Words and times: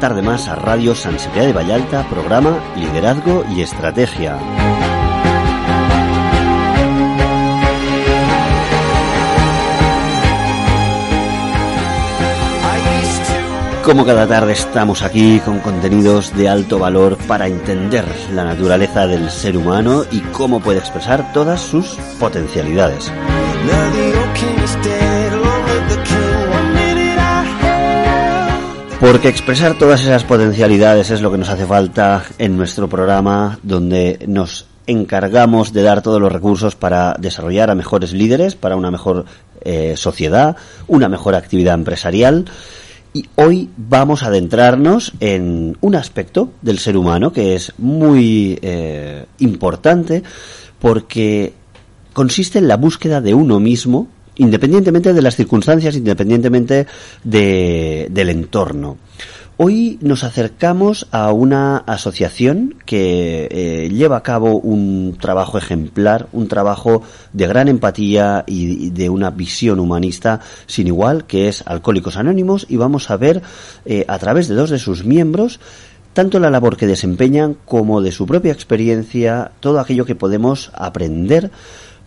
tarde 0.00 0.22
más 0.22 0.48
a 0.48 0.54
Radio 0.54 0.94
San 0.94 1.18
Sebastián 1.18 1.46
de 1.46 1.52
Vallalta, 1.52 2.08
programa 2.08 2.58
Liderazgo 2.74 3.44
y 3.54 3.60
Estrategia. 3.60 4.38
Como 13.84 14.06
cada 14.06 14.26
tarde 14.26 14.52
estamos 14.52 15.02
aquí 15.02 15.40
con 15.40 15.58
contenidos 15.58 16.34
de 16.34 16.48
alto 16.48 16.78
valor 16.78 17.18
para 17.28 17.46
entender 17.46 18.04
la 18.32 18.44
naturaleza 18.44 19.06
del 19.06 19.30
ser 19.30 19.56
humano 19.56 20.04
y 20.10 20.20
cómo 20.20 20.60
puede 20.60 20.78
expresar 20.78 21.32
todas 21.32 21.60
sus 21.60 21.98
potencialidades. 22.18 23.12
Porque 29.00 29.28
expresar 29.28 29.78
todas 29.78 30.02
esas 30.02 30.24
potencialidades 30.24 31.10
es 31.10 31.22
lo 31.22 31.32
que 31.32 31.38
nos 31.38 31.48
hace 31.48 31.64
falta 31.64 32.22
en 32.36 32.58
nuestro 32.58 32.86
programa, 32.86 33.58
donde 33.62 34.18
nos 34.28 34.66
encargamos 34.86 35.72
de 35.72 35.82
dar 35.82 36.02
todos 36.02 36.20
los 36.20 36.30
recursos 36.30 36.76
para 36.76 37.16
desarrollar 37.18 37.70
a 37.70 37.74
mejores 37.74 38.12
líderes, 38.12 38.56
para 38.56 38.76
una 38.76 38.90
mejor 38.90 39.24
eh, 39.62 39.94
sociedad, 39.96 40.54
una 40.86 41.08
mejor 41.08 41.34
actividad 41.34 41.76
empresarial. 41.76 42.44
Y 43.14 43.24
hoy 43.36 43.70
vamos 43.78 44.22
a 44.22 44.26
adentrarnos 44.26 45.14
en 45.20 45.78
un 45.80 45.94
aspecto 45.94 46.52
del 46.60 46.78
ser 46.78 46.98
humano 46.98 47.32
que 47.32 47.54
es 47.54 47.72
muy 47.78 48.58
eh, 48.60 49.24
importante 49.38 50.22
porque 50.78 51.54
consiste 52.12 52.58
en 52.58 52.68
la 52.68 52.76
búsqueda 52.76 53.22
de 53.22 53.32
uno 53.32 53.60
mismo, 53.60 54.08
independientemente 54.36 55.12
de 55.12 55.22
las 55.22 55.36
circunstancias, 55.36 55.96
independientemente 55.96 56.86
de- 57.24 58.08
del 58.10 58.30
entorno. 58.30 58.96
Hoy 59.62 59.98
nos 60.00 60.24
acercamos 60.24 61.06
a 61.10 61.32
una 61.32 61.76
asociación 61.76 62.76
que 62.86 63.46
eh, 63.50 63.90
lleva 63.90 64.16
a 64.16 64.22
cabo 64.22 64.56
un 64.58 65.18
trabajo 65.20 65.58
ejemplar, 65.58 66.28
un 66.32 66.48
trabajo 66.48 67.02
de 67.34 67.46
gran 67.46 67.68
empatía 67.68 68.42
y, 68.46 68.88
de 68.88 69.10
una 69.10 69.28
visión 69.30 69.78
humanista 69.78 70.40
sin 70.66 70.86
igual, 70.86 71.26
que 71.26 71.48
es 71.48 71.62
Alcohólicos 71.66 72.16
Anónimos, 72.16 72.64
y 72.70 72.76
vamos 72.78 73.10
a 73.10 73.18
ver 73.18 73.42
eh, 73.84 74.06
a 74.08 74.18
través 74.18 74.48
de 74.48 74.54
dos 74.54 74.70
de 74.70 74.78
sus 74.78 75.04
miembros 75.04 75.60
tanto 76.14 76.40
la 76.40 76.50
labor 76.50 76.76
que 76.76 76.86
desempeñan 76.88 77.54
como 77.66 78.00
de 78.00 78.10
su 78.10 78.26
propia 78.26 78.52
experiencia, 78.52 79.52
todo 79.60 79.78
aquello 79.78 80.06
que 80.06 80.16
podemos 80.16 80.72
aprender 80.74 81.50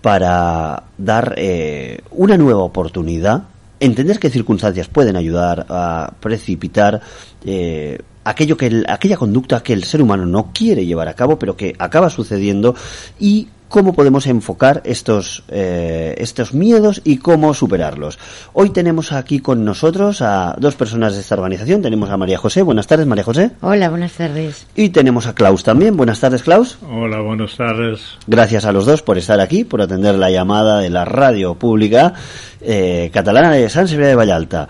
para 0.03 0.83
dar 0.97 1.33
eh, 1.37 2.01
una 2.11 2.35
nueva 2.37 2.61
oportunidad, 2.61 3.43
entender 3.79 4.19
qué 4.19 4.29
circunstancias 4.29 4.89
pueden 4.89 5.15
ayudar 5.15 5.65
a 5.69 6.11
precipitar 6.19 6.99
eh, 7.45 7.99
aquello 8.25 8.57
que 8.57 8.67
el- 8.67 8.85
aquella 8.89 9.15
conducta 9.15 9.63
que 9.63 9.71
el 9.71 9.85
ser 9.85 10.01
humano 10.01 10.25
no 10.25 10.51
quiere 10.53 10.85
llevar 10.85 11.07
a 11.07 11.13
cabo, 11.13 11.39
pero 11.39 11.55
que 11.55 11.73
acaba 11.79 12.09
sucediendo 12.09 12.75
y 13.17 13.47
cómo 13.73 13.93
podemos 13.93 14.27
enfocar 14.27 14.83
estos 14.85 15.43
eh, 15.47 16.13
estos 16.19 16.53
miedos 16.53 17.01
y 17.03 17.17
cómo 17.17 17.55
superarlos. 17.55 18.19
Hoy 18.53 18.69
tenemos 18.69 19.11
aquí 19.11 19.39
con 19.39 19.65
nosotros 19.65 20.21
a 20.21 20.55
dos 20.59 20.75
personas 20.75 21.15
de 21.15 21.21
esta 21.21 21.33
organización. 21.33 21.81
Tenemos 21.81 22.11
a 22.11 22.17
María 22.17 22.37
José. 22.37 22.61
Buenas 22.61 22.85
tardes, 22.85 23.07
María 23.07 23.23
José. 23.23 23.49
Hola, 23.61 23.89
buenas 23.89 24.11
tardes. 24.11 24.67
Y 24.75 24.89
tenemos 24.89 25.25
a 25.25 25.33
Klaus 25.33 25.63
también. 25.63 25.97
Buenas 25.97 26.19
tardes, 26.19 26.43
Klaus. 26.43 26.77
Hola, 26.87 27.21
buenas 27.21 27.57
tardes. 27.57 28.01
Gracias 28.27 28.63
a 28.65 28.71
los 28.71 28.85
dos 28.85 29.01
por 29.01 29.17
estar 29.17 29.39
aquí, 29.39 29.63
por 29.63 29.81
atender 29.81 30.13
la 30.19 30.29
llamada 30.29 30.77
de 30.79 30.91
la 30.91 31.03
radio 31.03 31.55
pública 31.55 32.13
eh, 32.61 33.09
catalana 33.11 33.53
de 33.53 33.69
San 33.69 33.87
Sebastián 33.87 34.11
de 34.11 34.15
Vallalta. 34.15 34.69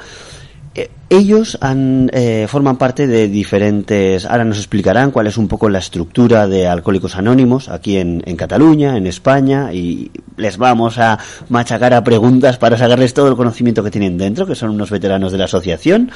Eh, 0.76 0.90
ellos 1.10 1.60
han, 1.62 2.10
eh, 2.14 2.48
forman 2.50 2.78
parte 2.78 3.06
de 3.06 3.28
diferentes. 3.28 4.26
Ahora 4.26 4.46
nos 4.46 4.58
explicarán 4.58 5.12
cuál 5.12 5.28
es 5.28 5.38
un 5.38 5.48
poco 5.48 5.70
la 5.70 5.78
estructura 5.78 6.48
de 6.48 6.68
Alcohólicos 6.68 7.16
Anónimos 7.16 7.70
aquí 7.70 7.98
en, 7.98 8.24
en 8.26 8.36
Cataluña, 8.36 8.98
en 8.98 9.06
España, 9.06 9.72
y 9.74 10.10
les 10.38 10.58
vamos 10.58 10.98
a 10.98 11.20
machacar 11.50 11.94
a 11.94 12.04
preguntas 12.04 12.58
para 12.58 12.78
sacarles 12.78 13.14
todo 13.14 13.28
el 13.28 13.36
conocimiento 13.36 13.84
que 13.84 13.92
tienen 13.92 14.18
dentro, 14.18 14.48
que 14.48 14.56
son 14.56 14.72
unos 14.72 14.90
veteranos 14.90 15.32
de 15.32 15.38
la 15.38 15.46
asociación, 15.46 16.12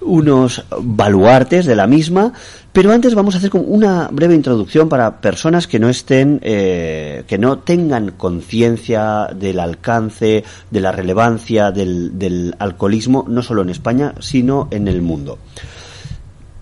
unos 0.00 0.64
baluartes 0.80 1.66
de 1.66 1.76
la 1.76 1.86
misma. 1.86 2.32
Pero 2.72 2.92
antes 2.92 3.16
vamos 3.16 3.34
a 3.34 3.38
hacer 3.38 3.50
una 3.54 4.08
breve 4.12 4.34
introducción 4.34 4.88
para 4.88 5.20
personas 5.20 5.66
que 5.66 5.80
no 5.80 5.88
estén, 5.88 6.38
eh, 6.42 7.24
que 7.26 7.36
no 7.36 7.58
tengan 7.58 8.12
conciencia 8.12 9.26
del 9.34 9.58
alcance, 9.58 10.44
de 10.70 10.80
la 10.80 10.92
relevancia 10.92 11.72
del, 11.72 12.54
alcoholismo, 12.60 13.24
no 13.28 13.42
solo 13.42 13.62
en 13.62 13.70
España, 13.70 14.14
sino 14.20 14.68
en 14.70 14.86
el 14.86 15.02
mundo. 15.02 15.38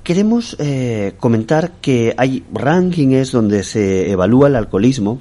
Queremos 0.03 0.57
eh, 0.59 1.13
comentar 1.21 1.73
que 1.83 2.15
hay 2.17 2.43
rankings 2.55 3.31
donde 3.31 3.63
se 3.63 4.11
evalúa 4.11 4.49
el 4.49 4.57
alcoholismo 4.57 5.21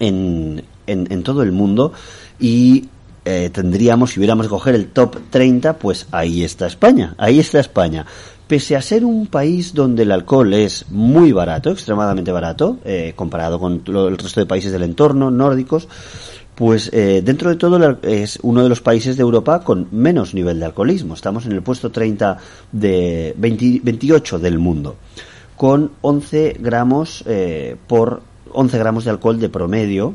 en, 0.00 0.64
en, 0.86 1.12
en 1.12 1.22
todo 1.22 1.42
el 1.42 1.52
mundo 1.52 1.92
y 2.40 2.88
eh, 3.28 3.50
tendríamos, 3.52 4.12
si 4.12 4.20
hubiéramos 4.20 4.46
que 4.46 4.50
coger 4.50 4.76
el 4.76 4.86
top 4.86 5.16
30, 5.30 5.78
pues 5.78 6.06
ahí 6.12 6.44
está 6.44 6.68
España, 6.68 7.16
ahí 7.18 7.40
está 7.40 7.58
España. 7.58 8.06
Pese 8.46 8.76
a 8.76 8.82
ser 8.82 9.04
un 9.04 9.26
país 9.26 9.74
donde 9.74 10.04
el 10.04 10.12
alcohol 10.12 10.54
es 10.54 10.86
muy 10.90 11.32
barato, 11.32 11.70
extremadamente 11.70 12.30
barato, 12.30 12.78
eh, 12.84 13.12
comparado 13.16 13.58
con 13.58 13.82
lo- 13.86 14.06
el 14.06 14.16
resto 14.16 14.38
de 14.38 14.46
países 14.46 14.70
del 14.70 14.84
entorno, 14.84 15.32
nórdicos, 15.32 15.88
pues 16.54 16.88
eh, 16.92 17.22
dentro 17.24 17.50
de 17.50 17.56
todo 17.56 17.98
es 18.02 18.38
uno 18.42 18.62
de 18.62 18.68
los 18.68 18.80
países 18.80 19.16
de 19.16 19.22
Europa 19.22 19.60
con 19.64 19.88
menos 19.90 20.32
nivel 20.32 20.60
de 20.60 20.66
alcoholismo. 20.66 21.14
Estamos 21.14 21.44
en 21.44 21.52
el 21.52 21.62
puesto 21.62 21.90
30 21.90 22.38
de 22.70 23.34
20 23.36 23.80
28 23.82 24.38
del 24.38 24.58
mundo, 24.60 24.94
con 25.56 25.90
11 26.02 26.56
gramos 26.60 27.24
eh, 27.26 27.76
por 27.88 28.22
11 28.52 28.78
gramos 28.78 29.04
de 29.04 29.10
alcohol 29.10 29.40
de 29.40 29.48
promedio 29.48 30.14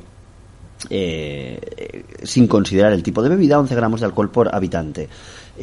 eh, 0.90 2.06
sin 2.24 2.47
considerar 2.47 2.94
el 2.94 3.03
tipo 3.03 3.22
de 3.22 3.30
bebida, 3.30 3.59
11 3.59 3.75
gramos 3.75 4.00
de 4.00 4.08
alcohol 4.08 4.31
por 4.31 4.56
habitante, 4.56 5.09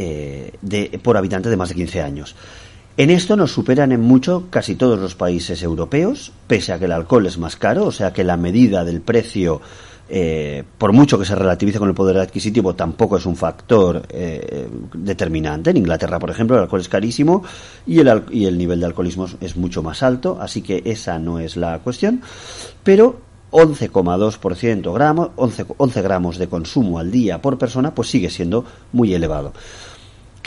eh, 0.01 0.53
de, 0.63 0.99
por 1.03 1.17
habitante 1.17 1.51
de 1.51 1.57
más 1.57 1.69
de 1.71 1.75
15 1.75 2.01
años. 2.01 2.35
En 2.97 3.11
esto 3.11 3.37
nos 3.37 3.53
superan 3.53 3.93
en 3.93 4.01
mucho 4.01 4.45
casi 4.49 4.75
todos 4.77 4.99
los 4.99 5.15
países 5.15 5.63
europeos, 5.63 6.33
pese 6.47 6.73
a 6.73 6.79
que 6.79 6.87
el 6.87 6.93
alcohol 6.93 7.27
es 7.27 7.37
más 7.39 7.57
caro, 7.57 7.85
o 7.87 7.93
sea 7.93 8.13
que 8.13 8.25
la 8.25 8.37
medida 8.37 8.85
del 8.85 9.01
precio, 9.01 9.61
eh, 10.09 10.65
por 10.79 10.93
mucho 10.93 11.17
que 11.19 11.25
se 11.25 11.35
relativice 11.37 11.79
con 11.79 11.89
el 11.89 11.95
poder 11.95 12.19
adquisitivo, 12.19 12.75
tampoco 12.75 13.17
es 13.19 13.27
un 13.27 13.37
factor 13.37 14.03
eh, 14.09 14.67
determinante. 14.95 15.71
En 15.71 15.77
Inglaterra, 15.77 16.19
por 16.19 16.31
ejemplo, 16.31 16.57
el 16.57 16.63
alcohol 16.63 16.81
es 16.81 16.89
carísimo 16.89 17.45
y 17.87 18.01
el, 18.01 18.23
y 18.33 18.47
el 18.47 18.57
nivel 18.59 18.81
de 18.81 18.87
alcoholismo 18.87 19.27
es- 19.27 19.37
es 19.41 19.57
mucho 19.57 19.83
más 19.83 20.03
alto, 20.03 20.39
así 20.41 20.63
que 20.63 20.83
esa 20.85 21.19
no 21.21 21.39
es 21.39 21.57
la 21.57 21.79
cuestión. 21.81 22.21
Pero 22.83 23.21
11,2% 23.53 24.93
gramos, 24.93 25.31
11, 25.37 25.67
11 25.77 26.03
gramos 26.03 26.39
de 26.39 26.49
consumo 26.49 26.99
al 26.99 27.11
día 27.11 27.41
por 27.41 27.59
persona, 27.59 27.95
pues 27.95 28.09
sigue 28.09 28.29
siendo 28.31 28.65
muy 28.93 29.15
elevado. 29.15 29.53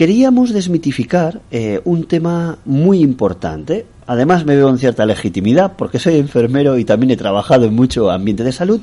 Queríamos 0.05 0.51
desmitificar 0.51 1.41
eh, 1.51 1.79
un 1.85 2.05
tema 2.05 2.57
muy 2.65 3.01
importante. 3.01 3.85
Además 4.07 4.45
me 4.47 4.55
veo 4.55 4.67
en 4.69 4.79
cierta 4.79 5.05
legitimidad 5.05 5.73
porque 5.77 5.99
soy 5.99 6.15
enfermero 6.17 6.79
y 6.79 6.85
también 6.85 7.11
he 7.11 7.17
trabajado 7.17 7.65
en 7.65 7.75
mucho 7.75 8.09
ambiente 8.09 8.43
de 8.43 8.51
salud. 8.51 8.81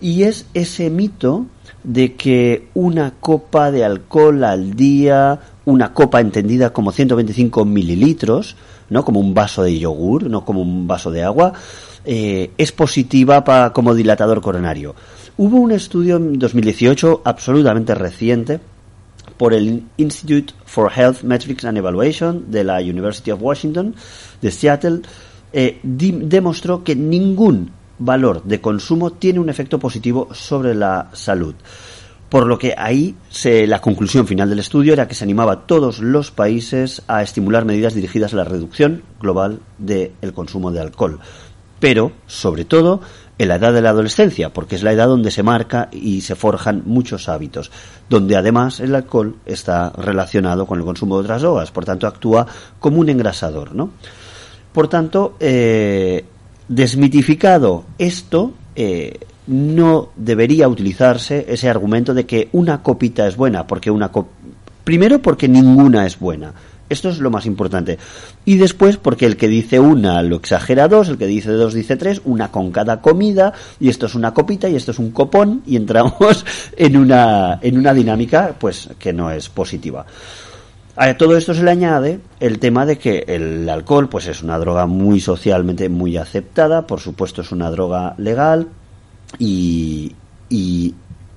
Y 0.00 0.22
es 0.22 0.46
ese 0.54 0.88
mito 0.88 1.44
de 1.84 2.14
que 2.14 2.68
una 2.72 3.12
copa 3.20 3.70
de 3.70 3.84
alcohol 3.84 4.42
al 4.44 4.72
día, 4.76 5.40
una 5.66 5.92
copa 5.92 6.22
entendida 6.22 6.72
como 6.72 6.90
125 6.90 7.66
mililitros, 7.66 8.56
no 8.88 9.04
como 9.04 9.20
un 9.20 9.34
vaso 9.34 9.62
de 9.62 9.78
yogur, 9.78 10.30
no 10.30 10.46
como 10.46 10.62
un 10.62 10.86
vaso 10.86 11.10
de 11.10 11.22
agua, 11.22 11.52
eh, 12.06 12.52
es 12.56 12.72
positiva 12.72 13.44
pa- 13.44 13.74
como 13.74 13.94
dilatador 13.94 14.40
coronario. 14.40 14.94
Hubo 15.36 15.58
un 15.58 15.72
estudio 15.72 16.16
en 16.16 16.38
2018 16.38 17.20
absolutamente 17.26 17.94
reciente 17.94 18.58
por 19.36 19.54
el 19.54 19.84
Institute 19.96 20.54
for 20.64 20.90
Health 20.90 21.22
Metrics 21.22 21.64
and 21.64 21.78
Evaluation 21.78 22.50
de 22.50 22.64
la 22.64 22.80
University 22.80 23.30
of 23.30 23.40
Washington 23.42 23.94
de 24.40 24.50
Seattle 24.50 25.00
eh, 25.52 25.78
demostró 25.82 26.84
que 26.84 26.96
ningún 26.96 27.70
valor 27.98 28.42
de 28.44 28.60
consumo 28.60 29.12
tiene 29.12 29.40
un 29.40 29.48
efecto 29.48 29.78
positivo 29.78 30.28
sobre 30.32 30.74
la 30.74 31.10
salud. 31.12 31.54
Por 32.28 32.46
lo 32.46 32.58
que 32.58 32.74
ahí 32.76 33.14
se, 33.30 33.66
la 33.66 33.80
conclusión 33.80 34.26
final 34.26 34.50
del 34.50 34.58
estudio 34.58 34.92
era 34.92 35.06
que 35.06 35.14
se 35.14 35.24
animaba 35.24 35.52
a 35.52 35.66
todos 35.66 36.00
los 36.00 36.32
países 36.32 37.02
a 37.06 37.22
estimular 37.22 37.64
medidas 37.64 37.94
dirigidas 37.94 38.32
a 38.32 38.36
la 38.36 38.44
reducción 38.44 39.02
global 39.20 39.60
del 39.78 40.10
consumo 40.34 40.72
de 40.72 40.80
alcohol. 40.80 41.20
Pero, 41.78 42.12
sobre 42.26 42.64
todo, 42.64 43.00
en 43.38 43.48
la 43.48 43.56
edad 43.56 43.72
de 43.72 43.82
la 43.82 43.90
adolescencia, 43.90 44.50
porque 44.50 44.76
es 44.76 44.82
la 44.82 44.92
edad 44.92 45.08
donde 45.08 45.30
se 45.30 45.42
marca 45.42 45.88
y 45.92 46.22
se 46.22 46.34
forjan 46.34 46.82
muchos 46.86 47.28
hábitos, 47.28 47.70
donde 48.08 48.36
además 48.36 48.80
el 48.80 48.94
alcohol 48.94 49.36
está 49.44 49.90
relacionado 49.90 50.66
con 50.66 50.78
el 50.78 50.84
consumo 50.86 51.16
de 51.18 51.24
otras 51.24 51.42
drogas, 51.42 51.70
por 51.70 51.84
tanto 51.84 52.06
actúa 52.06 52.46
como 52.80 52.98
un 53.00 53.08
engrasador, 53.10 53.74
¿no? 53.74 53.90
Por 54.72 54.88
tanto, 54.88 55.36
eh, 55.40 56.24
desmitificado 56.68 57.84
esto, 57.98 58.52
eh, 58.74 59.18
no 59.48 60.08
debería 60.16 60.68
utilizarse 60.68 61.44
ese 61.48 61.68
argumento 61.68 62.14
de 62.14 62.26
que 62.26 62.48
una 62.52 62.82
copita 62.82 63.26
es 63.26 63.36
buena, 63.36 63.66
porque 63.66 63.90
una 63.90 64.08
co- 64.10 64.28
primero 64.82 65.20
porque 65.20 65.48
ninguna 65.48 66.06
es 66.06 66.18
buena. 66.18 66.52
Esto 66.88 67.08
es 67.08 67.18
lo 67.18 67.30
más 67.30 67.46
importante. 67.46 67.98
Y 68.44 68.56
después 68.56 68.96
porque 68.96 69.26
el 69.26 69.36
que 69.36 69.48
dice 69.48 69.80
una 69.80 70.22
lo 70.22 70.36
exagera 70.36 70.88
dos, 70.88 71.08
el 71.08 71.18
que 71.18 71.26
dice 71.26 71.50
dos 71.50 71.74
dice 71.74 71.96
tres, 71.96 72.22
una 72.24 72.50
con 72.50 72.70
cada 72.70 73.00
comida, 73.00 73.52
y 73.80 73.88
esto 73.88 74.06
es 74.06 74.14
una 74.14 74.32
copita 74.32 74.68
y 74.68 74.76
esto 74.76 74.92
es 74.92 74.98
un 74.98 75.10
copón, 75.10 75.62
y 75.66 75.76
entramos 75.76 76.44
en 76.76 76.96
una, 76.96 77.58
en 77.62 77.78
una 77.78 77.92
dinámica 77.94 78.54
pues 78.58 78.88
que 78.98 79.12
no 79.12 79.30
es 79.30 79.48
positiva. 79.48 80.06
A 80.98 81.14
todo 81.14 81.36
esto 81.36 81.52
se 81.52 81.62
le 81.62 81.70
añade 81.70 82.20
el 82.40 82.58
tema 82.58 82.86
de 82.86 82.96
que 82.96 83.24
el 83.28 83.68
alcohol 83.68 84.08
pues 84.08 84.28
es 84.28 84.42
una 84.42 84.58
droga 84.58 84.86
muy 84.86 85.20
socialmente 85.20 85.90
muy 85.90 86.16
aceptada, 86.16 86.86
por 86.86 87.00
supuesto 87.00 87.42
es 87.42 87.52
una 87.52 87.70
droga 87.70 88.14
legal 88.16 88.68
y, 89.38 90.14
y 90.48 90.94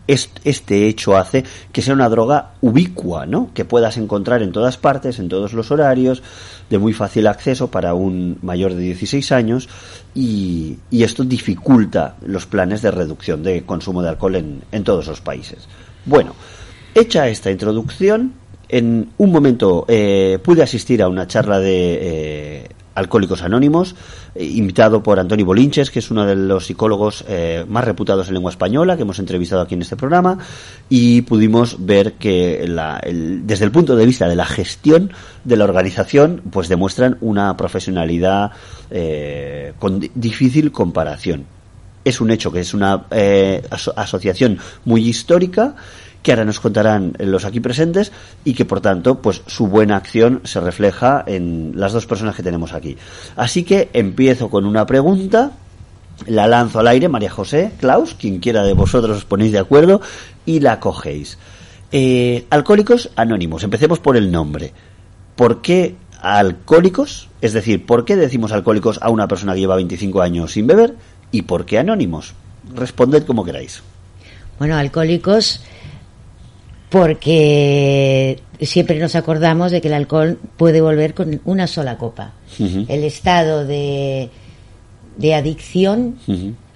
este 0.09 0.87
hecho 0.87 1.15
hace 1.15 1.43
que 1.71 1.81
sea 1.81 1.93
una 1.93 2.09
droga 2.09 2.51
ubicua, 2.61 3.25
¿no? 3.25 3.51
Que 3.53 3.65
puedas 3.65 3.97
encontrar 3.97 4.41
en 4.41 4.51
todas 4.51 4.77
partes, 4.77 5.19
en 5.19 5.29
todos 5.29 5.53
los 5.53 5.71
horarios, 5.71 6.23
de 6.69 6.77
muy 6.79 6.93
fácil 6.93 7.27
acceso 7.27 7.69
para 7.69 7.93
un 7.93 8.39
mayor 8.41 8.73
de 8.73 8.81
16 8.81 9.31
años 9.31 9.69
y, 10.15 10.77
esto 10.91 11.23
dificulta 11.23 12.17
los 12.25 12.45
planes 12.45 12.81
de 12.81 12.91
reducción 12.91 13.43
de 13.43 13.63
consumo 13.63 14.01
de 14.01 14.09
alcohol 14.09 14.35
en, 14.35 14.61
en 14.71 14.83
todos 14.83 15.07
los 15.07 15.21
países. 15.21 15.67
Bueno, 16.05 16.35
hecha 16.93 17.27
esta 17.27 17.51
introducción, 17.51 18.33
en 18.69 19.09
un 19.17 19.31
momento 19.31 19.85
eh, 19.87 20.39
pude 20.43 20.61
asistir 20.61 21.01
a 21.01 21.09
una 21.09 21.27
charla 21.27 21.59
de 21.59 21.97
eh, 22.01 22.69
Alcohólicos 22.99 23.41
Anónimos, 23.41 23.95
eh, 24.35 24.43
invitado 24.45 25.01
por 25.01 25.19
Antonio 25.19 25.45
Bolinches, 25.45 25.89
que 25.89 25.99
es 25.99 26.11
uno 26.11 26.25
de 26.25 26.35
los 26.35 26.65
psicólogos 26.65 27.23
eh, 27.27 27.65
más 27.67 27.83
reputados 27.83 28.27
en 28.27 28.35
lengua 28.35 28.51
española, 28.51 28.95
que 28.95 29.03
hemos 29.03 29.19
entrevistado 29.19 29.61
aquí 29.61 29.73
en 29.75 29.81
este 29.81 29.95
programa, 29.95 30.37
y 30.89 31.21
pudimos 31.23 31.77
ver 31.85 32.13
que 32.13 32.65
la- 32.67 32.99
el- 33.03 33.47
desde 33.47 33.65
el 33.65 33.71
punto 33.71 33.95
de 33.95 34.05
vista 34.05 34.27
de 34.27 34.35
la 34.35 34.45
gestión 34.45 35.11
de 35.43 35.55
la 35.57 35.63
organización, 35.63 36.41
pues 36.51 36.67
demuestran 36.69 37.17
una 37.21 37.55
profesionalidad 37.57 38.51
eh, 38.91 39.73
con 39.79 39.99
di- 39.99 40.11
difícil 40.15 40.71
comparación. 40.71 41.45
Es 42.03 42.21
un 42.21 42.31
hecho 42.31 42.51
que 42.51 42.61
es 42.61 42.73
una 42.73 43.05
eh, 43.11 43.61
aso- 43.69 43.93
asociación 43.95 44.57
muy 44.85 45.07
histórica 45.07 45.75
que 46.23 46.31
ahora 46.31 46.45
nos 46.45 46.59
contarán 46.59 47.13
los 47.19 47.45
aquí 47.45 47.59
presentes 47.59 48.11
y 48.43 48.53
que 48.53 48.65
por 48.65 48.81
tanto 48.81 49.21
pues 49.21 49.41
su 49.47 49.67
buena 49.67 49.95
acción 49.95 50.41
se 50.43 50.59
refleja 50.59 51.23
en 51.25 51.73
las 51.75 51.93
dos 51.93 52.05
personas 52.05 52.35
que 52.35 52.43
tenemos 52.43 52.73
aquí 52.73 52.97
así 53.35 53.63
que 53.63 53.89
empiezo 53.93 54.49
con 54.49 54.65
una 54.65 54.85
pregunta 54.85 55.51
la 56.27 56.47
lanzo 56.47 56.79
al 56.79 56.87
aire 56.87 57.07
María 57.07 57.29
José 57.29 57.71
Klaus 57.79 58.15
quien 58.15 58.39
quiera 58.39 58.63
de 58.63 58.73
vosotros 58.73 59.17
os 59.17 59.25
ponéis 59.25 59.51
de 59.51 59.59
acuerdo 59.59 60.01
y 60.45 60.59
la 60.59 60.79
cogéis 60.79 61.37
Eh, 61.91 62.45
alcohólicos 62.51 63.09
anónimos 63.15 63.63
empecemos 63.63 63.99
por 63.99 64.15
el 64.15 64.29
nombre 64.29 64.73
¿Por 65.39 65.61
qué 65.61 65.95
alcohólicos? 66.21 67.29
Es 67.39 67.53
decir, 67.53 67.85
¿por 67.85 68.03
qué 68.03 68.17
decimos 68.17 68.51
alcohólicos 68.51 68.99
a 69.01 69.09
una 69.09 69.25
persona 69.29 69.53
que 69.53 69.61
lleva 69.61 69.77
25 69.77 70.21
años 70.21 70.51
sin 70.51 70.67
beber? 70.67 70.95
¿Y 71.31 71.43
por 71.43 71.65
qué 71.65 71.79
anónimos? 71.79 72.33
Responded 72.75 73.23
como 73.23 73.45
queráis. 73.45 73.81
Bueno, 74.57 74.75
alcohólicos 74.75 75.61
porque 76.89 78.39
siempre 78.61 78.99
nos 78.99 79.15
acordamos 79.15 79.71
de 79.71 79.81
que 79.81 79.87
el 79.87 79.93
alcohol 79.93 80.37
puede 80.57 80.81
volver 80.81 81.13
con 81.13 81.39
una 81.45 81.67
sola 81.67 81.97
copa. 81.97 82.31
El 82.59 83.03
estado 83.03 83.65
de, 83.65 84.29
de 85.17 85.35
adicción 85.35 86.15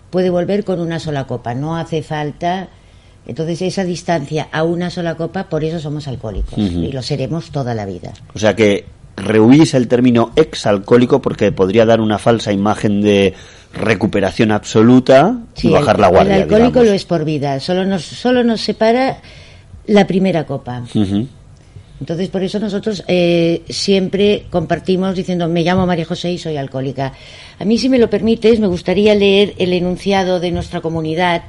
puede 0.10 0.30
volver 0.30 0.64
con 0.64 0.80
una 0.80 1.00
sola 1.00 1.26
copa. 1.26 1.54
No 1.54 1.76
hace 1.78 2.04
falta. 2.04 2.68
Entonces, 3.26 3.62
esa 3.62 3.84
distancia 3.84 4.50
a 4.52 4.64
una 4.64 4.90
sola 4.90 5.16
copa, 5.16 5.46
por 5.50 5.64
eso 5.64 5.80
somos 5.80 6.08
alcohólicos. 6.08 6.58
Y 6.58 6.92
lo 6.92 7.02
seremos 7.02 7.52
toda 7.52 7.74
la 7.74 7.86
vida. 7.86 8.14
O 8.34 8.40
sea 8.40 8.56
que 8.56 8.86
rehuís 9.16 9.74
el 9.74 9.88
término 9.88 10.32
exalcohólico 10.36 11.22
porque 11.22 11.52
podría 11.52 11.86
dar 11.86 12.02
una 12.02 12.18
falsa 12.18 12.52
imagen 12.52 13.02
de 13.02 13.34
recuperación 13.74 14.52
absoluta 14.52 15.38
Sí, 15.54 15.68
y 15.68 15.72
bajar 15.72 15.96
el, 15.98 16.02
la 16.02 16.08
guardia. 16.08 16.36
el 16.38 16.42
alcohólico 16.44 16.70
digamos. 16.82 16.88
lo 16.88 16.94
es 16.94 17.06
por 17.06 17.26
vida. 17.26 17.60
Solo 17.60 17.86
nos, 17.86 18.04
solo 18.04 18.44
nos 18.44 18.62
separa 18.62 19.18
la 19.88 20.08
primera 20.08 20.46
copa. 20.46 20.84
Entonces, 22.00 22.28
por 22.30 22.44
eso 22.44 22.60
nosotros 22.60 23.04
eh, 23.08 23.62
siempre 23.70 24.48
compartimos 24.50 25.16
diciendo, 25.16 25.48
me 25.48 25.64
llamo 25.64 25.86
María 25.86 26.06
José 26.06 26.32
y 26.32 26.38
soy 26.38 26.58
alcohólica. 26.58 27.14
A 27.60 27.66
mí, 27.66 27.78
si 27.78 27.88
me 27.88 27.98
lo 27.98 28.10
permites, 28.10 28.60
me 28.60 28.68
gustaría 28.68 29.16
leer 29.16 29.54
el 29.58 29.72
enunciado 29.74 30.40
de 30.40 30.52
nuestra 30.52 30.82
comunidad. 30.82 31.44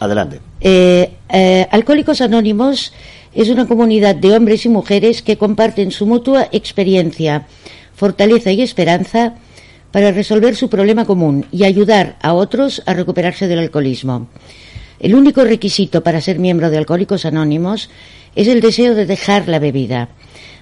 Adelante. 0.00 0.40
Eh, 0.60 1.10
eh, 1.28 1.66
Alcohólicos 1.70 2.20
Anónimos 2.20 2.92
es 3.34 3.48
una 3.48 3.66
comunidad 3.66 4.14
de 4.14 4.34
hombres 4.34 4.64
y 4.64 4.68
mujeres 4.68 5.22
que 5.22 5.36
comparten 5.36 5.90
su 5.90 6.06
mutua 6.06 6.48
experiencia, 6.52 7.46
fortaleza 7.94 8.52
y 8.52 8.62
esperanza 8.62 9.34
para 9.90 10.12
resolver 10.12 10.56
su 10.56 10.68
problema 10.68 11.04
común 11.04 11.46
y 11.52 11.64
ayudar 11.64 12.16
a 12.22 12.32
otros 12.32 12.82
a 12.86 12.94
recuperarse 12.94 13.48
del 13.48 13.58
alcoholismo. 13.58 14.28
El 15.00 15.14
único 15.14 15.44
requisito 15.44 16.02
para 16.02 16.20
ser 16.20 16.38
miembro 16.38 16.70
de 16.70 16.78
Alcohólicos 16.78 17.24
Anónimos 17.24 17.90
es 18.36 18.48
el 18.48 18.60
deseo 18.60 18.94
de 18.94 19.06
dejar 19.06 19.48
la 19.48 19.58
bebida. 19.58 20.08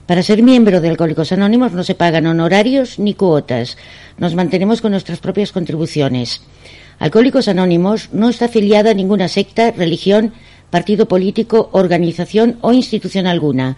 Para 0.07 0.23
ser 0.23 0.43
miembro 0.43 0.81
de 0.81 0.89
Alcohólicos 0.89 1.33
Anónimos 1.33 1.73
no 1.73 1.85
se 1.85 1.95
pagan 1.95 2.27
honorarios 2.27 2.99
ni 2.99 3.15
cuotas. 3.15 3.77
Nos 4.19 4.35
mantenemos 4.35 4.81
con 4.81 4.93
nuestras 4.93 5.21
propias 5.21 5.53
contribuciones. 5.53 6.43
Alcohólicos 6.99 7.49
Anónimos 7.49 8.09
no 8.13 8.29
está 8.29 8.47
afiliada 8.47 8.91
a 8.91 8.95
ninguna 8.95 9.29
secta, 9.29 9.71
religión, 9.71 10.33
partido 10.71 11.07
político, 11.07 11.69
organización 11.73 12.59
o 12.63 12.73
institución 12.73 13.27
alguna. 13.27 13.77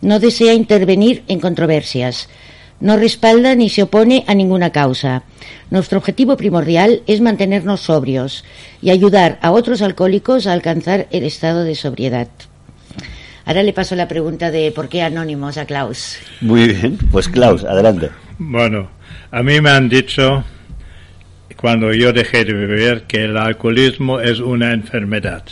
No 0.00 0.20
desea 0.20 0.54
intervenir 0.54 1.24
en 1.28 1.40
controversias. 1.40 2.28
No 2.80 2.96
respalda 2.96 3.54
ni 3.54 3.68
se 3.70 3.82
opone 3.82 4.24
a 4.26 4.34
ninguna 4.34 4.70
causa. 4.70 5.24
Nuestro 5.70 5.98
objetivo 5.98 6.36
primordial 6.36 7.02
es 7.06 7.20
mantenernos 7.20 7.80
sobrios 7.80 8.44
y 8.80 8.90
ayudar 8.90 9.38
a 9.42 9.50
otros 9.50 9.82
alcohólicos 9.82 10.46
a 10.46 10.52
alcanzar 10.52 11.08
el 11.10 11.24
estado 11.24 11.64
de 11.64 11.74
sobriedad. 11.74 12.28
Ahora 13.44 13.62
le 13.62 13.72
paso 13.72 13.96
la 13.96 14.08
pregunta 14.08 14.50
de 14.50 14.70
por 14.72 14.88
qué 14.88 15.02
anónimos 15.02 15.56
a 15.56 15.64
Klaus. 15.64 16.18
Muy 16.40 16.68
bien. 16.68 16.98
Pues 17.10 17.28
Klaus, 17.28 17.64
adelante. 17.64 18.10
Bueno, 18.38 18.90
a 19.30 19.42
mí 19.42 19.60
me 19.60 19.70
han 19.70 19.88
dicho 19.88 20.44
cuando 21.56 21.92
yo 21.92 22.12
dejé 22.12 22.44
de 22.44 22.52
beber 22.52 23.04
que 23.04 23.24
el 23.24 23.36
alcoholismo 23.36 24.20
es 24.20 24.38
una 24.38 24.72
enfermedad. 24.72 25.42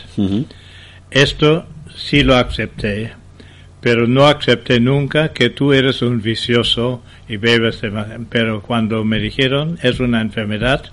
Esto 1.11 1.67
sí 1.97 2.23
lo 2.23 2.37
acepté, 2.37 3.13
pero 3.81 4.07
no 4.07 4.27
acepté 4.27 4.79
nunca 4.79 5.33
que 5.33 5.51
tú 5.51 5.73
eres 5.73 6.03
un 6.03 6.21
vicioso 6.21 7.03
y 7.29 7.37
bebes. 7.37 7.81
Pero 8.31 8.63
cuando 8.63 9.05
me 9.05 9.19
dijeron 9.19 9.79
es 9.83 10.01
una 10.01 10.21
enfermedad, 10.21 10.85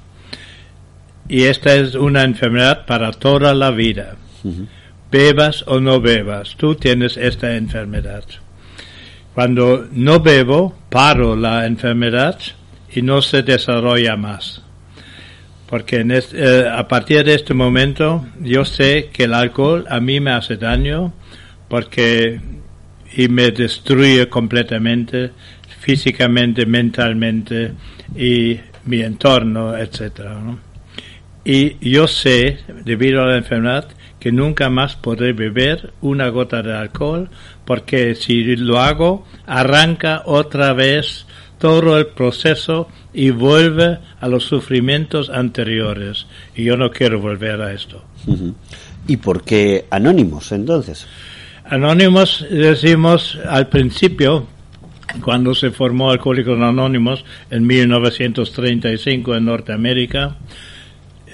y 1.29 1.43
esta 1.43 1.75
es 1.75 1.95
una 1.95 2.23
enfermedad 2.23 2.85
para 2.85 3.11
toda 3.11 3.53
la 3.53 3.71
vida. 3.71 4.15
Bebas 5.11 5.63
o 5.67 5.79
no 5.79 6.01
bebas, 6.01 6.55
tú 6.57 6.75
tienes 6.75 7.17
esta 7.17 7.55
enfermedad. 7.55 8.23
Cuando 9.33 9.87
no 9.91 10.19
bebo, 10.19 10.77
paro 10.89 11.35
la 11.35 11.65
enfermedad 11.65 12.39
y 12.93 13.01
no 13.01 13.21
se 13.21 13.41
desarrolla 13.43 14.15
más. 14.17 14.61
Porque 15.67 16.01
en 16.01 16.11
este- 16.11 16.37
eh, 16.61 16.69
a 16.69 16.87
partir 16.87 17.23
de 17.23 17.33
este 17.35 17.53
momento 17.53 18.25
yo 18.41 18.63
sé 18.65 19.09
que 19.11 19.23
el 19.23 19.33
alcohol 19.33 19.85
a 19.89 19.99
mí 19.99 20.19
me 20.19 20.31
hace 20.31 20.57
daño 20.57 21.13
porque 21.67 22.39
y 23.15 23.27
me 23.27 23.49
destruye 23.51 24.27
completamente 24.29 25.31
físicamente, 25.83 26.65
mentalmente 26.65 27.73
y 28.15 28.57
mi 28.85 29.01
entorno. 29.01 29.73
¿no? 29.73 30.59
Y 31.43 31.89
yo 31.89 32.07
sé, 32.07 32.59
debido 32.85 33.21
a 33.21 33.27
la 33.27 33.37
enfermedad, 33.37 33.89
que 34.17 34.31
nunca 34.31 34.69
más 34.69 34.95
podré 34.95 35.33
beber 35.33 35.91
una 35.99 36.29
gota 36.29 36.61
de 36.61 36.73
alcohol, 36.73 37.29
porque 37.65 38.15
si 38.15 38.55
lo 38.55 38.79
hago, 38.79 39.25
arranca 39.45 40.23
otra 40.25 40.71
vez 40.71 41.25
todo 41.57 41.97
el 41.97 42.07
proceso 42.07 42.87
y 43.13 43.31
vuelve 43.31 43.99
a 44.21 44.27
los 44.29 44.45
sufrimientos 44.45 45.29
anteriores. 45.29 46.27
Y 46.55 46.63
yo 46.63 46.77
no 46.77 46.91
quiero 46.91 47.19
volver 47.19 47.61
a 47.61 47.73
esto. 47.73 48.05
¿Y 49.05 49.17
por 49.17 49.43
qué 49.43 49.85
anónimos 49.89 50.53
entonces? 50.53 51.05
Anónimos 51.65 52.45
decimos 52.49 53.37
al 53.49 53.67
principio, 53.67 54.47
cuando 55.21 55.53
se 55.53 55.71
formó 55.71 56.11
Alcohólicos 56.11 56.59
Anónimos 56.59 57.23
en 57.49 57.65
1935 57.65 59.35
en 59.35 59.45
Norteamérica, 59.45 60.37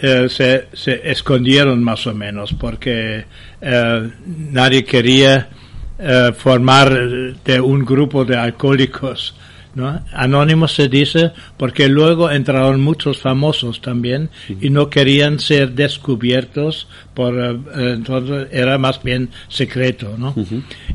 eh, 0.02 0.28
se, 0.30 0.68
se 0.74 1.10
escondieron 1.10 1.84
más 1.84 2.08
o 2.08 2.14
menos 2.14 2.54
porque 2.54 3.26
eh, 3.62 4.12
nadie 4.28 4.86
quería 4.86 5.50
eh, 5.98 6.32
formar 6.38 7.36
de 7.44 7.60
un 7.60 7.84
grupo 7.84 8.24
de 8.24 8.38
alcohólicos 8.38 9.36
¿no? 9.76 10.02
Anónimos 10.14 10.74
se 10.74 10.88
dice 10.88 11.32
porque 11.58 11.90
luego 11.90 12.32
entraron 12.32 12.82
muchos 12.82 13.20
famosos 13.20 13.82
también 13.82 14.30
y 14.62 14.70
no 14.70 14.90
querían 14.90 15.40
ser 15.40 15.74
descubiertos 15.74 16.88
por 17.14 17.38
eh, 17.38 17.94
entonces 17.94 18.48
era 18.52 18.78
más 18.78 19.02
bien 19.04 19.30
secreto, 19.48 20.16
¿no? 20.18 20.34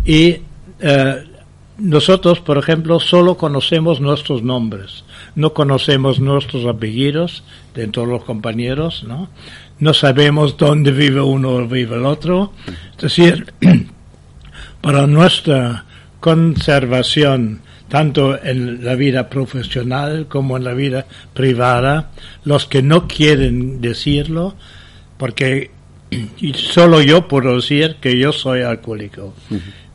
Y 0.04 0.38
eh, 0.80 1.24
nosotros, 1.76 2.40
por 2.40 2.58
ejemplo, 2.58 3.00
solo 3.00 3.36
conocemos 3.36 4.00
nuestros 4.00 4.42
nombres, 4.42 5.04
no 5.34 5.54
conocemos 5.54 6.20
nuestros 6.20 6.66
apellidos 6.66 7.42
de 7.74 7.88
todos 7.88 8.06
los 8.06 8.24
compañeros, 8.24 9.04
¿no? 9.04 9.28
No 9.80 9.92
sabemos 9.92 10.56
dónde 10.56 10.92
vive 10.92 11.20
uno 11.20 11.50
o 11.50 11.66
vive 11.66 11.96
el 11.96 12.06
otro. 12.06 12.52
Es 12.96 13.02
decir, 13.02 13.52
para 14.80 15.08
nuestra 15.08 15.84
conservación, 16.20 17.60
tanto 17.88 18.40
en 18.40 18.84
la 18.84 18.94
vida 18.94 19.28
profesional 19.28 20.26
como 20.28 20.56
en 20.56 20.64
la 20.64 20.74
vida 20.74 21.06
privada, 21.32 22.10
los 22.44 22.66
que 22.66 22.82
no 22.82 23.08
quieren 23.08 23.80
decirlo, 23.80 24.54
porque 25.16 25.72
solo 26.54 27.02
yo 27.02 27.26
puedo 27.26 27.56
decir 27.56 27.96
que 28.00 28.16
yo 28.16 28.32
soy 28.32 28.62
alcohólico. 28.62 29.34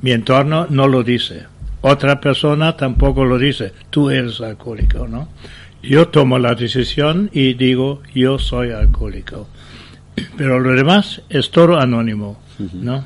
Mi 0.01 0.11
entorno 0.11 0.67
no 0.69 0.87
lo 0.89 1.03
dice. 1.03 1.45
Otra 1.81 2.19
persona 2.19 2.75
tampoco 2.75 3.23
lo 3.25 3.37
dice. 3.37 3.71
Tú 3.89 4.09
eres 4.09 4.41
alcohólico, 4.41 5.07
¿no? 5.07 5.27
Yo 5.81 6.09
tomo 6.09 6.37
la 6.39 6.55
decisión 6.55 7.29
y 7.33 7.53
digo 7.53 8.01
yo 8.13 8.37
soy 8.37 8.71
alcohólico. 8.71 9.47
Pero 10.37 10.59
lo 10.59 10.73
demás 10.75 11.21
es 11.29 11.51
todo 11.51 11.79
anónimo, 11.79 12.37
¿no? 12.73 13.05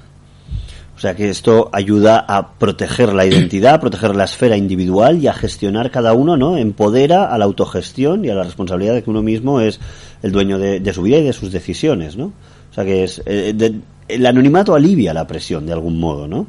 O 0.95 0.99
sea 1.03 1.15
que 1.15 1.29
esto 1.29 1.69
ayuda 1.73 2.23
a 2.27 2.53
proteger 2.53 3.13
la 3.13 3.25
identidad, 3.25 3.75
a 3.75 3.79
proteger 3.79 4.15
la 4.15 4.23
esfera 4.23 4.55
individual 4.55 5.19
y 5.21 5.27
a 5.27 5.33
gestionar 5.33 5.91
cada 5.91 6.13
uno, 6.13 6.37
¿no? 6.37 6.55
Empodera 6.57 7.25
a 7.33 7.37
la 7.37 7.45
autogestión 7.45 8.23
y 8.23 8.29
a 8.29 8.35
la 8.35 8.43
responsabilidad 8.43 8.93
de 8.93 9.03
que 9.03 9.09
uno 9.09 9.21
mismo 9.21 9.59
es 9.59 9.79
el 10.21 10.31
dueño 10.31 10.57
de, 10.57 10.79
de 10.79 10.93
su 10.93 11.01
vida 11.03 11.17
y 11.17 11.23
de 11.23 11.33
sus 11.33 11.51
decisiones, 11.51 12.15
¿no? 12.15 12.25
O 12.71 12.73
sea 12.73 12.85
que 12.85 13.03
es 13.03 13.21
eh, 13.25 13.53
de- 13.55 13.81
el 14.07 14.25
anonimato 14.25 14.73
alivia 14.75 15.13
la 15.13 15.27
presión 15.27 15.65
de 15.65 15.73
algún 15.73 15.99
modo, 15.99 16.27
¿no? 16.27 16.47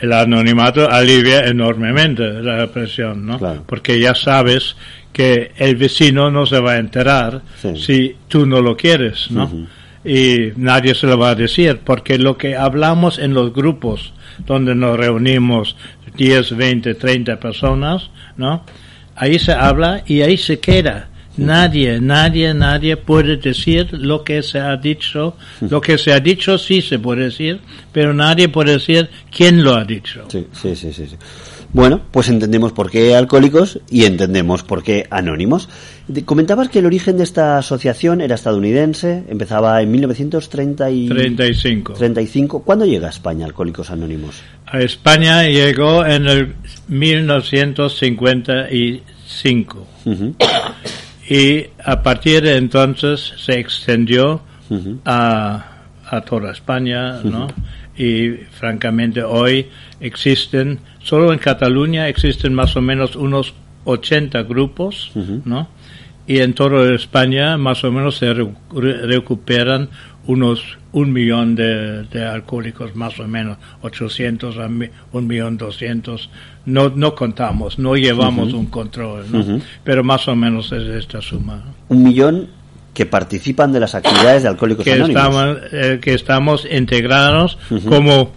El 0.00 0.12
anonimato 0.12 0.90
alivia 0.90 1.44
enormemente 1.46 2.24
la 2.42 2.66
presión, 2.68 3.26
¿no? 3.26 3.38
Claro. 3.38 3.64
Porque 3.66 3.98
ya 4.00 4.14
sabes 4.14 4.76
que 5.12 5.52
el 5.56 5.76
vecino 5.76 6.30
no 6.30 6.44
se 6.46 6.58
va 6.60 6.72
a 6.72 6.78
enterar 6.78 7.42
Sí. 7.62 7.76
si 7.76 8.16
tú 8.28 8.46
no 8.46 8.60
lo 8.60 8.76
quieres, 8.76 9.30
¿no? 9.30 9.50
Y 10.04 10.50
nadie 10.56 10.94
se 10.94 11.06
lo 11.06 11.16
va 11.16 11.30
a 11.30 11.34
decir, 11.34 11.80
porque 11.84 12.18
lo 12.18 12.36
que 12.36 12.56
hablamos 12.56 13.18
en 13.18 13.32
los 13.32 13.52
grupos 13.54 14.12
donde 14.46 14.74
nos 14.74 14.96
reunimos 14.98 15.76
10, 16.16 16.56
20, 16.56 16.94
30 16.96 17.38
personas, 17.40 18.10
¿no? 18.36 18.64
Ahí 19.16 19.38
se 19.38 19.52
habla 19.52 20.02
y 20.06 20.22
ahí 20.22 20.36
se 20.36 20.58
queda. 20.58 21.08
Nadie, 21.36 22.00
nadie, 22.00 22.54
nadie 22.54 22.96
puede 22.96 23.36
decir 23.36 23.88
lo 23.92 24.22
que 24.22 24.42
se 24.42 24.60
ha 24.60 24.76
dicho. 24.76 25.36
Lo 25.60 25.80
que 25.80 25.98
se 25.98 26.12
ha 26.12 26.20
dicho 26.20 26.58
sí 26.58 26.80
se 26.80 26.98
puede 26.98 27.24
decir, 27.24 27.60
pero 27.92 28.14
nadie 28.14 28.48
puede 28.48 28.72
decir 28.72 29.08
quién 29.34 29.64
lo 29.64 29.74
ha 29.74 29.84
dicho. 29.84 30.26
Sí, 30.28 30.46
sí, 30.52 30.76
sí, 30.76 30.92
sí. 30.92 31.16
Bueno, 31.74 32.00
pues 32.12 32.28
entendemos 32.28 32.70
por 32.70 32.88
qué 32.88 33.16
alcohólicos 33.16 33.80
y 33.90 34.04
entendemos 34.04 34.62
por 34.62 34.84
qué 34.84 35.08
anónimos. 35.10 35.68
Comentabas 36.24 36.68
que 36.68 36.78
el 36.78 36.86
origen 36.86 37.16
de 37.16 37.24
esta 37.24 37.58
asociación 37.58 38.20
era 38.20 38.36
estadounidense, 38.36 39.24
empezaba 39.28 39.82
en 39.82 39.90
1930 39.90 40.88
y 40.92 41.08
35. 41.08 41.94
35. 41.94 42.62
¿Cuándo 42.62 42.86
llega 42.86 43.08
a 43.08 43.10
España 43.10 43.46
Alcohólicos 43.46 43.90
Anónimos? 43.90 44.40
A 44.66 44.82
España 44.82 45.42
llegó 45.48 46.06
en 46.06 46.28
el 46.28 46.54
1955 46.86 49.86
Ujú, 50.04 50.36
y 51.28 51.66
a 51.84 52.02
partir 52.02 52.42
de 52.42 52.56
entonces 52.56 53.34
se 53.38 53.58
extendió 53.58 54.42
a, 55.04 55.66
a 56.10 56.20
toda 56.22 56.52
España, 56.52 57.20
¿no? 57.22 57.46
Y 57.96 58.30
francamente 58.50 59.22
hoy 59.22 59.68
existen, 60.00 60.80
solo 61.02 61.32
en 61.32 61.38
Cataluña 61.38 62.08
existen 62.08 62.52
más 62.54 62.74
o 62.76 62.80
menos 62.82 63.14
unos 63.16 63.54
80 63.84 64.42
grupos, 64.44 65.12
¿no? 65.44 65.68
Y 66.26 66.40
en 66.40 66.54
toda 66.54 66.92
España 66.94 67.56
más 67.58 67.84
o 67.84 67.92
menos 67.92 68.16
se 68.16 68.32
re- 68.32 68.48
re- 68.74 69.06
recuperan 69.06 69.90
unos 70.26 70.78
un 70.94 71.12
millón 71.12 71.54
de, 71.54 72.04
de 72.04 72.24
alcohólicos 72.24 72.94
más 72.96 73.18
o 73.20 73.28
menos, 73.28 73.58
800 73.82 74.56
a 74.58 74.68
mi- 74.68 74.88
un 75.12 75.26
millón 75.26 75.58
200. 75.58 76.30
No, 76.66 76.88
no 76.88 77.14
contamos, 77.14 77.78
no 77.78 77.94
llevamos 77.96 78.52
un 78.54 78.66
control, 78.66 79.26
¿no? 79.30 79.60
Pero 79.84 80.02
más 80.02 80.26
o 80.28 80.34
menos 80.34 80.72
es 80.72 80.84
esta 80.88 81.20
suma. 81.20 81.62
Un 81.88 82.02
millón 82.04 82.48
que 82.94 83.06
participan 83.06 83.72
de 83.72 83.80
las 83.80 83.94
actividades 83.96 84.44
de 84.44 84.48
Alcohólicos 84.48 84.84
que 84.84 84.92
Anónimos. 84.92 85.20
estamos, 85.24 85.58
eh, 85.72 85.98
que 86.00 86.14
estamos 86.14 86.66
integrados 86.70 87.58
como, 87.88 88.32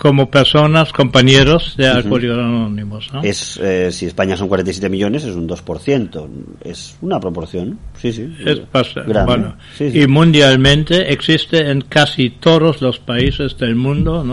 como 0.00 0.30
personas, 0.30 0.94
compañeros 0.94 1.74
de 1.76 1.86
Alcohólicos 1.86 2.38
Anónimos. 2.38 3.12
¿no? 3.12 3.22
Es, 3.22 3.58
eh, 3.62 3.92
si 3.92 4.06
España 4.06 4.34
son 4.34 4.48
47 4.48 4.88
millones, 4.88 5.24
es 5.24 5.34
un 5.34 5.46
2%. 5.46 6.26
Es 6.64 6.96
una 7.02 7.20
proporción. 7.20 7.78
Sí, 8.00 8.10
sí. 8.10 8.34
Es 8.46 8.62
bastante- 8.72 9.10
grande. 9.10 9.26
bueno. 9.30 9.56
Sí, 9.76 9.90
sí. 9.90 10.00
Y 10.00 10.06
mundialmente 10.06 11.12
existe 11.12 11.70
en 11.70 11.82
casi 11.82 12.30
todos 12.30 12.80
los 12.80 12.98
países 12.98 13.58
del 13.58 13.74
mundo. 13.76 14.24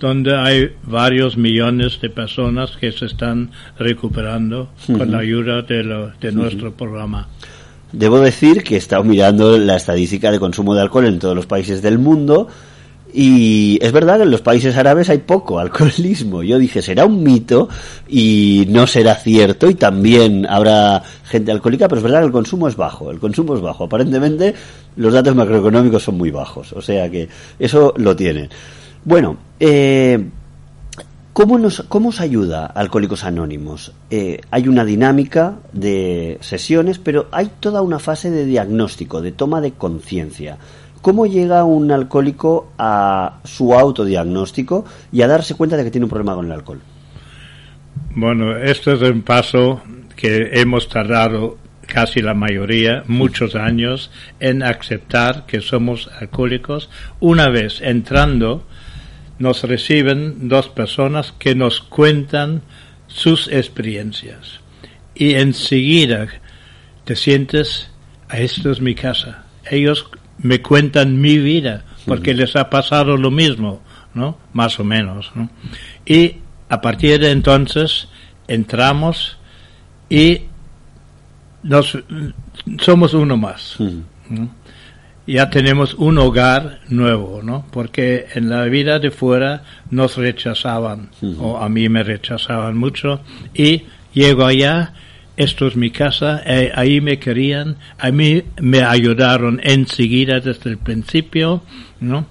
Donde 0.00 0.36
hay 0.36 0.70
varios 0.82 1.36
millones 1.36 2.00
de 2.00 2.10
personas 2.10 2.76
que 2.76 2.90
se 2.90 3.06
están 3.06 3.52
recuperando 3.78 4.70
con 4.86 5.12
la 5.12 5.18
ayuda 5.18 5.62
de, 5.62 5.84
lo- 5.84 6.10
de 6.20 6.32
nuestro 6.32 6.72
programa. 6.72 7.28
Debo 7.92 8.18
decir 8.18 8.64
que 8.64 8.74
he 8.74 8.78
estado 8.78 9.04
mirando 9.04 9.56
la 9.58 9.76
estadística 9.76 10.32
de 10.32 10.40
consumo 10.40 10.74
de 10.74 10.80
alcohol 10.82 11.06
en 11.06 11.20
todos 11.20 11.36
los 11.36 11.46
países 11.46 11.80
del 11.82 11.98
mundo 12.00 12.48
y 13.16 13.78
es 13.80 13.92
verdad 13.92 14.16
que 14.16 14.24
en 14.24 14.32
los 14.32 14.40
países 14.40 14.76
árabes 14.76 15.08
hay 15.08 15.18
poco 15.18 15.60
alcoholismo. 15.60 16.42
Yo 16.42 16.58
dije, 16.58 16.82
será 16.82 17.06
un 17.06 17.22
mito 17.22 17.68
y 18.08 18.66
no 18.68 18.88
será 18.88 19.14
cierto 19.14 19.70
y 19.70 19.76
también 19.76 20.44
habrá 20.48 21.00
gente 21.24 21.52
alcohólica, 21.52 21.86
pero 21.86 22.00
es 22.00 22.02
verdad 22.02 22.20
que 22.20 22.26
el 22.26 22.32
consumo 22.32 22.66
es 22.66 22.74
bajo. 22.74 23.12
El 23.12 23.20
consumo 23.20 23.54
es 23.54 23.60
bajo. 23.60 23.84
Aparentemente 23.84 24.52
los 24.96 25.14
datos 25.14 25.36
macroeconómicos 25.36 26.02
son 26.02 26.18
muy 26.18 26.32
bajos, 26.32 26.72
o 26.72 26.82
sea 26.82 27.08
que 27.08 27.28
eso 27.56 27.94
lo 27.96 28.16
tienen. 28.16 28.48
Bueno, 29.04 29.36
eh, 29.60 30.18
¿Cómo, 31.34 31.58
nos, 31.58 31.84
¿Cómo 31.88 32.12
ayuda 32.18 32.66
Alcohólicos 32.66 33.24
Anónimos? 33.24 33.92
Eh, 34.08 34.40
hay 34.52 34.68
una 34.68 34.84
dinámica 34.84 35.56
de 35.72 36.38
sesiones, 36.40 37.00
pero 37.00 37.26
hay 37.32 37.50
toda 37.58 37.82
una 37.82 37.98
fase 37.98 38.30
de 38.30 38.44
diagnóstico, 38.44 39.20
de 39.20 39.32
toma 39.32 39.60
de 39.60 39.72
conciencia. 39.72 40.58
¿Cómo 41.04 41.26
llega 41.26 41.64
un 41.64 41.92
alcohólico 41.92 42.72
a 42.78 43.40
su 43.44 43.74
autodiagnóstico 43.74 44.86
y 45.12 45.20
a 45.20 45.28
darse 45.28 45.54
cuenta 45.54 45.76
de 45.76 45.84
que 45.84 45.90
tiene 45.90 46.06
un 46.06 46.08
problema 46.08 46.34
con 46.34 46.46
el 46.46 46.52
alcohol? 46.52 46.80
Bueno, 48.14 48.56
este 48.56 48.94
es 48.94 49.02
un 49.02 49.20
paso 49.20 49.82
que 50.16 50.48
hemos 50.54 50.88
tardado 50.88 51.58
casi 51.86 52.22
la 52.22 52.32
mayoría, 52.32 53.02
muchos 53.06 53.54
años, 53.54 54.10
en 54.40 54.62
aceptar 54.62 55.44
que 55.44 55.60
somos 55.60 56.08
alcohólicos. 56.18 56.88
Una 57.20 57.50
vez 57.50 57.82
entrando, 57.82 58.64
nos 59.38 59.62
reciben 59.64 60.48
dos 60.48 60.70
personas 60.70 61.32
que 61.32 61.54
nos 61.54 61.82
cuentan 61.82 62.62
sus 63.08 63.48
experiencias. 63.48 64.60
Y 65.14 65.34
enseguida 65.34 66.28
te 67.04 67.14
sientes, 67.14 67.90
"Ah, 68.30 68.38
esto 68.38 68.70
es 68.70 68.80
mi 68.80 68.94
casa. 68.94 69.44
Ellos 69.70 70.06
me 70.38 70.60
cuentan 70.60 71.20
mi 71.20 71.38
vida, 71.38 71.84
porque 72.06 72.34
les 72.34 72.56
ha 72.56 72.70
pasado 72.70 73.16
lo 73.16 73.30
mismo, 73.30 73.82
¿no? 74.14 74.38
Más 74.52 74.78
o 74.80 74.84
menos, 74.84 75.32
¿no? 75.34 75.48
Y 76.04 76.36
a 76.68 76.80
partir 76.80 77.20
de 77.20 77.30
entonces 77.30 78.08
entramos 78.48 79.38
y 80.08 80.42
nos, 81.62 81.98
somos 82.78 83.14
uno 83.14 83.36
más. 83.36 83.76
¿no? 84.28 84.50
Ya 85.26 85.48
tenemos 85.48 85.94
un 85.94 86.18
hogar 86.18 86.80
nuevo, 86.88 87.40
¿no? 87.42 87.64
Porque 87.70 88.26
en 88.34 88.50
la 88.50 88.64
vida 88.64 88.98
de 88.98 89.10
fuera 89.10 89.62
nos 89.90 90.16
rechazaban, 90.16 91.08
o 91.38 91.56
a 91.56 91.68
mí 91.70 91.88
me 91.88 92.02
rechazaban 92.02 92.76
mucho, 92.76 93.22
y 93.54 93.84
llego 94.12 94.44
allá, 94.44 94.92
esto 95.36 95.66
es 95.66 95.76
mi 95.76 95.90
casa, 95.90 96.42
eh, 96.46 96.70
ahí 96.74 97.00
me 97.00 97.18
querían, 97.18 97.76
a 97.98 98.10
mí 98.10 98.42
me 98.60 98.82
ayudaron 98.82 99.60
enseguida 99.62 100.40
desde 100.40 100.70
el 100.70 100.78
principio, 100.78 101.62
¿no? 102.00 102.26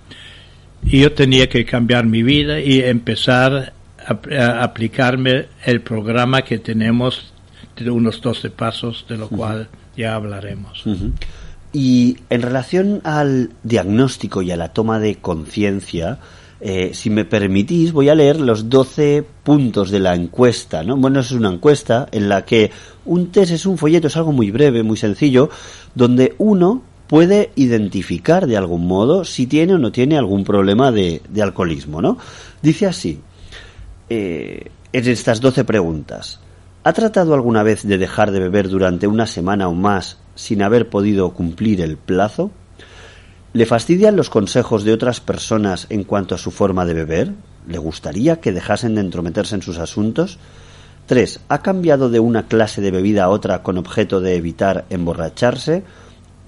Y 0.86 1.02
yo 1.02 1.14
tenía 1.14 1.48
que 1.48 1.66
cambiar 1.66 2.06
mi 2.06 2.24
vida 2.24 2.60
y 2.60 2.82
empezar 2.82 3.74
a, 4.06 4.36
a 4.36 4.64
aplicarme 4.64 5.48
el 5.66 5.82
programa 5.82 6.42
que 6.42 6.60
tenemos 6.60 7.34
de 7.76 7.90
unos 7.90 8.22
12 8.22 8.50
pasos, 8.50 9.06
de 9.08 9.18
lo 9.18 9.30
cual 9.30 9.70
ya 9.96 10.16
hablaremos. 10.16 10.84
Y 11.72 12.18
en 12.30 12.42
relación 12.42 13.02
al 13.04 13.52
diagnóstico 13.64 14.42
y 14.42 14.52
a 14.52 14.58
la 14.58 14.70
toma 14.70 15.00
de 15.00 15.16
conciencia, 15.16 16.20
Eh, 16.66 16.94
si 16.94 17.10
me 17.10 17.26
permitís, 17.26 17.92
voy 17.92 18.08
a 18.08 18.16
leer 18.16 18.40
los 18.40 18.70
12 18.70 19.26
puntos 19.44 19.92
de 19.92 20.00
la 20.00 20.16
encuesta, 20.16 20.82
¿no? 20.82 20.96
Bueno, 20.96 21.20
es 21.20 21.34
una 21.34 21.50
encuesta 21.50 22.08
en 22.10 22.30
la 22.30 22.46
que 22.46 22.72
un 23.04 23.34
test 23.34 23.52
es 23.52 23.66
un 23.66 23.78
folleto, 23.78 24.08
es 24.08 24.16
algo 24.16 24.32
muy 24.32 24.50
breve, 24.50 24.82
muy 24.82 24.96
sencillo, 24.96 25.50
donde 25.94 26.36
uno 26.38 26.82
puede 27.08 27.52
identificar 27.58 28.48
de 28.48 28.56
algún 28.56 28.88
modo 28.88 29.26
si 29.26 29.46
tiene 29.46 29.74
o 29.74 29.78
no 29.78 29.92
tiene 29.92 30.18
algún 30.18 30.46
problema 30.46 30.90
de, 30.90 31.22
alcoholismo, 31.42 32.02
¿no? 32.02 32.18
Dice 32.62 32.88
así, 32.88 33.20
eh, 34.10 34.72
en 34.94 35.08
estas 35.10 35.42
12 35.42 35.66
preguntas, 35.66 36.40
¿ha 36.86 36.94
tratado 36.94 37.34
alguna 37.34 37.64
vez 37.64 37.86
de 37.86 37.98
dejar 37.98 38.32
de 38.32 38.40
beber 38.40 38.70
durante 38.70 39.06
una 39.06 39.28
semana 39.28 39.68
o 39.68 39.74
más 39.74 40.18
sin 40.34 40.64
haber 40.64 40.88
podido 40.88 41.34
cumplir 41.34 41.82
el 41.82 41.98
plazo? 41.98 42.52
¿Le 43.54 43.68
fastidian 43.68 44.16
los 44.16 44.32
consejos 44.32 44.84
de 44.84 44.94
otras 44.94 45.22
personas 45.22 45.86
en 45.92 46.06
cuanto 46.06 46.34
a 46.34 46.40
su 46.40 46.50
forma 46.50 46.86
de 46.86 46.96
beber? 46.96 47.34
¿Le 47.68 47.78
gustaría 47.78 48.42
que 48.42 48.52
dejasen 48.52 48.96
de 48.96 49.02
entrometerse 49.02 49.54
en 49.54 49.62
sus 49.62 49.78
asuntos? 49.78 50.40
3. 51.06 51.40
¿Ha 51.50 51.62
cambiado 51.62 52.10
de 52.10 52.20
una 52.20 52.48
clase 52.48 52.82
de 52.82 52.90
bebida 52.90 53.26
a 53.26 53.30
otra 53.30 53.62
con 53.62 53.78
objeto 53.78 54.22
de 54.22 54.38
evitar 54.38 54.86
emborracharse? 54.90 55.84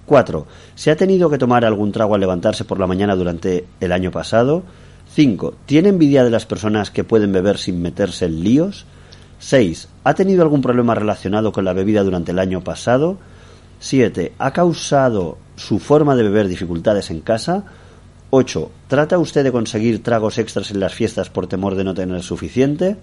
4. 0.08 0.48
¿Se 0.74 0.90
ha 0.90 0.96
tenido 0.96 1.30
que 1.30 1.38
tomar 1.38 1.64
algún 1.64 1.92
trago 1.92 2.16
al 2.16 2.22
levantarse 2.22 2.66
por 2.66 2.80
la 2.80 2.88
mañana 2.88 3.16
durante 3.16 3.68
el 3.80 3.92
año 3.92 4.10
pasado? 4.10 4.64
5. 5.14 5.54
¿Tiene 5.68 5.90
envidia 5.90 6.24
de 6.24 6.32
las 6.32 6.48
personas 6.48 6.90
que 6.90 7.04
pueden 7.04 7.32
beber 7.32 7.60
sin 7.60 7.84
meterse 7.84 8.26
en 8.26 8.44
líos? 8.44 8.88
6. 9.38 9.90
¿Ha 10.06 10.16
tenido 10.16 10.42
algún 10.42 10.64
problema 10.64 10.96
relacionado 10.96 11.52
con 11.52 11.66
la 11.66 11.74
bebida 11.74 12.04
durante 12.04 12.32
el 12.32 12.40
año 12.40 12.64
pasado? 12.64 13.20
7. 13.80 14.34
¿Ha 14.40 14.54
causado 14.54 15.45
su 15.56 15.80
forma 15.80 16.16
de 16.16 16.24
beber 16.24 16.48
dificultades 16.48 17.12
en 17.12 17.22
casa? 17.22 17.66
8. 18.30 18.72
¿Trata 18.88 19.18
usted 19.18 19.44
de 19.44 19.52
conseguir 19.52 20.04
tragos 20.04 20.38
extras 20.38 20.72
en 20.72 20.80
las 20.80 20.94
fiestas 20.94 21.30
por 21.30 21.48
temor 21.48 21.76
de 21.76 21.84
no 21.84 21.94
tener 21.94 22.22
suficiente? 22.24 22.98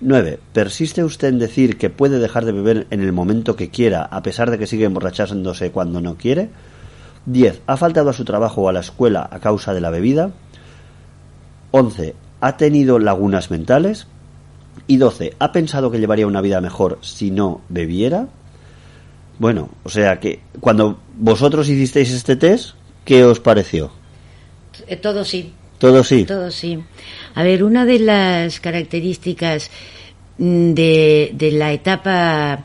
9. 0.00 0.38
¿Persiste 0.52 1.04
usted 1.04 1.28
en 1.28 1.38
decir 1.38 1.76
que 1.76 1.90
puede 1.90 2.18
dejar 2.18 2.44
de 2.44 2.52
beber 2.52 2.86
en 2.90 3.00
el 3.00 3.12
momento 3.12 3.56
que 3.56 3.70
quiera 3.70 4.04
a 4.04 4.22
pesar 4.22 4.50
de 4.50 4.58
que 4.58 4.66
sigue 4.66 4.84
emborrachándose 4.84 5.72
cuando 5.72 6.00
no 6.00 6.16
quiere? 6.16 6.50
10. 7.26 7.62
¿Ha 7.66 7.76
faltado 7.76 8.10
a 8.10 8.14
su 8.14 8.24
trabajo 8.24 8.62
o 8.62 8.68
a 8.68 8.72
la 8.72 8.80
escuela 8.80 9.28
a 9.30 9.40
causa 9.40 9.74
de 9.74 9.80
la 9.80 9.90
bebida? 9.90 10.30
11. 11.72 12.14
¿Ha 12.40 12.56
tenido 12.56 12.98
lagunas 12.98 13.50
mentales? 13.50 14.06
Y 14.86 14.96
12. 14.96 15.34
¿Ha 15.38 15.52
pensado 15.52 15.90
que 15.90 15.98
llevaría 15.98 16.26
una 16.26 16.40
vida 16.40 16.60
mejor 16.60 16.98
si 17.02 17.30
no 17.30 17.60
bebiera? 17.68 18.28
Bueno, 19.40 19.70
o 19.84 19.88
sea 19.88 20.20
que 20.20 20.40
cuando 20.60 21.00
vosotros 21.16 21.66
hicisteis 21.66 22.10
este 22.10 22.36
test, 22.36 22.74
¿qué 23.06 23.24
os 23.24 23.40
pareció? 23.40 23.90
Eh, 24.86 24.96
Todo 24.96 25.24
sí. 25.24 25.54
Todo 25.78 26.04
sí. 26.04 26.26
Todo 26.26 26.50
sí. 26.50 26.78
A 27.34 27.42
ver, 27.42 27.64
una 27.64 27.86
de 27.86 28.00
las 28.00 28.60
características 28.60 29.70
mm, 30.36 30.72
de, 30.74 31.30
de 31.32 31.52
la 31.52 31.72
etapa 31.72 32.64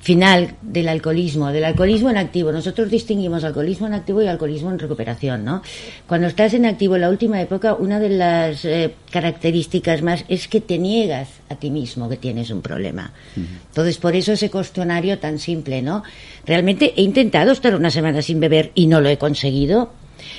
final 0.00 0.54
del 0.62 0.88
alcoholismo, 0.88 1.52
del 1.52 1.64
alcoholismo 1.64 2.10
en 2.10 2.16
activo. 2.16 2.50
Nosotros 2.50 2.90
distinguimos 2.90 3.44
alcoholismo 3.44 3.86
en 3.86 3.94
activo 3.94 4.22
y 4.22 4.26
alcoholismo 4.26 4.70
en 4.70 4.78
recuperación, 4.78 5.44
¿no? 5.44 5.62
Cuando 6.06 6.26
estás 6.26 6.54
en 6.54 6.64
activo 6.64 6.94
en 6.94 7.02
la 7.02 7.10
última 7.10 7.40
época, 7.40 7.74
una 7.74 8.00
de 8.00 8.08
las 8.08 8.64
eh, 8.64 8.94
características 9.10 10.02
más 10.02 10.24
es 10.28 10.48
que 10.48 10.62
te 10.62 10.78
niegas 10.78 11.28
a 11.50 11.56
ti 11.56 11.70
mismo 11.70 12.08
que 12.08 12.16
tienes 12.16 12.50
un 12.50 12.62
problema. 12.62 13.12
Entonces, 13.36 13.98
por 13.98 14.16
eso 14.16 14.32
ese 14.32 14.50
cuestionario 14.50 15.18
tan 15.18 15.38
simple, 15.38 15.82
¿no? 15.82 16.02
Realmente 16.46 16.94
he 16.96 17.02
intentado 17.02 17.52
estar 17.52 17.74
una 17.74 17.90
semana 17.90 18.22
sin 18.22 18.40
beber 18.40 18.72
y 18.74 18.86
no 18.86 19.00
lo 19.00 19.10
he 19.10 19.18
conseguido. 19.18 19.92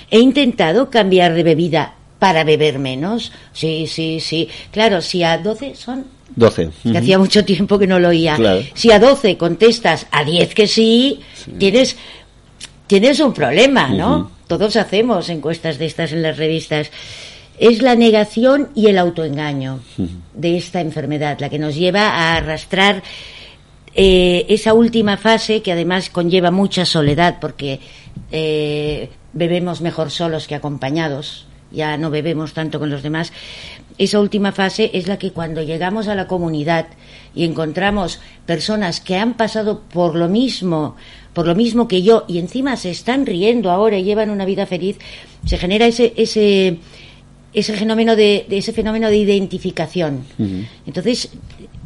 He 0.10 0.19
intentado 0.19 0.89
cambiar 0.89 1.34
de 1.34 1.43
bebida 1.43 1.95
para 2.21 2.43
beber 2.43 2.77
menos. 2.77 3.31
Sí, 3.51 3.88
sí, 3.88 4.19
sí. 4.19 4.47
Claro, 4.69 5.01
si 5.01 5.23
a 5.23 5.39
12 5.39 5.73
son 5.73 6.05
12. 6.36 6.69
que 6.84 6.95
hacía 6.95 7.17
mucho 7.17 7.43
tiempo 7.43 7.79
que 7.79 7.88
no 7.88 7.97
lo 7.97 8.10
oía. 8.10 8.36
Claro. 8.36 8.62
Si 8.75 8.91
a 8.91 8.99
12 8.99 9.38
contestas 9.38 10.05
a 10.12 10.23
10 10.23 10.53
que 10.53 10.67
sí, 10.67 11.19
tienes 11.57 11.97
tienes 12.86 13.19
un 13.21 13.34
problema, 13.34 13.88
¿no? 13.88 14.29
Todos 14.45 14.75
hacemos 14.75 15.29
encuestas 15.29 15.79
de 15.79 15.88
estas 15.88 16.12
en 16.12 16.21
las 16.21 16.38
revistas. 16.38 16.91
Es 17.57 17.81
la 17.81 17.95
negación 17.95 18.69
y 18.75 18.86
el 18.86 18.99
autoengaño 18.99 19.79
de 20.36 20.57
esta 20.57 20.79
enfermedad 20.79 21.39
la 21.39 21.49
que 21.49 21.57
nos 21.57 21.73
lleva 21.73 22.07
a 22.07 22.36
arrastrar 22.36 23.01
eh, 23.95 24.45
esa 24.47 24.75
última 24.75 25.17
fase 25.17 25.63
que 25.63 25.71
además 25.71 26.12
conlleva 26.12 26.51
mucha 26.51 26.86
soledad 26.86 27.38
porque 27.41 27.79
eh, 28.31 29.10
bebemos 29.34 29.81
mejor 29.81 30.12
solos 30.12 30.47
que 30.47 30.53
acompañados, 30.53 31.47
ya 31.71 31.97
no 31.97 32.10
bebemos 32.10 32.53
tanto 32.53 32.79
con 32.79 32.89
los 32.89 33.03
demás. 33.03 33.31
Esa 33.97 34.19
última 34.19 34.51
fase 34.51 34.91
es 34.93 35.07
la 35.07 35.17
que 35.17 35.31
cuando 35.31 35.62
llegamos 35.62 36.07
a 36.07 36.15
la 36.15 36.27
comunidad 36.27 36.88
y 37.36 37.45
encontramos 37.45 38.19
personas 38.45 38.99
que 38.99 39.17
han 39.17 39.36
pasado 39.36 39.81
por 39.81 40.15
lo 40.15 40.27
mismo, 40.27 40.95
por 41.34 41.47
lo 41.47 41.55
mismo 41.55 41.88
que 41.88 42.01
yo 42.01 42.25
y 42.27 42.39
encima 42.39 42.75
se 42.77 42.91
están 42.91 43.25
riendo 43.25 43.71
ahora 43.71 43.97
y 43.97 44.03
llevan 44.03 44.29
una 44.29 44.45
vida 44.45 44.65
feliz, 44.65 44.97
se 45.45 45.57
genera 45.57 45.86
ese 45.86 46.13
ese 46.15 46.79
ese 47.53 47.73
fenómeno 47.73 48.15
de, 48.15 48.45
de 48.49 48.57
ese 48.57 48.71
fenómeno 48.73 49.10
de 49.10 49.17
identificación. 49.17 50.23
Entonces, 50.86 51.29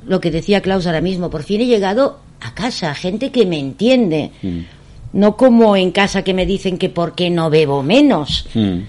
lo 0.05 0.21
que 0.21 0.31
decía 0.31 0.61
Klaus 0.61 0.85
ahora 0.85 1.01
mismo, 1.01 1.29
por 1.29 1.43
fin 1.43 1.61
he 1.61 1.65
llegado 1.65 2.19
a 2.39 2.53
casa, 2.53 2.93
gente 2.93 3.31
que 3.31 3.45
me 3.45 3.59
entiende. 3.59 4.31
No 5.13 5.37
como 5.37 5.75
en 5.75 5.91
casa 5.91 6.23
que 6.23 6.33
me 6.33 6.45
dicen 6.45 6.77
que 6.77 6.89
por 6.89 7.15
qué 7.15 7.29
no 7.29 7.49
bebo 7.49 7.81
menos. 7.83 8.47
Mm. 8.53 8.79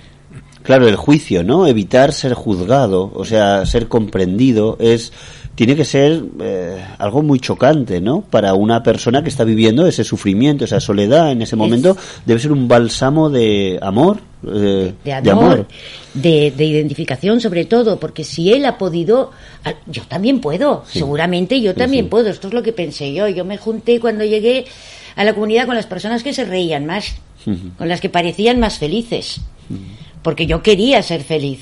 Claro, 0.67 0.89
el 0.89 0.97
juicio, 0.97 1.45
¿no? 1.45 1.67
Evitar 1.67 2.13
ser 2.13 2.35
juzgado, 2.35 3.13
o 3.15 3.25
sea, 3.25 3.65
ser 3.67 3.87
comprendido, 3.87 4.77
es 4.81 5.13
tiene 5.57 5.75
que 5.75 5.87
ser 5.87 6.23
eh, 6.41 6.85
algo 6.99 7.23
muy 7.23 7.41
chocante, 7.41 8.01
¿no? 8.01 8.21
Para 8.21 8.53
una 8.53 8.83
persona 8.83 9.23
que 9.23 9.31
está 9.31 9.43
viviendo 9.43 9.87
ese 9.87 10.05
sufrimiento, 10.05 10.67
esa 10.67 10.81
soledad 10.81 11.33
en 11.33 11.41
ese 11.41 11.57
momento, 11.57 11.97
debe 12.27 12.39
ser 12.39 12.53
un 12.53 12.69
bálsamo 12.69 13.31
de 13.31 13.79
amor. 13.81 14.19
eh, 14.47 14.93
de 15.03 15.13
amor, 15.31 15.67
de, 16.13 16.53
de 16.55 16.65
identificación 16.65 17.41
sobre 17.41 17.65
todo, 17.65 17.99
porque 17.99 18.23
si 18.23 18.53
él 18.53 18.67
ha 18.67 18.77
podido, 18.77 19.31
ah, 19.65 19.75
yo 19.87 20.03
también 20.03 20.41
puedo, 20.41 20.85
seguramente 20.87 21.61
yo 21.61 21.75
también 21.75 22.11
puedo, 22.11 22.29
esto 22.29 22.49
es 22.49 22.55
lo 22.55 22.63
que 22.63 22.73
pensé 22.73 23.15
yo, 23.15 23.27
yo 23.29 23.45
me 23.45 23.57
junté 23.57 23.99
cuando 23.99 24.25
llegué 24.25 24.67
a 25.17 25.25
la 25.25 25.33
comunidad 25.33 25.67
con 25.67 25.75
las 25.75 25.87
personas 25.87 26.23
que 26.23 26.35
se 26.35 26.45
reían 26.45 26.85
más, 26.85 27.17
con 27.79 27.89
las 27.89 28.03
que 28.03 28.11
parecían 28.11 28.61
más 28.61 28.79
felices, 28.79 29.41
porque 30.27 30.45
yo 30.49 30.61
quería 30.61 31.05
ser 31.05 31.23
feliz. 31.23 31.61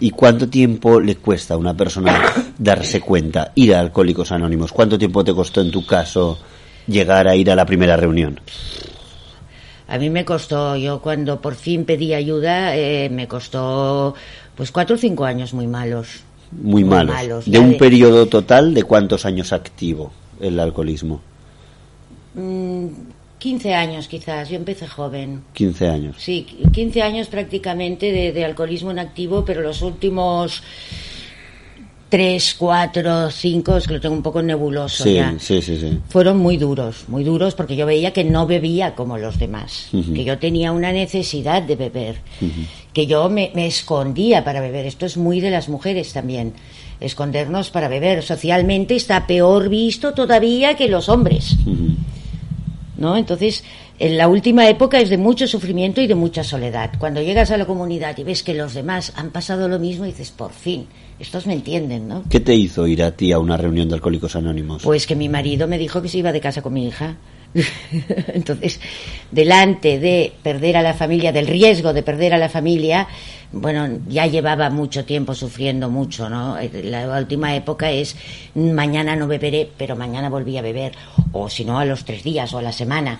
¿Y 0.00 0.10
cuánto 0.10 0.48
tiempo 0.48 0.98
le 0.98 1.14
cuesta 1.14 1.54
a 1.54 1.56
una 1.56 1.72
persona 1.72 2.20
darse 2.58 3.00
cuenta, 3.00 3.52
ir 3.54 3.76
a 3.76 3.78
Alcohólicos 3.78 4.32
Anónimos? 4.32 4.72
¿Cuánto 4.72 4.98
tiempo 4.98 5.22
te 5.22 5.32
costó 5.32 5.60
en 5.60 5.70
tu 5.70 5.86
caso 5.86 6.36
llegar 6.88 7.28
a 7.28 7.36
ir 7.36 7.48
a 7.48 7.54
la 7.54 7.64
primera 7.64 7.96
reunión? 7.96 8.40
A 9.86 9.98
mí 9.98 10.10
me 10.10 10.24
costó, 10.24 10.74
yo 10.74 11.00
cuando 11.00 11.40
por 11.40 11.54
fin 11.54 11.84
pedí 11.84 12.12
ayuda, 12.12 12.74
eh, 12.76 13.08
me 13.08 13.28
costó 13.28 14.16
pues 14.56 14.72
cuatro 14.72 14.96
o 14.96 14.98
cinco 14.98 15.24
años 15.24 15.54
muy 15.54 15.68
malos. 15.68 16.24
Muy, 16.50 16.82
Muy 16.82 16.84
malos. 16.96 17.14
malos, 17.14 17.44
De 17.48 17.60
un 17.60 17.70
de- 17.70 17.76
periodo 17.76 18.26
total 18.26 18.74
de 18.74 18.82
cuántos 18.82 19.24
años 19.26 19.52
activo 19.52 20.10
el 20.40 20.58
alcoholismo? 20.58 21.20
Mm, 22.34 22.86
15 23.40 23.74
años 23.74 24.06
quizás, 24.06 24.48
yo 24.50 24.56
empecé 24.56 24.86
joven. 24.86 25.42
15 25.54 25.88
años. 25.88 26.16
Sí, 26.18 26.46
15 26.72 27.02
años 27.02 27.26
prácticamente 27.26 28.12
de, 28.12 28.30
de 28.32 28.44
alcoholismo 28.44 28.92
en 28.92 28.98
activo, 29.00 29.44
pero 29.44 29.62
los 29.62 29.82
últimos 29.82 30.62
3, 32.10 32.56
4, 32.58 33.30
5, 33.30 33.76
es 33.76 33.86
que 33.86 33.94
lo 33.94 34.00
tengo 34.00 34.16
un 34.16 34.22
poco 34.22 34.42
nebuloso 34.42 35.04
Sí, 35.04 35.14
ya. 35.14 35.34
sí, 35.38 35.62
sí, 35.62 35.78
sí. 35.78 35.98
Fueron 36.08 36.38
muy 36.38 36.56
duros, 36.56 37.04
muy 37.08 37.22
duros 37.22 37.54
porque 37.54 37.76
yo 37.76 37.86
veía 37.86 38.12
que 38.12 38.24
no 38.24 38.46
bebía 38.46 38.94
como 38.96 39.16
los 39.16 39.38
demás, 39.38 39.88
que 39.92 40.24
yo 40.24 40.36
tenía 40.38 40.72
una 40.72 40.92
necesidad 40.92 41.62
de 41.62 41.76
beber, 41.76 42.16
que 42.92 43.06
yo 43.06 43.28
me, 43.28 43.52
me 43.54 43.66
escondía 43.68 44.42
para 44.44 44.60
beber. 44.60 44.86
Esto 44.86 45.06
es 45.06 45.16
muy 45.16 45.40
de 45.40 45.50
las 45.50 45.68
mujeres 45.68 46.12
también, 46.12 46.52
escondernos 46.98 47.70
para 47.70 47.86
beber. 47.86 48.24
Socialmente 48.24 48.96
está 48.96 49.26
peor 49.28 49.68
visto 49.68 50.12
todavía 50.12 50.74
que 50.74 50.88
los 50.88 51.08
hombres. 51.08 51.56
¿No? 53.00 53.16
Entonces, 53.16 53.64
en 53.98 54.16
la 54.16 54.28
última 54.28 54.68
época 54.68 55.00
es 55.00 55.10
de 55.10 55.18
mucho 55.18 55.46
sufrimiento 55.46 56.00
y 56.00 56.06
de 56.06 56.14
mucha 56.14 56.44
soledad. 56.44 56.92
Cuando 56.98 57.20
llegas 57.20 57.50
a 57.50 57.56
la 57.56 57.66
comunidad 57.66 58.16
y 58.18 58.24
ves 58.24 58.42
que 58.42 58.54
los 58.54 58.74
demás 58.74 59.12
han 59.16 59.30
pasado 59.30 59.68
lo 59.68 59.78
mismo, 59.78 60.04
dices, 60.04 60.30
por 60.30 60.52
fin, 60.52 60.86
estos 61.18 61.46
me 61.46 61.54
entienden, 61.54 62.06
¿no? 62.06 62.24
¿Qué 62.28 62.40
te 62.40 62.54
hizo 62.54 62.86
ir 62.86 63.02
a 63.02 63.16
ti 63.16 63.32
a 63.32 63.38
una 63.38 63.56
reunión 63.56 63.88
de 63.88 63.94
Alcohólicos 63.94 64.36
Anónimos? 64.36 64.82
Pues 64.82 65.06
que 65.06 65.16
mi 65.16 65.28
marido 65.28 65.66
me 65.66 65.78
dijo 65.78 66.00
que 66.00 66.08
se 66.08 66.18
iba 66.18 66.30
de 66.30 66.40
casa 66.40 66.62
con 66.62 66.74
mi 66.74 66.86
hija. 66.86 67.16
Entonces, 68.34 68.80
delante 69.30 69.98
de 69.98 70.32
perder 70.42 70.76
a 70.76 70.82
la 70.82 70.94
familia, 70.94 71.32
del 71.32 71.46
riesgo 71.46 71.92
de 71.92 72.02
perder 72.02 72.34
a 72.34 72.38
la 72.38 72.48
familia, 72.48 73.08
bueno, 73.52 73.88
ya 74.08 74.26
llevaba 74.26 74.70
mucho 74.70 75.04
tiempo 75.04 75.34
sufriendo 75.34 75.90
mucho, 75.90 76.28
¿no? 76.30 76.56
La 76.84 77.18
última 77.18 77.54
época 77.56 77.90
es 77.90 78.14
mañana 78.54 79.16
no 79.16 79.26
beberé, 79.26 79.68
pero 79.76 79.96
mañana 79.96 80.28
volví 80.28 80.56
a 80.56 80.62
beber, 80.62 80.92
o 81.32 81.48
si 81.48 81.64
no 81.64 81.78
a 81.80 81.84
los 81.84 82.04
tres 82.04 82.22
días 82.22 82.52
o 82.54 82.58
a 82.58 82.62
la 82.62 82.72
semana. 82.72 83.18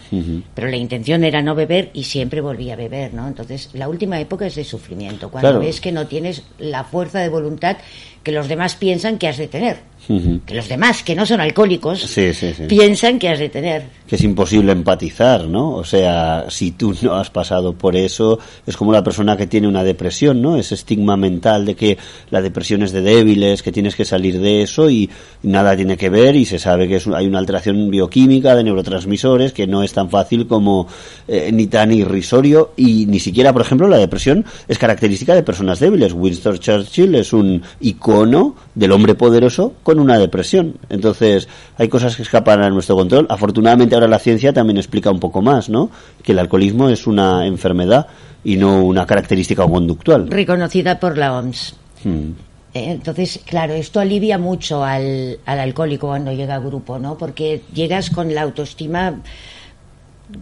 Pero 0.55 0.69
la 0.69 0.77
intención 0.77 1.25
era 1.25 1.43
no 1.43 1.57
beber 1.57 1.91
y 1.95 2.05
siempre 2.05 2.41
volví 2.41 2.71
a 2.71 2.77
beber, 2.77 3.13
¿no? 3.13 3.27
Entonces, 3.27 3.71
la 3.73 3.89
última 3.89 4.21
época 4.21 4.47
es 4.47 4.55
de 4.55 4.65
sufrimiento, 4.65 5.31
cuando 5.31 5.51
Claro. 5.51 5.65
ves 5.65 5.81
que 5.81 5.91
no 5.91 6.07
tienes 6.07 6.45
la 6.59 6.85
fuerza 6.85 7.19
de 7.19 7.29
voluntad 7.29 7.79
que 8.23 8.31
los 8.33 8.47
demás 8.47 8.77
piensan 8.77 9.19
que 9.19 9.27
has 9.27 9.39
de 9.39 9.49
tener. 9.49 9.90
Ujú. 10.09 10.41
Que 10.47 10.55
los 10.55 10.69
demás, 10.69 11.03
que 11.03 11.15
no 11.15 11.25
son 11.27 11.41
alcohólicos, 11.41 12.01
Sí, 12.01 12.33
sí, 12.35 12.53
sí. 12.57 12.65
piensan 12.69 13.19
que 13.19 13.29
has 13.29 13.39
de 13.39 13.49
tener. 13.49 13.83
que 14.09 14.17
es 14.17 14.25
imposible 14.25 14.73
empatizar, 14.73 15.47
¿no? 15.47 15.71
O 15.75 15.85
sea, 15.85 16.47
si 16.49 16.73
tú 16.73 16.95
no 17.03 17.15
has 17.15 17.31
pasado 17.31 17.75
por 17.75 17.95
eso, 17.95 18.39
es 18.67 18.77
como 18.77 18.93
la 18.93 19.05
persona 19.05 19.37
que 19.37 19.47
tiene 19.47 19.69
una 19.69 19.85
depresión, 19.85 20.43
¿no? 20.43 20.57
Ese 20.57 20.75
estigma 20.75 21.17
mental 21.17 21.65
de 21.65 21.77
que 21.77 21.97
la 22.31 22.43
depresión 22.43 22.83
es 22.83 22.91
de 22.93 23.03
débiles, 23.03 23.63
que 23.63 23.71
tienes 23.71 23.95
que 23.95 24.05
salir 24.05 24.41
de 24.41 24.63
eso 24.63 24.91
y 24.91 25.09
nada 25.45 25.77
tiene 25.77 25.97
que 25.97 26.11
ver 26.11 26.35
y 26.35 26.45
se 26.45 26.59
sabe 26.59 26.89
que 26.89 26.97
es, 26.97 27.07
hay 27.07 27.27
una 27.27 27.39
alteración 27.39 27.89
bioquímica 27.91 28.57
de 28.57 28.65
neurotransmisores 28.65 29.53
que 29.53 29.67
no 29.69 29.83
es 29.85 29.93
tan 29.93 30.11
fácil 30.11 30.47
como 30.49 30.89
eh, 31.29 31.51
ni 31.53 31.67
tan 31.69 31.93
irrisorio 31.93 32.73
y 32.77 33.07
ni 33.07 33.21
siquiera, 33.21 33.53
por 33.53 33.63
ejemplo, 33.63 33.87
la 33.87 33.99
depresión 33.99 34.45
es 34.67 34.79
característica 34.79 35.35
de 35.35 35.43
personas 35.45 35.79
débiles. 35.79 36.13
Winston 36.15 36.59
Churchill 36.59 37.15
es 37.15 37.33
un 37.33 37.63
icono 37.81 38.57
del 38.75 38.93
hombre 38.93 39.15
poderoso 39.15 39.75
con 39.83 39.90
una 39.99 40.19
depresión. 40.19 40.77
Entonces, 40.89 41.49
hay 41.77 41.89
cosas 41.89 42.17
que 42.17 42.23
escapan 42.23 42.63
a 42.63 42.71
nuestro 42.71 42.97
control. 42.97 43.27
Afortunadamente 43.29 43.95
ahora 43.95 44.09
la 44.09 44.19
ciencia 44.19 44.53
también 44.53 44.77
explica 44.77 45.11
un 45.11 45.21
poco 45.21 45.43
más, 45.43 45.69
¿no? 45.69 45.91
Que 46.23 46.33
el 46.33 46.39
alcoholismo 46.39 46.89
es 46.89 47.07
una 47.07 47.47
enfermedad 47.47 48.07
y 48.45 48.57
no 48.57 48.85
una 48.85 49.07
característica 49.07 49.67
conductual. 49.67 50.31
Reconocida 50.31 50.99
por 51.01 51.19
la 51.19 51.37
OMS. 51.37 51.75
Mm. 52.05 52.31
Eh, 52.73 52.93
Entonces, 52.93 53.41
claro, 53.45 53.75
esto 53.75 54.01
alivia 54.01 54.39
mucho 54.39 54.85
al, 54.85 55.39
al 55.45 55.59
alcohólico 55.59 56.07
cuando 56.09 56.33
llega 56.33 56.55
a 56.55 56.61
grupo, 56.61 56.99
¿no? 56.99 57.19
Porque 57.19 57.63
llegas 57.75 58.11
con 58.11 58.33
la 58.33 58.43
autoestima, 58.43 59.21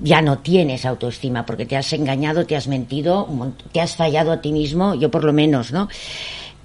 ya 0.02 0.20
no 0.20 0.38
tienes 0.38 0.84
autoestima, 0.84 1.46
porque 1.46 1.64
te 1.64 1.76
has 1.76 1.92
engañado, 1.92 2.44
te 2.44 2.56
has 2.56 2.68
mentido, 2.68 3.26
te 3.72 3.80
has 3.80 3.96
fallado 3.96 4.32
a 4.32 4.40
ti 4.40 4.52
mismo, 4.52 4.94
yo 4.94 5.10
por 5.10 5.24
lo 5.24 5.32
menos, 5.32 5.72
¿no? 5.72 5.88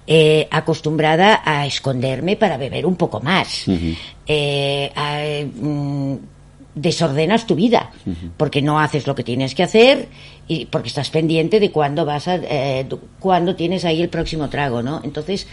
Eh, 0.06 0.50
acostumbrada 0.52 1.42
a 1.46 1.66
esconderme 1.66 2.36
para 2.36 2.58
beber 2.58 2.86
un 2.86 2.98
poco 2.98 3.22
más. 3.22 3.66
Eh, 4.28 4.92
a, 4.94 5.22
mm, 5.46 6.16
desordenas 6.76 7.46
tu 7.46 7.56
vida 7.56 7.92
porque 8.36 8.62
no 8.62 8.80
haces 8.80 9.06
lo 9.06 9.13
que 9.13 9.24
tienes 9.24 9.54
que 9.54 9.63
hacer 9.63 10.08
y 10.48 10.66
porque 10.66 10.88
estás 10.88 11.10
pendiente 11.10 11.60
de 11.60 11.72
cuándo 11.72 12.04
vas 12.04 12.28
a 12.28 12.36
eh, 12.36 12.88
cuándo 13.20 13.56
tienes 13.56 13.86
ahí 13.86 14.02
el 14.02 14.10
próximo 14.10 14.50
trago 14.50 14.82
no 14.82 15.00
entonces 15.04 15.46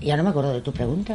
ya 0.00 0.16
no 0.16 0.22
me 0.22 0.30
acuerdo 0.30 0.52
de 0.52 0.60
tu 0.60 0.72
pregunta. 0.72 1.14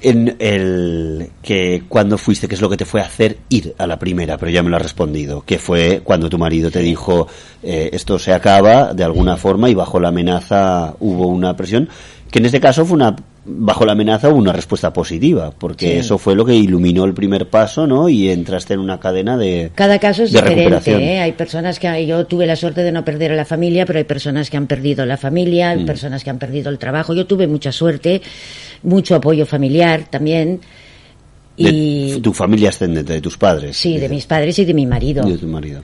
En 0.00 0.36
el 0.38 1.30
que 1.42 1.84
cuando 1.88 2.18
fuiste, 2.18 2.48
qué 2.48 2.54
es 2.54 2.60
lo 2.60 2.70
que 2.70 2.76
te 2.76 2.84
fue 2.84 3.00
a 3.00 3.06
hacer 3.06 3.38
ir 3.48 3.74
a 3.78 3.86
la 3.86 3.98
primera, 3.98 4.38
pero 4.38 4.50
ya 4.50 4.62
me 4.62 4.70
lo 4.70 4.76
has 4.76 4.82
respondido, 4.82 5.42
que 5.42 5.58
fue 5.58 6.00
cuando 6.04 6.28
tu 6.28 6.38
marido 6.38 6.70
te 6.70 6.80
dijo 6.80 7.26
eh, 7.62 7.90
esto 7.92 8.18
se 8.18 8.32
acaba 8.32 8.94
de 8.94 9.04
alguna 9.04 9.36
forma 9.36 9.68
y 9.68 9.74
bajo 9.74 9.98
la 9.98 10.08
amenaza 10.08 10.94
hubo 11.00 11.26
una 11.26 11.56
presión, 11.56 11.88
que 12.30 12.38
en 12.38 12.46
este 12.46 12.60
caso 12.60 12.84
fue 12.84 12.96
una 12.96 13.16
bajo 13.46 13.84
la 13.84 13.92
amenaza 13.92 14.30
hubo 14.30 14.38
una 14.38 14.52
respuesta 14.52 14.92
positiva, 14.92 15.50
porque 15.50 15.86
Sí. 15.86 15.98
eso 15.98 16.16
fue 16.18 16.34
lo 16.34 16.44
que 16.46 16.54
iluminó 16.54 17.04
el 17.04 17.12
primer 17.12 17.50
paso, 17.50 17.86
¿no? 17.86 18.08
Y 18.08 18.30
entraste 18.30 18.72
en 18.74 18.80
una 18.80 18.98
cadena 18.98 19.36
de 19.36 19.70
cada 19.74 19.98
caso 19.98 20.22
es 20.22 20.32
diferente. 20.32 20.92
¿eh? 20.92 21.20
hay 21.20 21.32
personas 21.32 21.78
que 21.78 22.06
yo 22.06 22.26
tuve 22.26 22.46
la 22.46 22.56
suerte 22.56 22.82
de 22.82 22.90
no 22.90 23.04
perder 23.04 23.32
a 23.32 23.36
la 23.36 23.44
familia 23.44 23.84
pero 23.84 23.98
hay 23.98 24.04
personas 24.04 24.48
que 24.48 24.56
han 24.56 24.66
perdido 24.66 25.04
la 25.04 25.16
familia 25.18 25.70
hay 25.70 25.84
personas 25.84 26.24
que 26.24 26.30
han 26.30 26.38
perdido 26.38 26.70
el 26.70 26.78
trabajo 26.78 27.12
yo 27.14 27.26
tuve 27.26 27.46
mucha 27.46 27.70
suerte 27.70 28.22
mucho 28.82 29.14
apoyo 29.14 29.44
familiar 29.44 30.04
también 30.08 30.60
de 31.56 31.70
y 31.70 32.20
tu 32.20 32.32
familia 32.32 32.70
ascendente, 32.70 33.12
de 33.12 33.20
tus 33.20 33.36
padres. 33.36 33.76
sí 33.76 33.98
de 33.98 34.08
mis 34.08 34.26
padres 34.26 34.58
y 34.58 34.64
de 34.64 34.74
mi 34.74 34.86
marido 34.86 35.26
y 35.28 35.32
de 35.32 35.38
tu 35.38 35.46
marido. 35.46 35.82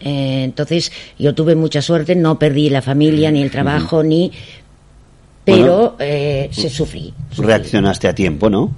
Eh, 0.00 0.42
entonces 0.44 0.92
yo 1.18 1.34
tuve 1.34 1.54
mucha 1.54 1.80
suerte, 1.80 2.14
no 2.14 2.38
perdí 2.38 2.68
la 2.70 2.82
familia, 2.82 3.30
ni 3.30 3.42
el 3.42 3.50
trabajo, 3.50 4.02
ni... 4.02 4.30
Pero 5.46 5.96
eh, 5.98 6.48
se 6.52 6.68
sufrí. 6.68 7.14
sufrí. 7.30 7.46
Reaccionaste 7.46 8.08
a 8.08 8.14
tiempo, 8.14 8.50
¿no? 8.50 8.74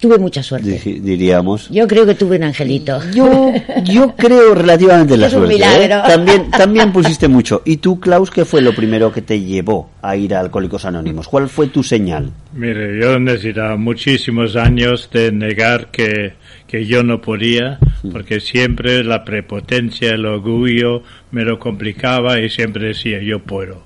Tuve 0.00 0.16
mucha 0.16 0.44
suerte. 0.44 0.80
Di- 0.84 1.00
diríamos. 1.00 1.68
Yo 1.70 1.88
creo 1.88 2.06
que 2.06 2.14
tuve 2.14 2.36
un 2.36 2.44
angelito. 2.44 3.00
Yo, 3.12 3.52
yo 3.82 4.14
creo 4.16 4.54
relativamente 4.54 5.14
en 5.14 5.20
la 5.22 5.26
Es 5.26 5.34
un 5.34 5.46
suerte. 5.48 5.84
¿eh? 5.86 5.88
También, 5.88 6.50
también 6.52 6.92
pusiste 6.92 7.26
mucho. 7.26 7.62
¿Y 7.64 7.78
tú, 7.78 7.98
Klaus, 7.98 8.30
qué 8.30 8.44
fue 8.44 8.62
lo 8.62 8.72
primero 8.76 9.10
que 9.12 9.22
te 9.22 9.40
llevó 9.40 9.90
a 10.00 10.14
ir 10.14 10.36
a 10.36 10.40
Alcohólicos 10.40 10.84
Anónimos? 10.84 11.26
¿Cuál 11.26 11.48
fue 11.48 11.66
tu 11.66 11.82
señal? 11.82 12.30
Mire, 12.54 13.00
yo 13.00 13.18
necesitaba 13.18 13.76
muchísimos 13.76 14.54
años 14.54 15.10
de 15.12 15.32
negar 15.32 15.88
que, 15.90 16.34
que 16.68 16.86
yo 16.86 17.02
no 17.02 17.20
podía, 17.20 17.80
porque 18.12 18.38
siempre 18.38 19.02
la 19.02 19.24
prepotencia, 19.24 20.10
el 20.10 20.24
orgullo 20.26 21.02
me 21.32 21.42
lo 21.42 21.58
complicaba 21.58 22.38
y 22.38 22.48
siempre 22.50 22.86
decía 22.86 23.20
yo 23.20 23.40
puedo. 23.40 23.82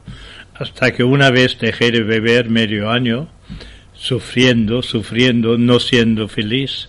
Hasta 0.55 0.93
que 0.93 1.05
una 1.05 1.31
vez 1.31 1.59
dejé 1.59 1.91
de 1.91 2.03
beber 2.03 2.49
medio 2.49 2.91
año, 2.91 3.29
sufriendo, 3.95 4.83
sufriendo, 4.83 5.57
no 5.59 5.81
siendo 5.81 6.29
feliz. 6.29 6.89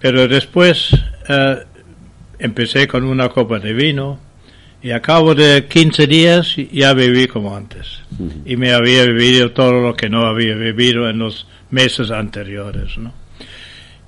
Pero 0.00 0.26
después 0.28 0.90
eh, 1.28 1.56
empecé 2.38 2.88
con 2.88 3.04
una 3.04 3.28
copa 3.28 3.58
de 3.58 3.72
vino 3.72 4.18
y 4.82 4.90
a 4.90 5.00
cabo 5.00 5.34
de 5.34 5.66
15 5.66 6.06
días 6.08 6.56
ya 6.72 6.92
bebí 6.92 7.28
como 7.28 7.56
antes. 7.56 8.00
Y 8.44 8.56
me 8.56 8.72
había 8.72 9.04
bebido 9.04 9.52
todo 9.52 9.80
lo 9.80 9.94
que 9.94 10.10
no 10.10 10.26
había 10.26 10.56
bebido 10.56 11.08
en 11.08 11.18
los 11.18 11.46
meses 11.70 12.10
anteriores. 12.10 12.98
¿no? 12.98 13.12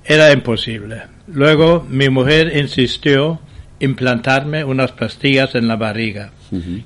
Era 0.03 0.33
imposible. 0.33 1.03
Luego 1.27 1.85
mi 1.89 2.09
mujer 2.09 2.55
insistió 2.57 3.39
implantarme 3.79 4.63
unas 4.63 4.91
pastillas 4.91 5.55
en 5.55 5.67
la 5.67 5.75
barriga 5.75 6.31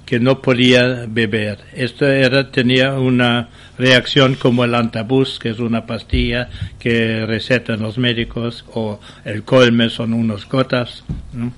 que 0.05 0.19
no 0.19 0.41
podía 0.41 1.05
beber. 1.07 1.59
Esto 1.73 2.07
era, 2.07 2.49
tenía 2.49 2.93
una 2.93 3.49
reacción 3.77 4.35
como 4.35 4.63
el 4.63 4.73
antabus, 4.73 5.37
que 5.37 5.49
es 5.49 5.59
una 5.59 5.85
pastilla 5.85 6.49
que 6.79 7.25
recetan 7.25 7.81
los 7.81 7.97
médicos, 7.97 8.65
o 8.73 8.99
el 9.25 9.43
colme 9.43 9.89
son 9.89 10.13
unas 10.13 10.47
gotas, 10.47 11.03
¿no? 11.33 11.51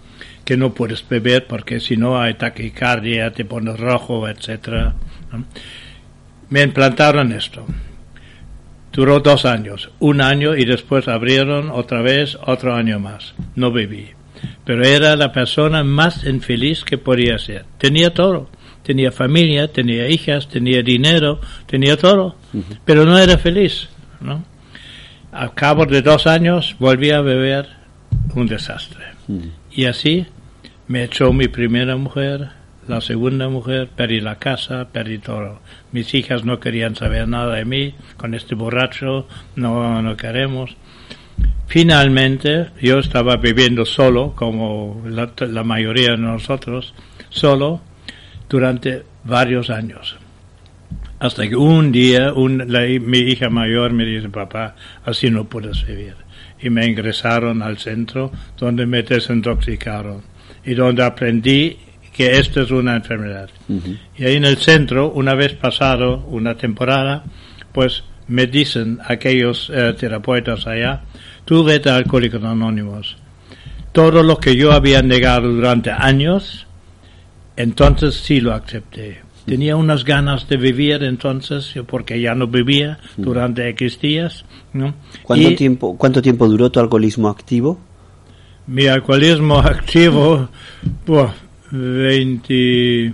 que 0.44 0.58
no 0.58 0.74
puedes 0.74 1.08
beber 1.08 1.48
porque 1.48 1.80
si 1.80 1.96
no 1.96 2.20
hay 2.20 2.34
taquicardia, 2.34 3.32
te 3.32 3.46
pones 3.46 3.80
rojo, 3.80 4.28
etcétera. 4.28 4.96
¿no? 5.32 5.46
Me 6.50 6.64
implantaron 6.64 7.32
esto. 7.32 7.66
Duró 8.92 9.22
dos 9.22 9.46
años, 9.46 9.90
un 10.00 10.20
año 10.20 10.58
y 10.58 10.66
después 10.66 11.08
abrieron 11.08 11.70
otra 11.70 12.02
vez 12.02 12.38
otro 12.46 12.74
año 12.74 13.00
más. 13.00 13.34
No 13.56 13.72
bebí. 13.72 14.10
Pero 14.66 14.86
era 14.86 15.16
la 15.16 15.32
persona 15.32 15.84
más 15.84 16.26
infeliz 16.26 16.84
que 16.84 16.98
podía 16.98 17.38
ser. 17.38 17.66
Tenía 17.78 18.14
todo. 18.14 18.50
Tenía 18.84 19.12
familia, 19.12 19.72
tenía 19.72 20.08
hijas, 20.10 20.48
tenía 20.48 20.82
dinero, 20.82 21.40
tenía 21.68 21.98
todo. 21.98 22.36
Pero 22.86 23.06
no 23.06 23.18
era 23.18 23.38
feliz. 23.38 23.90
¿no? 24.20 24.44
Al 25.32 25.54
cabo 25.54 25.86
de 25.86 26.02
dos 26.02 26.28
años 26.28 26.76
volví 26.80 27.12
a 27.12 27.22
beber 27.22 27.68
un 28.36 28.48
desastre. 28.48 29.06
Y 29.72 29.86
así 29.86 30.26
me 30.88 31.04
echó 31.04 31.32
mi 31.32 31.48
primera 31.48 31.96
mujer, 31.96 32.50
la 32.88 33.00
segunda 33.00 33.48
mujer, 33.48 33.88
perdí 33.96 34.20
la 34.20 34.40
casa, 34.40 34.90
perdí 34.92 35.20
todo. 35.20 35.60
Mis 35.92 36.14
hijas 36.14 36.44
no 36.44 36.60
querían 36.60 36.96
saber 36.96 37.28
nada 37.28 37.56
de 37.56 37.66
mí, 37.66 37.96
con 38.18 38.34
este 38.34 38.56
borracho 38.56 39.28
no, 39.56 40.02
no 40.02 40.18
queremos. 40.18 40.76
Finalmente, 41.72 42.68
yo 42.82 43.00
estaba 43.00 43.38
viviendo 43.38 43.86
solo, 43.86 44.34
como 44.36 45.02
la, 45.08 45.32
la 45.48 45.64
mayoría 45.64 46.12
de 46.12 46.18
nosotros, 46.18 46.94
solo, 47.30 47.80
durante 48.50 49.04
varios 49.24 49.70
años. 49.70 50.18
Hasta 51.20 51.48
que 51.48 51.56
un 51.56 51.94
día 51.94 52.34
un, 52.34 52.66
la- 52.70 52.82
mi 53.00 53.20
hija 53.20 53.50
mayor 53.50 53.94
me 53.94 54.04
dice, 54.04 54.28
papá, 54.28 54.76
así 55.06 55.32
no 55.32 55.46
puedes 55.46 55.88
vivir. 55.88 56.16
Y 56.62 56.70
me 56.70 56.86
ingresaron 56.86 57.62
al 57.62 57.78
centro 57.78 58.34
donde 58.58 58.86
me 58.86 59.04
desintoxicaron 59.04 60.24
y 60.66 60.74
donde 60.74 61.04
aprendí 61.06 61.78
que 62.14 62.32
esto 62.38 62.64
es 62.64 62.72
una 62.72 62.98
enfermedad. 62.98 63.50
Y 64.18 64.26
ahí 64.26 64.36
en 64.36 64.44
el 64.44 64.58
centro, 64.58 65.10
una 65.14 65.36
vez 65.36 65.54
pasado 65.54 66.18
una 66.28 66.56
temporada, 66.56 67.24
pues 67.72 68.04
me 68.32 68.48
dicen 68.48 69.00
aquellos 69.06 69.70
eh, 69.74 69.94
terapeutas 70.00 70.66
allá, 70.66 71.02
tú 71.46 71.64
vete 71.64 71.90
a 71.90 71.98
Alcohólicos 71.98 72.44
Anónimos. 72.44 73.18
Todo 73.92 74.24
lo 74.24 74.38
que 74.38 74.56
yo 74.56 74.72
había 74.72 75.02
negado 75.02 75.50
durante 75.50 75.92
años, 75.92 76.66
entonces 77.58 78.16
sí 78.16 78.40
lo 78.40 78.54
acepté. 78.54 79.22
Tenía 79.46 79.76
unas 79.76 80.06
ganas 80.06 80.48
de 80.48 80.56
vivir 80.56 81.04
entonces, 81.04 81.74
porque 81.88 82.22
ya 82.22 82.34
no 82.34 82.48
vivía 82.48 83.00
durante 83.18 83.68
X 83.70 84.00
días. 84.00 84.46
¿no? 84.72 84.94
¿Cuánto, 85.24 85.50
Y 85.50 85.56
tiempo, 85.56 85.98
¿Cuánto 85.98 86.22
tiempo 86.22 86.48
duró 86.48 86.72
tu 86.72 86.80
alcoholismo 86.80 87.28
activo? 87.28 87.80
mi 88.68 88.88
alcoholismo 88.88 89.58
activo, 89.60 90.50
pues, 91.06 91.30
20, 91.72 93.14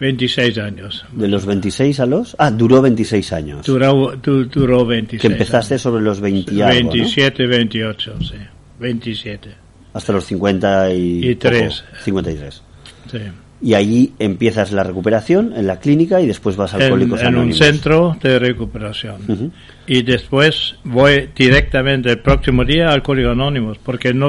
26 0.00 0.58
años. 0.58 1.04
De 1.12 1.26
los 1.28 1.46
26 1.46 2.00
a 2.00 2.06
los... 2.06 2.36
Ah, 2.38 2.50
duró 2.50 2.82
26 2.82 3.32
años. 3.32 3.66
Duró, 3.66 4.14
du- 4.16 4.44
duró 4.44 4.84
26 4.84 5.20
que 5.22 5.26
empezaste 5.28 5.74
años. 5.74 5.82
sobre 5.82 6.02
los 6.02 6.20
20 6.20 6.52
y 6.54 6.60
algo, 6.62 6.80
¿no? 6.88 6.92
27, 6.92 7.46
28, 7.46 8.14
sí. 8.20 8.34
27, 8.78 9.50
Hasta 9.94 10.12
los 10.12 10.24
50 10.26 10.92
y... 10.92 11.30
Y 11.30 11.34
tres. 11.36 11.80
poco, 11.82 12.02
53. 12.04 12.62
sí. 13.10 13.18
Y 13.62 13.72
allí 13.72 14.12
empiezas 14.18 14.70
la 14.70 14.82
recuperación 14.84 15.54
en 15.56 15.66
la 15.66 15.80
clínica 15.80 16.20
y 16.20 16.26
después 16.26 16.56
vas 16.56 16.74
a 16.74 16.76
En, 16.76 16.82
Alcohólicos 16.84 17.20
en 17.20 17.26
un 17.28 17.34
Anónimos. 17.34 17.58
centro 17.58 18.16
de 18.22 18.38
recuperación. 18.38 19.52
Y 19.86 20.02
después 20.02 20.74
voy 20.84 21.30
directamente 21.34 22.10
el 22.10 22.18
próximo 22.18 22.64
día 22.66 22.88
al 22.88 22.94
Alcohólicos 22.96 23.32
Anónimos, 23.32 23.78
porque 23.82 24.12
no 24.12 24.28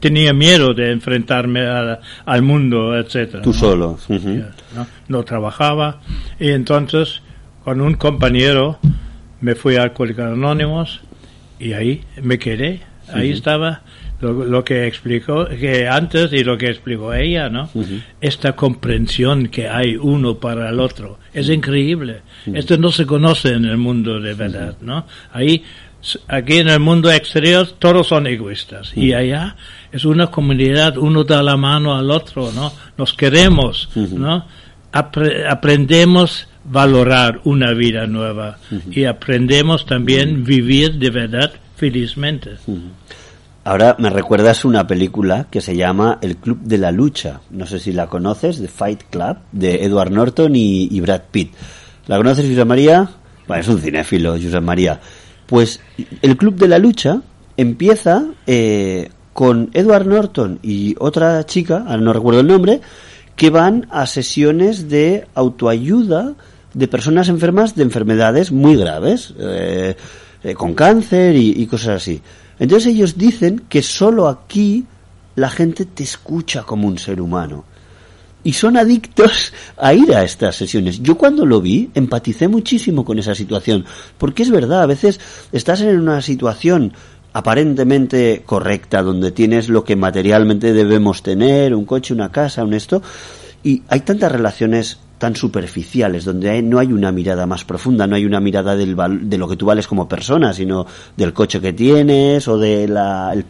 tenía 0.00 0.34
miedo 0.34 0.74
de 0.74 0.92
enfrentarme 0.92 1.66
a- 1.66 2.00
al 2.26 2.42
mundo, 2.42 2.94
etcétera. 2.98 3.42
Tú 3.42 3.50
¿no? 3.52 3.58
solo. 3.58 3.98
¿no? 4.74 4.86
no 5.08 5.22
trabajaba 5.24 6.00
y 6.38 6.50
entonces 6.50 7.22
con 7.64 7.80
un 7.80 7.94
compañero 7.94 8.78
me 9.40 9.54
fui 9.54 9.76
a 9.76 9.84
Alcohólicos 9.84 10.24
Anónimos 10.26 11.00
y 11.58 11.72
ahí 11.72 12.04
me 12.22 12.38
quedé, 12.38 12.80
ahí 13.12 13.30
estaba 13.30 13.82
lo, 14.20 14.32
lo 14.44 14.64
que 14.64 14.86
explicó 14.86 15.46
que 15.46 15.86
antes 15.88 16.32
y 16.32 16.42
lo 16.44 16.56
que 16.56 16.68
explicó 16.68 17.12
ella, 17.14 17.48
¿no? 17.50 17.68
Esta 18.20 18.54
comprensión 18.54 19.48
que 19.48 19.68
hay 19.68 19.96
uno 19.96 20.36
para 20.38 20.70
el 20.70 20.80
otro 20.80 21.18
es 21.34 21.48
increíble. 21.50 22.22
Esto 22.46 22.78
no 22.78 22.90
se 22.90 23.04
conoce 23.06 23.48
en 23.52 23.64
el 23.66 23.76
mundo 23.76 24.20
de 24.20 24.34
verdad, 24.34 24.76
¿no? 24.80 25.06
Ahí 25.32 25.62
aquí 26.28 26.58
en 26.58 26.68
el 26.68 26.78
mundo 26.80 27.10
exterior 27.10 27.66
todos 27.78 28.06
son 28.06 28.26
egoístas 28.26 28.96
y 28.96 29.12
allá 29.12 29.56
es 29.92 30.04
una 30.04 30.28
comunidad, 30.28 30.96
uno 30.98 31.24
da 31.24 31.42
la 31.42 31.56
mano 31.56 31.94
al 31.96 32.10
otro, 32.10 32.52
¿no? 32.52 32.72
Nos 32.96 33.12
queremos, 33.14 33.88
¿no? 33.96 34.46
Apre- 34.92 35.44
aprendemos 35.48 36.48
valorar 36.64 37.40
una 37.44 37.72
vida 37.72 38.06
nueva 38.06 38.58
y 38.90 39.04
aprendemos 39.04 39.84
también 39.86 40.42
vivir 40.44 40.94
de 40.94 41.10
verdad 41.10 41.52
felizmente. 41.76 42.52
Ahora 43.66 43.96
me 43.98 44.10
recuerdas 44.10 44.64
una 44.64 44.86
película 44.86 45.48
que 45.50 45.60
se 45.60 45.74
llama 45.74 46.18
El 46.20 46.36
Club 46.36 46.60
de 46.60 46.78
la 46.78 46.92
Lucha. 46.92 47.40
No 47.50 47.66
sé 47.66 47.80
si 47.80 47.90
la 47.90 48.06
conoces, 48.06 48.60
The 48.60 48.68
Fight 48.68 49.02
Club, 49.10 49.38
de 49.50 49.82
Edward 49.82 50.12
Norton 50.12 50.52
y, 50.54 51.00
Brad 51.00 51.22
Pitt. 51.32 51.52
¿La 52.06 52.16
conoces, 52.16 52.48
José 52.48 52.64
María? 52.64 53.10
Bueno, 53.48 53.60
es 53.60 53.66
un 53.66 53.80
cinéfilo, 53.80 54.34
José 54.40 54.60
María. 54.60 55.00
Pues 55.46 55.80
El 56.22 56.36
Club 56.36 56.54
de 56.54 56.68
la 56.68 56.78
Lucha 56.78 57.22
empieza 57.56 58.26
eh, 58.46 59.10
con 59.32 59.70
Edward 59.72 60.06
Norton 60.06 60.60
y 60.62 60.94
otra 61.00 61.44
chica, 61.44 61.78
ahora 61.88 61.96
no 61.96 62.12
recuerdo 62.12 62.42
el 62.42 62.46
nombre, 62.46 62.80
que 63.34 63.50
van 63.50 63.88
a 63.90 64.06
sesiones 64.06 64.88
de 64.88 65.26
autoayuda 65.34 66.34
de 66.72 66.86
personas 66.86 67.28
enfermas 67.28 67.74
de 67.74 67.82
enfermedades 67.82 68.52
muy 68.52 68.76
graves, 68.76 69.34
eh, 69.40 69.96
eh, 70.44 70.54
con 70.54 70.74
cáncer 70.74 71.34
y 71.34 71.66
cosas 71.66 71.96
así. 71.96 72.22
Entonces 72.58 72.94
ellos 72.94 73.18
dicen 73.18 73.64
que 73.68 73.82
solo 73.82 74.28
aquí 74.28 74.86
la 75.34 75.50
gente 75.50 75.84
te 75.84 76.02
escucha 76.02 76.62
como 76.62 76.88
un 76.88 76.98
ser 76.98 77.20
humano. 77.20 77.64
Y 78.42 78.52
son 78.52 78.76
adictos 78.76 79.52
a 79.76 79.92
ir 79.92 80.14
a 80.14 80.22
estas 80.22 80.56
sesiones. 80.56 81.02
Yo 81.02 81.18
cuando 81.18 81.44
lo 81.44 81.60
vi 81.60 81.90
empaticé 81.94 82.46
muchísimo 82.48 83.04
con 83.04 83.18
esa 83.18 83.34
situación. 83.34 83.84
Porque 84.18 84.44
es 84.44 84.50
verdad, 84.50 84.82
a 84.82 84.86
veces 84.86 85.20
estás 85.52 85.80
en 85.80 85.98
una 85.98 86.22
situación 86.22 86.92
aparentemente 87.32 88.44
correcta, 88.46 89.02
donde 89.02 89.30
tienes 89.30 89.68
lo 89.68 89.84
que 89.84 89.94
materialmente 89.94 90.72
debemos 90.72 91.22
tener, 91.22 91.74
un 91.74 91.84
coche, 91.84 92.14
una 92.14 92.32
casa, 92.32 92.64
un 92.64 92.72
esto, 92.72 93.02
y 93.62 93.82
hay 93.88 94.00
tantas 94.00 94.32
relaciones 94.32 94.98
tan 95.18 95.34
superficiales, 95.34 96.24
donde 96.24 96.60
no 96.62 96.78
hay 96.78 96.92
una 96.92 97.10
mirada 97.10 97.46
más 97.46 97.64
profunda, 97.64 98.06
no 98.06 98.16
hay 98.16 98.26
una 98.26 98.38
mirada 98.40 98.76
del 98.76 98.94
de 99.22 99.38
lo 99.38 99.48
que 99.48 99.56
tú 99.56 99.64
vales 99.66 99.86
como 99.86 100.08
persona, 100.08 100.52
sino 100.52 100.86
del 101.16 101.32
coche 101.32 101.60
que 101.60 101.72
tienes 101.72 102.46
o 102.48 102.58
del 102.58 102.94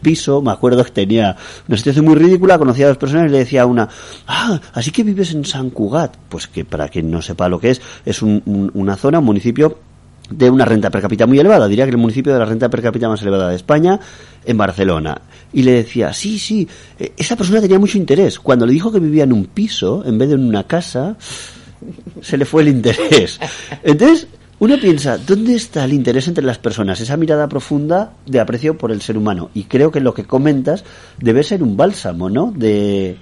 piso. 0.01 0.41
Me 0.41 0.51
acuerdo 0.51 0.83
que 0.83 0.91
tenía 0.91 1.35
una 1.67 1.77
situación 1.77 2.05
muy 2.05 2.15
ridícula, 2.15 2.57
conocía 2.57 2.85
a 2.85 2.89
dos 2.89 2.97
personas 2.97 3.27
y 3.27 3.31
le 3.31 3.39
decía 3.39 3.63
a 3.63 3.65
una, 3.65 3.89
ah, 4.27 4.59
así 4.73 4.91
que 4.91 5.03
vives 5.03 5.33
en 5.33 5.43
San 5.43 5.69
Cugat. 5.69 6.15
Pues 6.29 6.47
que 6.47 6.63
para 6.63 6.87
quien 6.87 7.11
no 7.11 7.21
sepa 7.21 7.49
lo 7.49 7.59
que 7.59 7.71
es, 7.71 7.81
es 8.05 8.21
un- 8.21 8.71
una 8.73 8.95
zona, 8.95 9.19
un 9.19 9.25
municipio 9.25 9.79
de 10.29 10.49
una 10.49 10.65
renta 10.65 10.89
per 10.89 11.01
cápita 11.01 11.25
muy 11.25 11.39
elevada, 11.39 11.69
diría 11.69 11.85
que 11.85 11.91
el 11.91 11.97
municipio 11.97 12.33
de 12.33 12.39
la 12.39 12.43
renta 12.45 12.67
per 12.69 12.81
cápita 12.81 13.07
más 13.07 13.21
elevada 13.21 13.49
de 13.49 13.55
España, 13.55 13.97
en 14.45 14.57
Barcelona. 14.57 15.21
Y 15.53 15.63
le 15.63 15.71
decía, 15.71 16.11
sí, 16.11 16.37
sí, 16.37 16.67
eh, 16.99 17.13
esa 17.17 17.37
persona 17.37 17.61
tenía 17.61 17.79
mucho 17.79 17.97
interés. 17.97 18.37
Cuando 18.37 18.65
le 18.65 18.73
dijo 18.73 18.91
que 18.91 18.99
vivía 18.99 19.23
en 19.23 19.31
un 19.31 19.45
piso, 19.45 20.03
en 20.05 20.17
vez 20.17 20.27
de 20.27 20.35
en 20.35 20.45
una 20.45 20.63
casa, 20.65 21.15
se 22.21 22.37
le 22.37 22.45
fue 22.45 22.63
el 22.63 22.69
interés. 22.69 23.39
Entonces, 23.83 24.27
uno 24.59 24.75
piensa, 24.79 25.17
¿dónde 25.17 25.53
está 25.53 25.85
el 25.85 25.93
interés 25.93 26.27
entre 26.27 26.43
las 26.43 26.57
personas? 26.57 26.99
Esa 26.99 27.17
mirada 27.17 27.47
profunda 27.47 28.13
de 28.25 28.39
aprecio 28.39 28.77
por 28.77 28.91
el 28.91 29.01
ser 29.01 29.17
humano. 29.17 29.51
Y 29.53 29.65
creo 29.65 29.91
que 29.91 29.99
lo 29.99 30.13
que 30.13 30.25
comentas 30.25 30.83
debe 31.19 31.43
ser 31.43 31.61
un 31.61 31.77
bálsamo, 31.77 32.29
¿no? 32.29 32.51
De, 32.55 33.17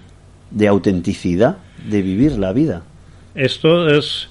de 0.51 0.67
autenticidad, 0.67 1.57
de 1.89 2.01
vivir 2.01 2.37
la 2.37 2.53
vida. 2.53 2.83
Esto 3.35 3.87
es, 3.89 4.29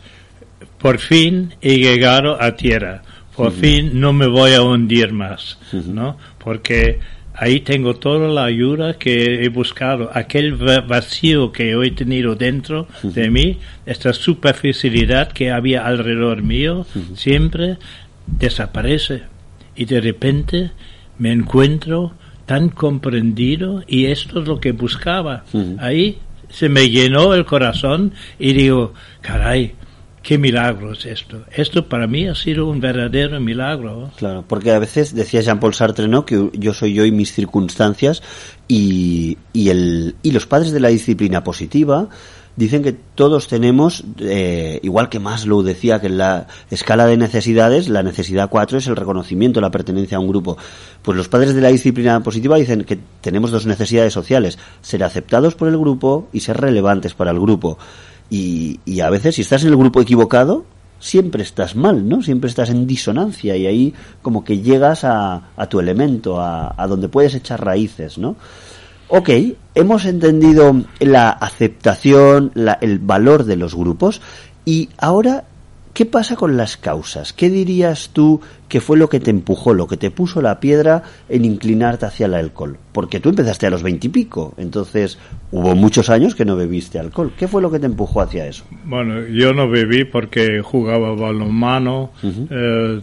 por 0.79 0.99
fin 0.99 1.55
he 1.61 1.77
llegado 1.77 2.41
a 2.43 2.57
tierra, 2.57 3.03
por 3.37 3.53
fin 3.53 4.01
no 4.01 4.13
me 4.13 4.27
voy 4.27 4.55
a 4.55 4.63
hundir 4.63 5.13
más, 5.13 5.59
¿no? 5.73 6.17
Porque 6.43 7.01
ahí 7.35 7.61
tengo 7.61 7.95
toda 7.97 8.29
la 8.29 8.45
ayuda 8.45 8.95
que 8.95 9.45
he 9.45 9.49
buscado, 9.49 10.11
aquel 10.15 10.55
va- 10.61 10.81
vacío 10.81 11.51
que 11.53 11.73
he 11.73 11.91
tenido 11.91 12.35
dentro 12.37 12.87
de 13.03 13.29
mí, 13.31 13.59
esta 13.87 14.13
superficialidad 14.13 15.33
que 15.33 15.51
había 15.51 15.85
alrededor 15.87 16.43
mío, 16.43 16.87
siempre 17.15 17.77
desaparece. 18.27 19.23
Y 19.77 19.85
de 19.87 20.01
repente 20.01 20.71
me 21.19 21.33
encuentro 21.33 22.13
tan 22.47 22.69
comprendido 22.69 23.83
y 23.87 24.07
esto 24.07 24.41
es 24.43 24.49
lo 24.49 24.61
que 24.61 24.73
buscaba. 24.73 25.45
Ahí 25.79 26.19
se 26.51 26.69
me 26.69 26.89
llenó 26.91 27.35
el 27.35 27.45
corazón 27.45 28.13
y 28.39 28.53
digo, 28.53 28.95
caray, 29.23 29.75
qué 30.25 30.39
milagro 30.39 30.93
es 30.93 31.05
esto. 31.07 31.45
Esto 31.53 31.87
para 31.89 32.09
mí 32.09 32.27
ha 32.27 32.35
sido 32.35 32.67
un 32.67 32.81
verdadero 32.81 33.39
milagro. 33.39 34.11
Claro, 34.17 34.45
porque 34.49 34.73
a 34.73 34.79
veces 34.81 35.15
decía 35.15 35.43
Jean-Paul 35.43 35.75
Sartre, 35.75 36.09
¿no? 36.09 36.25
Que 36.25 36.51
yo 36.55 36.73
soy 36.73 36.95
yo 36.95 37.05
y 37.05 37.13
mis 37.13 37.33
circunstancias 37.33 38.23
y, 38.67 39.39
y, 39.53 39.69
el, 39.69 40.17
y 40.23 40.33
los 40.33 40.47
padres 40.47 40.73
de 40.73 40.81
la 40.81 40.89
disciplina 40.89 41.45
positiva 41.45 42.09
dicen 42.57 42.83
que 42.83 42.93
todos 42.93 43.49
tenemos, 43.49 44.05
eh, 44.21 44.81
igual 44.83 45.09
que 45.09 45.19
Maslow 45.19 45.63
decía 45.63 46.01
que 46.01 46.07
en 46.07 46.19
la 46.19 46.47
escala 46.71 47.07
de 47.07 47.17
necesidades, 47.17 47.89
la 47.89 48.03
necesidad 48.03 48.49
4 48.49 48.79
es 48.79 48.87
el 48.87 48.97
reconocimiento, 48.97 49.61
la 49.61 49.71
pertenencia 49.71 50.17
a 50.17 50.21
un 50.21 50.29
grupo. 50.29 50.57
Pues 51.03 51.17
los 51.17 51.29
padres 51.29 51.55
de 51.55 51.61
la 51.61 51.69
disciplina 51.69 52.23
positiva 52.23 52.57
dicen 52.57 52.85
que 52.85 52.99
tenemos 53.21 53.51
dos 53.51 53.67
necesidades 53.67 54.13
sociales, 54.13 54.59
ser 54.81 55.05
aceptados 55.05 55.55
por 55.55 55.69
el 55.69 55.77
grupo 55.79 56.29
y 56.33 56.41
ser 56.41 56.59
relevantes 56.59 57.15
para 57.15 57.33
el 57.33 57.41
grupo. 57.41 57.79
Y, 58.31 58.81
y 58.85 59.01
a 59.01 59.11
veces 59.11 59.35
si 59.37 59.43
estás 59.43 59.63
en 59.63 59.69
el 59.71 59.77
grupo 59.77 60.01
equivocado, 60.01 60.65
siempre 60.99 61.43
estás 61.43 61.77
mal, 61.77 62.09
¿no? 62.09 62.23
Siempre 62.23 62.49
estás 62.49 62.71
en 62.71 62.87
disonancia 62.87 63.57
y 63.57 63.67
ahí 63.67 63.95
como 64.23 64.43
que 64.45 64.61
llegas 64.61 65.05
a, 65.05 65.51
a 65.57 65.67
tu 65.69 65.79
elemento, 65.81 66.41
a, 66.41 66.75
donde 66.89 67.09
puedes 67.09 67.35
echar 67.35 67.63
raíces, 67.65 68.17
¿no? 68.19 68.37
Ok, 69.09 69.29
hemos 69.75 70.07
entendido 70.07 70.75
la 71.01 71.29
aceptación, 71.31 72.51
la- 72.55 72.79
el 72.81 72.99
valor 72.99 73.45
de 73.45 73.57
los 73.57 73.75
grupos 73.75 74.23
y 74.65 74.89
ahora, 74.97 75.45
¿qué 75.95 76.05
pasa 76.05 76.37
con 76.37 76.57
las 76.57 76.77
causas? 76.77 77.33
¿Qué 77.33 77.49
dirías 77.49 78.11
tú 78.13 78.41
que 78.69 78.81
fue 78.81 78.99
lo 78.99 79.09
que 79.09 79.21
te 79.21 79.31
empujó, 79.31 79.73
lo 79.73 79.87
que 79.87 79.97
te 79.97 80.11
puso 80.11 80.43
la 80.43 80.61
piedra 80.61 81.05
en 81.29 81.45
inclinarte 81.45 82.05
hacia 82.05 82.27
el 82.27 82.35
alcohol? 82.35 82.77
Porque 82.93 83.21
tú 83.21 83.31
empezaste 83.31 83.67
a 83.67 83.71
los 83.71 83.83
veintipico, 83.83 84.55
entonces 84.59 85.19
hubo 85.53 85.75
muchos 85.75 86.11
años 86.11 86.35
que 86.35 86.45
no 86.45 86.57
bebiste 86.57 86.99
alcohol. 86.99 87.33
¿Qué 87.39 87.49
fue 87.49 87.63
lo 87.63 87.71
que 87.71 87.79
te 87.79 87.87
empujó 87.87 88.21
hacia 88.21 88.47
eso? 88.47 88.65
Bueno, 88.85 89.27
yo 89.29 89.55
no 89.55 89.71
bebí 89.71 90.05
porque 90.05 90.61
jugaba 90.61 91.15
balonmano 91.15 92.11
eh, 92.51 93.01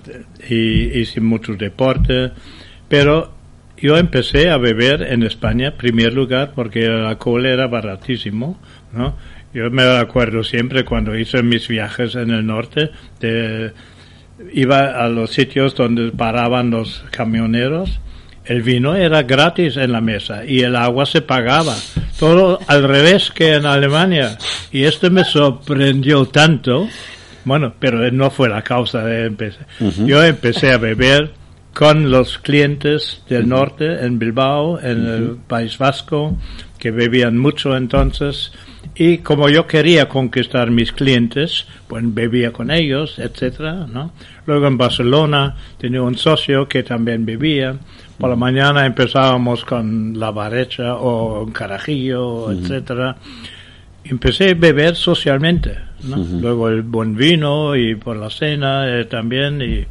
y 0.50 1.00
hice 1.00 1.22
mucho 1.22 1.56
deporte, 1.56 2.32
pero 2.90 3.32
yo 3.78 3.98
empecé 3.98 4.50
a 4.50 4.58
beber 4.58 5.02
en 5.02 5.24
España, 5.24 5.70
en 5.70 5.78
primer 5.78 6.14
lugar, 6.14 6.52
porque 6.54 6.86
el 6.86 7.06
alcohol 7.06 7.46
era 7.46 7.68
baratísimo, 7.68 8.58
¿no? 8.94 9.16
Yo 9.54 9.70
me 9.70 9.84
acuerdo 9.84 10.44
siempre 10.44 10.86
cuando 10.86 11.18
hice 11.18 11.44
mis 11.44 11.68
viajes 11.68 12.16
en 12.16 12.32
el 12.32 12.46
norte, 12.46 12.92
de, 13.20 13.74
iba 14.54 15.04
a 15.04 15.10
los 15.10 15.32
sitios 15.32 15.76
donde 15.76 16.12
paraban 16.12 16.72
los 16.72 17.04
camioneros, 17.12 18.00
el 18.46 18.64
vino 18.64 18.96
era 18.96 19.24
gratis 19.24 19.78
en 19.78 19.92
la 19.92 20.02
mesa 20.02 20.46
y 20.46 20.62
el 20.62 20.76
agua 20.76 21.06
se 21.06 21.22
pagaba. 21.22 21.76
Todo 22.18 22.60
al 22.68 22.84
revés 22.84 23.32
que 23.32 23.56
en 23.56 23.66
Alemania. 23.66 24.38
Y 24.72 24.84
esto 24.84 25.12
me 25.12 25.24
sorprendió 25.24 26.26
tanto. 26.26 26.88
Bueno, 27.46 27.74
pero 27.80 28.10
no 28.12 28.30
fue 28.30 28.50
la 28.50 28.62
causa 28.62 29.04
de 29.04 29.26
empezar. 29.26 29.68
Yo 30.06 30.24
empecé 30.24 30.72
a 30.72 30.78
beber 30.78 31.32
con 31.74 32.12
los 32.12 32.38
clientes 32.40 33.24
del 33.30 33.48
norte 33.48 34.06
en 34.06 34.20
Bilbao, 34.20 34.80
en 34.80 35.06
el 35.08 35.38
País 35.48 35.78
Vasco, 35.78 36.38
que 36.78 36.92
bebían 36.92 37.38
mucho 37.38 37.76
entonces. 37.76 38.52
Y 38.96 39.20
como 39.20 39.50
yo 39.50 39.68
quería 39.68 40.10
conquistar 40.10 40.70
mis 40.70 40.92
clientes, 40.92 41.66
pues 41.88 42.04
bebía 42.14 42.52
con 42.52 42.72
ellos, 42.72 43.20
etcétera, 43.20 43.88
¿no? 43.92 44.12
Luego 44.46 44.68
en 44.68 44.78
Barcelona 44.78 45.56
tenía 45.78 46.02
un 46.02 46.18
socio 46.18 46.68
que 46.68 46.84
también 46.84 47.26
bebía. 47.26 47.76
Por 48.18 48.30
la 48.30 48.36
mañana 48.36 48.86
empezábamos 48.86 49.64
con 49.64 50.20
la 50.20 50.32
barecha 50.32 50.96
o 50.96 51.44
un 51.44 51.52
carajillo, 51.52 52.52
etcétera. 52.52 53.16
Empecé 54.04 54.52
a 54.52 54.54
beber 54.56 54.96
socialmente, 54.96 55.78
¿no? 56.04 56.18
Luego 56.18 56.70
el 56.70 56.82
buen 56.82 57.16
vino 57.16 57.76
y 57.76 57.96
por 57.96 58.18
la 58.18 58.30
cena 58.30 58.88
eh, 58.88 59.06
también 59.06 59.62
y, 59.62 59.86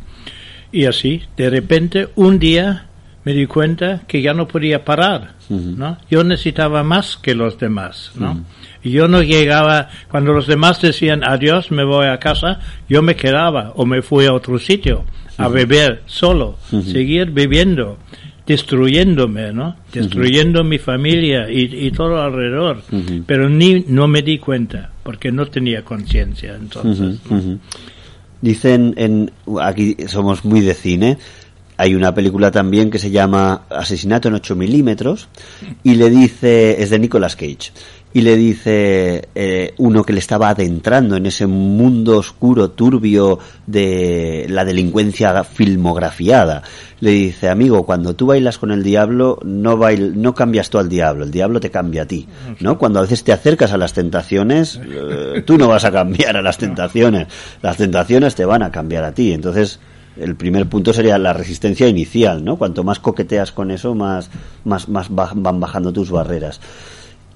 y 0.79 0.85
así. 0.85 1.23
De 1.37 1.49
repente 1.49 2.09
un 2.17 2.39
día 2.39 2.87
me 3.25 3.33
di 3.33 3.47
cuenta 3.47 4.03
que 4.07 4.23
ya 4.23 4.35
no 4.35 4.47
podía 4.49 4.85
parar, 4.85 5.35
¿no? 5.49 5.99
Yo 6.11 6.25
necesitaba 6.25 6.83
más 6.83 7.17
que 7.17 7.35
los 7.35 7.59
demás, 7.59 8.13
¿no? 8.15 8.45
Y 8.83 8.91
yo 8.91 9.09
no 9.09 9.23
llegaba, 9.23 9.89
cuando 10.11 10.33
los 10.33 10.47
demás 10.47 10.81
decían 10.81 11.23
adiós, 11.25 11.71
me 11.71 11.85
voy 11.85 12.07
a 12.07 12.19
casa, 12.19 12.61
yo 12.89 13.03
me 13.03 13.17
quedaba 13.17 13.73
o 13.77 13.85
me 13.85 14.03
fui 14.03 14.27
a 14.27 14.33
otro 14.33 14.59
sitio 14.59 15.05
a 15.37 15.49
beber 15.49 16.03
solo, 16.07 16.59
seguir 16.85 17.31
bebiendo, 17.31 17.99
destruyéndome, 18.47 19.53
¿no? 19.53 19.77
Destruyendo 19.93 20.65
mi 20.65 20.79
familia 20.79 21.51
y, 21.51 21.87
y 21.87 21.91
todo 21.93 22.21
alrededor. 22.21 22.83
Pero 23.27 23.49
ni 23.49 23.85
no 23.87 24.07
me 24.07 24.23
di 24.23 24.39
cuenta, 24.39 24.91
porque 25.03 25.33
no 25.33 25.47
tenía 25.47 25.85
conciencia 25.85 26.57
entonces. 26.57 27.21
Dicen 28.41 28.95
en 28.97 29.31
aquí 29.61 29.97
somos 30.09 30.45
muy 30.45 30.61
de 30.61 30.75
cine. 30.75 31.19
Hay 31.77 31.95
una 31.95 32.15
película 32.15 32.51
también 32.51 32.91
que 32.91 32.99
se 32.99 33.11
llama 33.11 33.63
Asesinato 33.71 34.29
en 34.29 34.35
8 34.35 34.55
milímetros 34.55 35.29
y 35.83 35.95
le 35.95 36.11
dice 36.11 36.83
es 36.83 36.91
de 36.91 36.99
Nicolas 36.99 37.37
Cage 37.37 37.73
y 38.13 38.23
le 38.23 38.37
dice 38.37 39.29
eh, 39.35 39.75
uno 39.79 40.03
que 40.03 40.13
le 40.13 40.19
estaba 40.19 40.49
adentrando 40.49 41.17
en 41.17 41.27
ese 41.27 41.47
mundo 41.47 42.19
oscuro 42.19 42.71
turbio 42.71 43.39
de 43.67 44.47
la 44.49 44.65
delincuencia 44.65 45.45
filmografiada. 45.45 46.63
Le 46.99 47.13
dice 47.13 47.49
amigo 47.49 47.85
cuando 47.87 48.15
tú 48.15 48.27
bailas 48.27 48.59
con 48.59 48.73
el 48.73 48.83
diablo 48.83 49.39
no 49.45 49.77
bail 49.77 50.21
no 50.21 50.35
cambias 50.35 50.71
tú 50.71 50.79
al 50.79 50.89
diablo 50.89 51.25
el 51.25 51.31
diablo 51.31 51.59
te 51.61 51.71
cambia 51.71 52.03
a 52.03 52.07
ti 52.07 52.29
no 52.61 52.77
cuando 52.77 52.99
a 52.99 53.03
veces 53.03 53.25
te 53.25 53.33
acercas 53.33 53.73
a 53.73 53.79
las 53.79 53.95
tentaciones 53.95 54.79
eh, 54.85 55.43
tú 55.47 55.57
no 55.57 55.69
vas 55.69 55.85
a 55.85 55.93
cambiar 55.93 56.37
a 56.37 56.43
las 56.43 56.59
tentaciones 56.59 57.29
las 57.63 57.79
tentaciones 57.79 58.35
te 58.35 58.45
van 58.45 58.63
a 58.63 58.71
cambiar 58.71 59.05
a 59.05 59.13
ti. 59.13 59.33
Entonces 59.33 59.79
el 60.19 60.37
primer 60.37 60.67
punto 60.67 60.93
sería 60.93 61.17
la 61.17 61.33
resistencia 61.33 61.89
inicial, 61.89 62.45
¿no? 62.45 62.57
Cuanto 62.57 62.85
más 62.85 62.99
coqueteas 62.99 63.53
con 63.53 63.71
eso, 63.71 63.95
más, 63.95 64.31
más, 64.65 64.89
más 64.89 65.09
van 65.11 65.61
bajando 65.61 65.93
tus 65.93 66.11
barreras. 66.11 66.61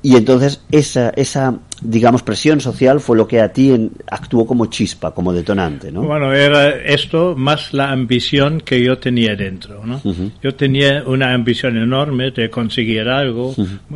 Y 0.04 0.16
entonces 0.16 0.60
esa, 0.70 1.08
esa, 1.16 1.58
digamos, 1.80 2.22
presión 2.22 2.60
social 2.60 3.00
fue 3.00 3.16
lo 3.16 3.26
que 3.26 3.40
a 3.40 3.50
ti 3.54 3.70
en- 3.70 3.90
actuó 4.06 4.46
como 4.46 4.66
chispa, 4.66 5.12
como 5.14 5.32
detonante, 5.32 5.90
¿no? 5.90 6.02
Bueno, 6.02 6.30
era 6.34 6.68
esto 6.76 7.34
más 7.36 7.72
la 7.72 7.90
ambición 7.90 8.60
que 8.60 8.84
yo 8.84 8.98
tenía 8.98 9.34
dentro, 9.34 9.80
¿no? 9.86 10.02
Yo 10.42 10.54
tenía 10.54 11.02
una 11.06 11.32
ambición 11.32 11.78
enorme 11.78 12.32
de 12.32 12.50
conseguir 12.50 13.08
algo, 13.08 13.54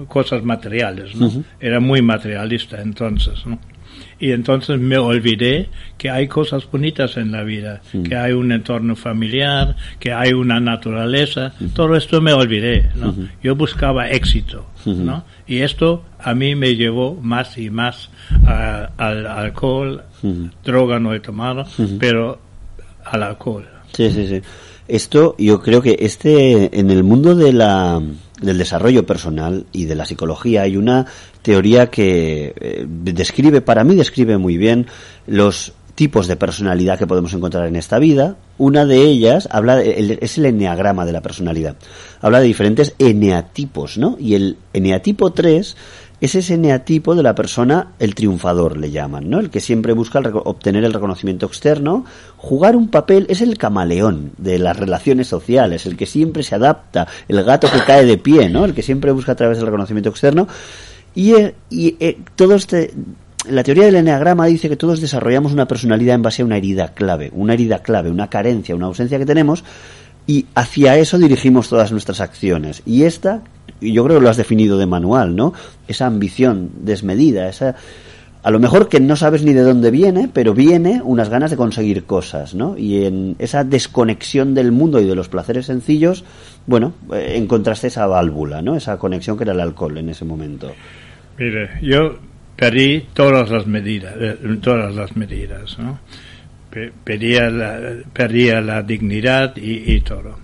cosas 0.09 0.43
materiales, 0.43 1.15
¿no? 1.15 1.31
Era 1.61 1.79
muy 1.79 2.01
materialista 2.01 2.81
entonces, 2.81 3.35
¿no? 3.45 3.59
Y 4.21 4.33
entonces 4.33 4.81
me 4.81 4.99
olvidé 4.99 5.69
que 5.97 6.11
hay 6.11 6.27
cosas 6.27 6.69
bonitas 6.71 7.17
en 7.17 7.31
la 7.31 7.45
vida, 7.45 7.81
que 8.03 8.17
hay 8.17 8.33
un 8.33 8.51
entorno 8.51 8.97
familiar, 8.97 9.77
que 10.01 10.13
hay 10.13 10.33
una 10.33 10.59
naturaleza, 10.59 11.53
todo 11.75 11.95
esto 11.95 12.21
me 12.21 12.33
olvidé, 12.33 12.91
¿no? 12.97 13.15
Yo 13.43 13.55
buscaba 13.55 14.11
éxito, 14.11 14.67
¿no? 14.87 15.25
Y 15.47 15.59
esto 15.59 16.05
a 16.19 16.35
mí 16.35 16.55
me 16.57 16.75
llevó 16.75 17.15
más 17.15 17.57
y 17.59 17.71
más 17.71 18.11
a- 18.45 18.91
al 18.97 19.27
alcohol, 19.27 20.03
droga 20.65 20.99
no 20.99 21.15
he 21.15 21.21
tomado, 21.21 21.65
pero 22.01 22.41
al 23.05 23.23
alcohol. 23.23 23.67
Sí, 23.93 24.11
sí, 24.11 24.27
sí. 24.27 24.43
Esto, 24.89 25.37
yo 25.39 25.61
creo 25.61 25.81
que 25.83 25.97
este, 26.01 26.77
en 26.79 26.91
el 26.91 27.05
mundo 27.05 27.35
de 27.35 27.53
la, 27.53 28.01
del 28.41 28.59
desarrollo 28.59 29.05
personal 29.07 29.67
y 29.73 29.85
de 29.87 29.95
la 29.95 30.05
psicología 30.05 30.63
hay 30.63 30.77
una 30.77 31.07
teoría 31.43 31.89
que 31.91 32.55
eh, 32.61 32.87
describe, 32.89 33.61
para 33.61 33.85
mí 33.85 33.95
describe 33.95 34.39
muy 34.39 34.57
bien 34.57 34.87
los 35.27 35.73
tipos 35.95 36.29
de 36.29 36.37
personalidad 36.37 36.97
que 36.97 37.09
podemos 37.09 37.33
encontrar 37.35 37.67
en 37.67 37.75
esta 37.75 37.99
vida. 37.99 38.37
Una 38.57 38.85
de 38.87 38.99
ellas 39.03 39.49
habla 39.51 39.75
de- 39.77 40.19
es 40.21 40.39
el 40.39 40.47
eneagrama 40.47 41.05
de 41.05 41.11
la 41.13 41.23
personalidad. 41.23 41.75
Habla 42.21 42.39
de 42.41 42.47
diferentes 42.47 42.95
eneatipos, 43.01 43.99
¿no? 43.99 44.17
Y 44.21 44.35
el 44.35 44.57
eneatipo 44.73 45.33
3 45.33 45.77
es 46.21 46.35
ese 46.35 46.55
eneatipo 46.55 47.15
de 47.15 47.23
la 47.23 47.35
persona, 47.35 47.93
el 47.99 48.15
triunfador 48.15 48.77
le 48.77 48.91
llaman, 48.91 49.31
¿no? 49.31 49.39
El 49.39 49.51
que 49.51 49.61
siempre 49.61 49.93
busca 49.93 50.19
el 50.19 50.27
obtener 50.33 50.85
el 50.85 50.93
reconocimiento 50.93 51.47
externo, 51.47 52.05
jugar 52.37 52.75
un 52.75 52.89
papel, 52.89 53.27
es 53.29 53.41
el 53.41 53.57
camaleón 53.57 54.33
de 54.37 54.59
las 54.59 54.77
relaciones 54.77 55.29
sociales, 55.29 55.87
el 55.87 55.97
que 55.97 56.07
siempre 56.07 56.43
se 56.43 56.57
adapta, 56.57 57.07
el 57.29 57.43
gato 57.45 57.69
que 57.71 57.85
cae 57.85 58.05
de 58.05 58.19
pie, 58.19 58.49
¿no? 58.49 58.65
El 58.65 58.75
que 58.75 58.83
siempre 58.83 59.13
busca 59.13 59.33
a 59.33 59.37
través 59.37 59.59
del 59.59 59.67
reconocimiento 59.67 60.11
externo. 60.11 60.49
Y, 61.15 61.35
eh, 61.35 61.55
y 61.71 61.97
eh, 62.01 62.19
todo 62.35 62.57
este, 62.57 62.93
la 63.49 63.63
teoría 63.63 63.85
del 63.85 63.97
eneagrama 63.97 64.47
dice 64.47 64.69
que 64.69 64.77
todos 64.77 65.01
desarrollamos 65.01 65.53
una 65.53 65.69
personalidad 65.69 66.17
en 66.17 66.23
base 66.23 66.43
a 66.43 66.45
una 66.45 66.57
herida 66.57 66.95
clave, 66.95 67.31
una 67.33 67.55
herida 67.55 67.81
clave, 67.81 68.11
una 68.11 68.29
carencia, 68.29 68.75
una 68.75 68.87
ausencia 68.87 69.19
que 69.19 69.27
tenemos, 69.27 69.65
y 70.27 70.47
hacia 70.55 70.97
eso 70.97 71.17
dirigimos 71.17 71.69
todas 71.69 71.93
nuestras 71.93 72.21
acciones. 72.21 72.83
Y 72.85 73.05
esta, 73.05 73.43
y 73.81 73.93
yo 73.93 74.05
creo 74.05 74.19
que 74.19 74.23
lo 74.25 74.31
has 74.31 74.37
definido 74.37 74.79
de 74.79 74.87
manual, 74.87 75.35
¿no? 75.37 75.53
Esa 75.87 76.07
ambición 76.07 76.71
desmedida, 76.81 77.49
esa 77.49 77.75
a 78.43 78.51
lo 78.53 78.61
mejor 78.61 78.89
que 78.89 79.01
no 79.01 79.17
sabes 79.17 79.43
ni 79.43 79.53
de 79.53 79.63
dónde 79.63 79.91
viene, 79.91 80.31
pero 80.33 80.55
viene 80.55 81.03
unas 81.05 81.29
ganas 81.29 81.51
de 81.51 81.57
conseguir 81.57 82.05
cosas, 82.05 82.55
¿no? 82.55 82.79
Y 82.79 83.05
en 83.05 83.35
esa 83.41 83.65
desconexión 83.65 84.55
del 84.55 84.71
mundo 84.73 85.01
y 85.01 85.07
de 85.07 85.15
los 85.17 85.29
placeres 85.29 85.67
sencillos, 85.67 86.25
bueno, 86.67 86.95
eh, 87.13 87.35
encontraste 87.37 87.89
esa 87.89 88.07
válvula, 88.07 88.63
¿no? 88.63 88.77
Esa 88.77 88.97
conexión 88.97 89.37
que 89.37 89.43
era 89.45 89.53
el 89.53 89.61
alcohol 89.61 89.99
en 89.99 90.09
ese 90.11 90.25
momento. 90.25 90.71
Mire, 91.37 91.69
yo 91.83 92.17
perdí 92.57 93.07
todas 93.13 93.51
las 93.51 93.67
medidas, 93.67 94.15
eh, 94.19 94.37
todas 94.63 94.95
las 94.95 95.17
medidas, 95.17 95.77
¿no? 95.79 95.99
Pe- 96.71 96.93
Perdía 97.05 97.51
la, 97.51 97.79
perdía 98.13 98.61
la 98.61 98.83
dignidad 98.83 99.55
y 99.57 100.01
todo. 100.03 100.39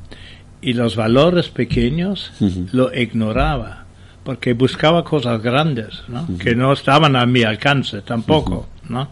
Y 0.65 0.73
los 0.73 0.97
valores 0.97 1.49
pequeños 1.51 2.33
lo 2.73 2.95
ignoraba, 2.95 3.85
porque 4.25 4.55
buscaba 4.55 5.05
cosas 5.05 5.43
grandes, 5.43 6.03
¿no? 6.09 6.27
Que 6.39 6.55
no 6.55 6.73
estaban 6.73 7.17
a 7.17 7.27
mi 7.27 7.43
alcance 7.43 8.01
tampoco, 8.01 8.69
¿no? 8.89 9.11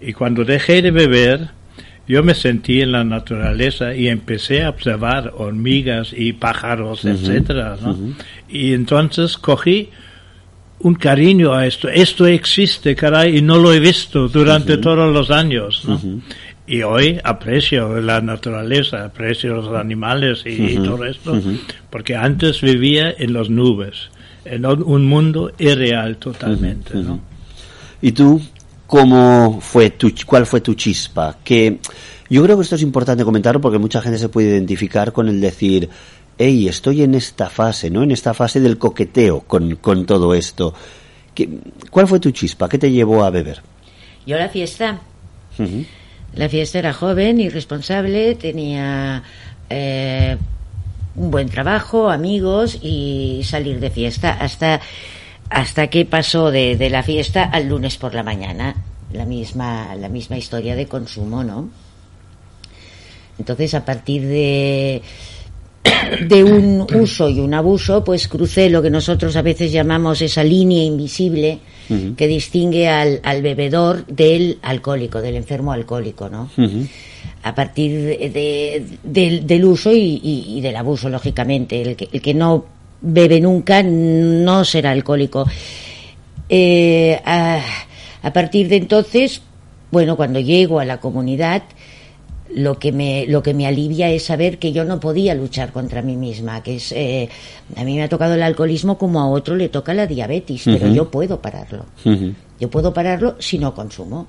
Y 0.00 0.12
cuando 0.12 0.44
dejé 0.44 0.82
de 0.82 0.90
beber, 0.90 1.48
yo 2.06 2.22
me 2.22 2.34
sentí 2.34 2.82
en 2.82 2.92
la 2.92 3.04
naturaleza 3.04 3.94
y 3.94 4.08
empecé 4.08 4.64
a 4.64 4.70
observar 4.70 5.32
hormigas 5.36 6.12
y 6.14 6.32
pájaros, 6.34 7.04
etcétera, 7.04 7.76
¿no? 7.80 7.96
Y 8.48 8.74
entonces 8.74 9.38
cogí 9.38 9.88
un 10.80 10.94
cariño 10.94 11.52
a 11.52 11.66
esto. 11.66 11.88
Esto 11.88 12.26
existe, 12.26 12.94
caray, 12.96 13.38
y 13.38 13.42
no 13.42 13.58
lo 13.58 13.72
he 13.72 13.80
visto 13.80 14.28
durante 14.28 14.78
todos 14.78 15.12
los 15.12 15.30
años, 15.30 15.84
¿no? 15.86 16.00
Y 16.66 16.82
hoy 16.82 17.18
aprecio 17.24 18.00
la 18.00 18.20
naturaleza, 18.20 19.04
aprecio 19.06 19.54
los 19.54 19.74
animales 19.76 20.42
y, 20.46 20.50
y 20.50 20.76
todo 20.76 21.04
esto, 21.04 21.40
porque 21.90 22.14
antes 22.14 22.60
vivía 22.60 23.12
en 23.18 23.32
las 23.32 23.50
nubes, 23.50 24.10
en 24.44 24.64
un 24.66 24.82
un 24.84 25.04
mundo 25.06 25.50
irreal 25.58 26.16
totalmente, 26.18 26.94
¿no? 26.94 27.20
¿Y 28.02 28.12
tú 28.12 28.40
cómo 28.86 29.60
fue 29.60 29.90
tu 29.90 30.10
cuál 30.26 30.46
fue 30.46 30.60
tu 30.60 30.74
chispa? 30.74 31.38
Que 31.42 31.78
yo 32.28 32.42
creo 32.44 32.56
que 32.56 32.62
esto 32.62 32.76
es 32.76 32.82
importante 32.82 33.24
comentarlo 33.24 33.60
porque 33.60 33.78
mucha 33.78 34.00
gente 34.00 34.18
se 34.18 34.28
puede 34.28 34.48
identificar 34.50 35.12
con 35.12 35.28
el 35.28 35.40
decir, 35.40 35.88
hey, 36.38 36.68
estoy 36.68 37.02
en 37.02 37.14
esta 37.16 37.50
fase, 37.50 37.90
¿no? 37.90 38.04
En 38.04 38.12
esta 38.12 38.32
fase 38.32 38.60
del 38.60 38.78
coqueteo 38.78 39.40
con, 39.40 39.74
con 39.76 40.06
todo 40.06 40.34
esto. 40.34 40.72
¿Qué- 41.34 41.48
¿Cuál 41.90 42.06
fue 42.06 42.20
tu 42.20 42.30
chispa? 42.30 42.68
¿Qué 42.68 42.78
te 42.78 42.90
llevó 42.92 43.24
a 43.24 43.30
beber? 43.30 43.60
Yo 44.24 44.36
la 44.38 44.48
fiesta. 44.48 45.00
La 46.34 46.48
fiesta 46.48 46.78
era 46.78 46.92
joven, 46.92 47.40
irresponsable, 47.40 48.34
tenía 48.36 49.22
eh, 49.68 50.36
un 51.16 51.30
buen 51.30 51.48
trabajo, 51.48 52.10
amigos 52.10 52.78
y 52.80 53.42
salir 53.44 53.80
de 53.80 53.90
fiesta 53.90 54.32
hasta 54.32 54.80
hasta 55.50 55.88
que 55.88 56.04
pasó 56.04 56.52
de, 56.52 56.76
de 56.76 56.90
la 56.90 57.02
fiesta 57.02 57.42
al 57.44 57.68
lunes 57.68 57.96
por 57.96 58.14
la 58.14 58.22
mañana. 58.22 58.76
La 59.12 59.24
misma, 59.24 59.96
la 59.96 60.08
misma 60.08 60.38
historia 60.38 60.76
de 60.76 60.86
consumo, 60.86 61.42
¿no? 61.42 61.68
Entonces, 63.36 63.74
a 63.74 63.84
partir 63.84 64.22
de, 64.22 65.02
de 66.28 66.44
un 66.44 66.86
uso 66.94 67.28
y 67.28 67.40
un 67.40 67.54
abuso, 67.54 68.04
pues 68.04 68.28
crucé 68.28 68.70
lo 68.70 68.80
que 68.80 68.90
nosotros 68.90 69.34
a 69.34 69.42
veces 69.42 69.72
llamamos 69.72 70.22
esa 70.22 70.44
línea 70.44 70.84
invisible 70.84 71.58
que 72.16 72.26
distingue 72.28 72.88
al, 72.88 73.20
al 73.24 73.42
bebedor 73.42 74.06
del 74.06 74.58
alcohólico, 74.62 75.20
del 75.20 75.36
enfermo 75.36 75.72
alcohólico, 75.72 76.28
¿no? 76.28 76.48
A 77.42 77.54
partir 77.54 77.92
de- 77.92 78.30
de- 78.30 78.86
del, 79.02 79.46
del 79.46 79.64
uso 79.64 79.92
y, 79.92 80.20
y- 80.22 80.44
y 80.58 80.60
del 80.60 80.76
abuso, 80.76 81.08
lógicamente. 81.08 81.80
El 81.82 81.96
que, 81.96 82.08
el 82.12 82.20
que 82.22 82.34
no 82.34 82.64
bebe 83.00 83.40
nunca 83.40 83.82
no 83.82 84.64
será 84.64 84.90
alcohólico. 84.90 85.46
Eh, 86.48 87.20
a, 87.24 87.60
a 88.22 88.32
partir 88.32 88.68
de 88.68 88.76
entonces, 88.76 89.40
bueno, 89.90 90.16
cuando 90.16 90.40
llego 90.40 90.80
a 90.80 90.84
la 90.84 90.98
comunidad, 91.00 91.62
lo 92.54 92.78
que 92.78 92.92
me 92.92 93.26
lo 93.26 93.42
que 93.42 93.54
me 93.54 93.66
alivia 93.66 94.10
es 94.10 94.24
saber 94.24 94.58
que 94.58 94.72
yo 94.72 94.84
no 94.84 94.98
podía 95.00 95.34
luchar 95.34 95.72
contra 95.72 96.02
mí 96.02 96.16
misma 96.16 96.62
que 96.62 96.76
es 96.76 96.92
eh, 96.92 97.28
a 97.76 97.84
mí 97.84 97.96
me 97.96 98.02
ha 98.02 98.08
tocado 98.08 98.34
el 98.34 98.42
alcoholismo 98.42 98.98
como 98.98 99.20
a 99.20 99.28
otro 99.28 99.56
le 99.56 99.68
toca 99.68 99.94
la 99.94 100.06
diabetes 100.06 100.62
pero 100.64 100.88
yo 100.88 101.10
puedo 101.10 101.40
pararlo 101.40 101.86
yo 102.04 102.70
puedo 102.70 102.92
pararlo 102.92 103.36
si 103.38 103.58
no 103.58 103.74
consumo 103.74 104.26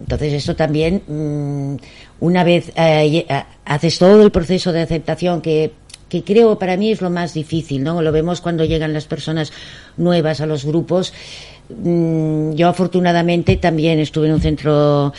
entonces 0.00 0.32
esto 0.32 0.54
también 0.56 1.02
mm, 1.06 1.76
una 2.20 2.44
vez 2.44 2.72
eh, 2.76 3.26
haces 3.64 3.98
todo 3.98 4.22
el 4.22 4.30
proceso 4.30 4.72
de 4.72 4.82
aceptación 4.82 5.40
que 5.40 5.72
que 6.08 6.24
creo 6.24 6.58
para 6.58 6.76
mí 6.76 6.90
es 6.90 7.00
lo 7.00 7.10
más 7.10 7.34
difícil, 7.34 7.82
¿no? 7.82 8.00
Lo 8.02 8.12
vemos 8.12 8.40
cuando 8.40 8.64
llegan 8.64 8.92
las 8.92 9.04
personas 9.04 9.52
nuevas 9.96 10.40
a 10.40 10.46
los 10.46 10.64
grupos. 10.64 11.12
Mm, 11.70 12.52
Yo 12.54 12.68
afortunadamente 12.68 13.56
también 13.56 13.98
estuve 13.98 14.28
en 14.28 14.34
un 14.34 14.40
centro 14.40 15.12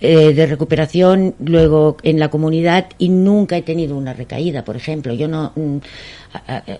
eh, 0.00 0.32
de 0.34 0.46
recuperación, 0.46 1.34
luego 1.38 1.96
en 2.02 2.18
la 2.18 2.28
comunidad 2.30 2.86
y 2.98 3.08
nunca 3.10 3.56
he 3.56 3.62
tenido 3.62 3.96
una 3.96 4.12
recaída, 4.12 4.64
por 4.64 4.76
ejemplo. 4.76 5.14
Yo 5.14 5.28
no 5.28 5.52
mm, 5.54 5.76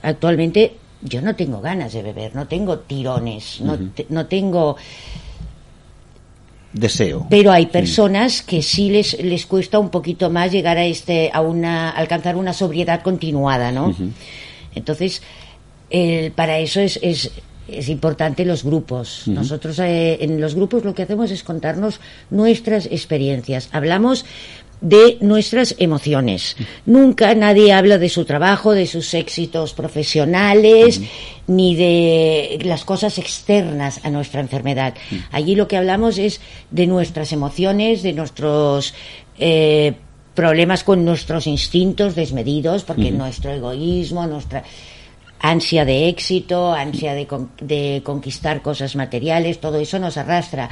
actualmente 0.02 0.74
yo 1.02 1.20
no 1.20 1.36
tengo 1.36 1.60
ganas 1.60 1.92
de 1.92 2.02
beber, 2.02 2.34
no 2.34 2.48
tengo 2.48 2.78
tirones, 2.80 3.60
no, 3.60 3.76
te- 3.78 4.06
no 4.08 4.26
tengo 4.26 4.76
Deseo. 6.72 7.26
pero 7.30 7.52
hay 7.52 7.66
personas 7.66 8.42
que 8.42 8.60
sí 8.60 8.90
les, 8.90 9.22
les 9.22 9.46
cuesta 9.46 9.78
un 9.78 9.90
poquito 9.90 10.28
más 10.28 10.50
llegar 10.50 10.76
a 10.76 10.84
este 10.84 11.30
a 11.32 11.40
una 11.40 11.90
alcanzar 11.90 12.34
una 12.36 12.52
sobriedad 12.52 13.00
continuada 13.02 13.70
no 13.70 13.94
entonces 14.74 15.22
el- 15.88 16.32
para 16.32 16.58
eso 16.58 16.80
es, 16.80 16.98
es 17.00 17.30
es 17.68 17.88
importante 17.88 18.44
los 18.44 18.64
grupos. 18.64 19.26
Nosotros 19.26 19.78
eh, 19.78 20.18
en 20.20 20.40
los 20.40 20.54
grupos 20.54 20.84
lo 20.84 20.94
que 20.94 21.02
hacemos 21.02 21.30
es 21.30 21.42
contarnos 21.42 22.00
nuestras 22.30 22.86
experiencias. 22.86 23.68
Hablamos 23.72 24.24
de 24.80 25.16
nuestras 25.20 25.74
emociones. 25.78 26.56
Nunca 26.84 27.34
nadie 27.34 27.72
habla 27.72 27.96
de 27.96 28.10
su 28.10 28.26
trabajo, 28.26 28.72
de 28.72 28.86
sus 28.86 29.14
éxitos 29.14 29.72
profesionales, 29.72 31.00
ni 31.46 31.74
de 31.74 32.58
las 32.64 32.84
cosas 32.84 33.18
externas 33.18 34.00
a 34.04 34.10
nuestra 34.10 34.40
enfermedad. 34.40 34.94
Allí 35.32 35.54
lo 35.54 35.68
que 35.68 35.78
hablamos 35.78 36.18
es 36.18 36.40
de 36.70 36.86
nuestras 36.86 37.32
emociones, 37.32 38.02
de 38.02 38.12
nuestros 38.12 38.94
eh, 39.38 39.94
problemas 40.34 40.84
con 40.84 41.04
nuestros 41.04 41.46
instintos 41.46 42.14
desmedidos, 42.14 42.84
porque 42.84 43.10
nuestro 43.10 43.52
egoísmo, 43.52 44.26
nuestra 44.26 44.64
ansia 45.40 45.84
de 45.84 46.08
éxito, 46.08 46.72
ansia 46.72 47.14
de, 47.14 47.26
con- 47.26 47.50
de 47.60 48.00
conquistar 48.04 48.62
cosas 48.62 48.96
materiales, 48.96 49.60
todo 49.60 49.78
eso 49.78 49.98
nos 49.98 50.16
arrastra. 50.16 50.70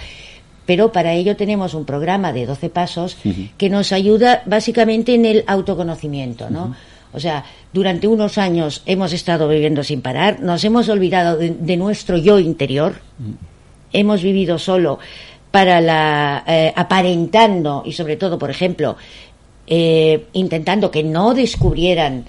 Pero 0.64 0.92
para 0.92 1.12
ello 1.12 1.36
tenemos 1.36 1.74
un 1.74 1.84
programa 1.84 2.32
de 2.32 2.46
12 2.46 2.70
pasos 2.70 3.16
que 3.58 3.68
nos 3.68 3.92
ayuda 3.92 4.42
básicamente 4.46 5.14
en 5.14 5.24
el 5.26 5.44
autoconocimiento, 5.46 6.48
¿no? 6.50 6.74
O 7.14 7.20
sea, 7.20 7.44
durante 7.74 8.06
unos 8.08 8.38
años 8.38 8.82
hemos 8.86 9.12
estado 9.12 9.46
viviendo 9.48 9.82
sin 9.84 10.00
parar, 10.00 10.40
nos 10.40 10.64
hemos 10.64 10.88
olvidado 10.88 11.36
de, 11.36 11.50
de 11.50 11.76
nuestro 11.76 12.16
yo 12.16 12.38
interior, 12.38 12.94
hemos 13.92 14.22
vivido 14.22 14.58
solo 14.58 14.98
para 15.50 15.82
la 15.82 16.42
eh, 16.46 16.72
aparentando 16.74 17.82
y 17.84 17.92
sobre 17.92 18.16
todo, 18.16 18.38
por 18.38 18.48
ejemplo, 18.50 18.96
eh, 19.66 20.24
intentando 20.32 20.90
que 20.90 21.02
no 21.02 21.34
descubrieran 21.34 22.24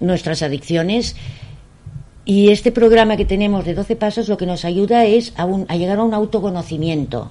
nuestras 0.00 0.42
adicciones. 0.42 1.14
Y 2.28 2.50
este 2.50 2.72
programa 2.72 3.16
que 3.16 3.24
tenemos 3.24 3.64
de 3.64 3.72
12 3.72 3.96
pasos 3.96 4.28
lo 4.28 4.36
que 4.36 4.44
nos 4.44 4.66
ayuda 4.66 5.06
es 5.06 5.32
a, 5.36 5.46
un- 5.46 5.64
a 5.68 5.76
llegar 5.76 5.96
a 5.98 6.02
un 6.04 6.12
autoconocimiento. 6.12 7.30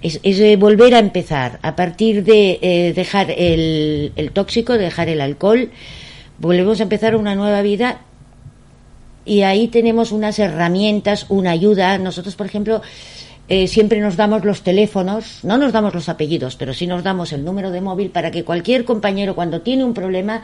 Es, 0.00 0.20
es, 0.22 0.40
eh, 0.40 0.56
volver 0.56 0.94
a 0.94 1.00
empezar. 1.00 1.58
A 1.60 1.76
partir 1.76 2.24
de 2.24 2.58
eh, 2.62 2.92
dejar 2.96 3.30
el, 3.30 4.12
el 4.16 4.30
tóxico, 4.32 4.72
dejar 4.78 5.10
el 5.10 5.20
alcohol, 5.20 5.68
volvemos 6.38 6.80
a 6.80 6.84
empezar 6.84 7.14
una 7.14 7.34
nueva 7.34 7.60
vida 7.60 8.00
y 9.26 9.42
ahí 9.42 9.68
tenemos 9.68 10.12
unas 10.12 10.38
herramientas, 10.38 11.26
una 11.28 11.50
ayuda. 11.50 11.98
Nosotros, 11.98 12.36
por 12.36 12.46
ejemplo, 12.46 12.80
eh, 13.48 13.66
siempre 13.68 14.00
nos 14.00 14.16
damos 14.16 14.46
los 14.46 14.62
teléfonos, 14.62 15.40
no 15.42 15.58
nos 15.58 15.74
damos 15.74 15.92
los 15.94 16.08
apellidos, 16.08 16.56
pero 16.56 16.72
sí 16.72 16.86
nos 16.86 17.02
damos 17.04 17.34
el 17.34 17.44
número 17.44 17.70
de 17.70 17.82
móvil 17.82 18.08
para 18.08 18.30
que 18.30 18.44
cualquier 18.44 18.86
compañero 18.86 19.34
cuando 19.34 19.60
tiene 19.60 19.84
un 19.84 19.92
problema 19.92 20.40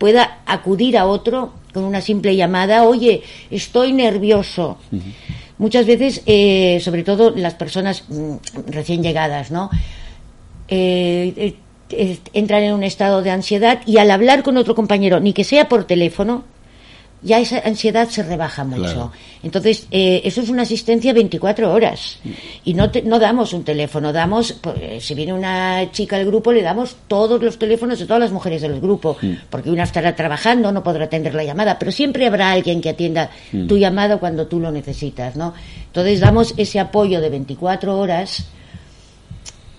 pueda 0.00 0.38
acudir 0.46 0.96
a 0.96 1.04
otro 1.06 1.52
con 1.74 1.84
una 1.84 2.00
simple 2.00 2.34
llamada, 2.34 2.84
oye, 2.84 3.22
estoy 3.50 3.92
nervioso. 3.92 4.78
Muchas 5.58 5.84
veces, 5.84 6.22
eh, 6.24 6.80
sobre 6.82 7.04
todo 7.04 7.30
las 7.36 7.54
personas 7.54 8.04
mm, 8.08 8.36
recién 8.68 9.02
llegadas, 9.02 9.50
¿no? 9.50 9.68
Eh, 10.68 11.34
eh, 11.36 11.54
eh, 11.90 12.18
entran 12.32 12.62
en 12.62 12.72
un 12.72 12.82
estado 12.82 13.20
de 13.22 13.30
ansiedad 13.30 13.80
y 13.84 13.98
al 13.98 14.10
hablar 14.10 14.42
con 14.42 14.56
otro 14.56 14.74
compañero, 14.74 15.20
ni 15.20 15.34
que 15.34 15.44
sea 15.44 15.68
por 15.68 15.84
teléfono, 15.84 16.44
ya 17.22 17.38
esa 17.38 17.58
ansiedad 17.64 18.08
se 18.08 18.22
rebaja 18.22 18.64
mucho. 18.64 18.82
Claro. 18.82 19.12
Entonces, 19.42 19.86
eh, 19.90 20.20
eso 20.24 20.40
es 20.40 20.48
una 20.48 20.62
asistencia 20.62 21.12
24 21.12 21.72
horas. 21.72 22.18
Y 22.64 22.74
no, 22.74 22.90
te- 22.90 23.02
no 23.02 23.18
damos 23.18 23.52
un 23.52 23.64
teléfono, 23.64 24.12
damos, 24.12 24.52
pues, 24.60 25.04
si 25.04 25.14
viene 25.14 25.32
una 25.32 25.90
chica 25.92 26.16
al 26.16 26.24
grupo, 26.26 26.52
le 26.52 26.62
damos 26.62 26.96
todos 27.08 27.42
los 27.42 27.58
teléfonos 27.58 27.98
de 27.98 28.06
todas 28.06 28.20
las 28.20 28.32
mujeres 28.32 28.62
del 28.62 28.80
grupo, 28.80 29.16
porque 29.50 29.70
una 29.70 29.82
estará 29.84 30.14
trabajando, 30.16 30.72
no 30.72 30.82
podrá 30.82 31.04
atender 31.06 31.34
la 31.34 31.44
llamada, 31.44 31.78
pero 31.78 31.92
siempre 31.92 32.26
habrá 32.26 32.50
alguien 32.52 32.80
que 32.80 32.90
atienda 32.90 33.30
tu 33.68 33.76
llamada 33.78 34.18
cuando 34.18 34.46
tú 34.46 34.60
lo 34.60 34.70
necesitas, 34.70 35.36
¿no? 35.36 35.54
Entonces, 35.86 36.20
damos 36.20 36.54
ese 36.56 36.80
apoyo 36.80 37.20
de 37.20 37.30
24 37.30 37.98
horas 37.98 38.44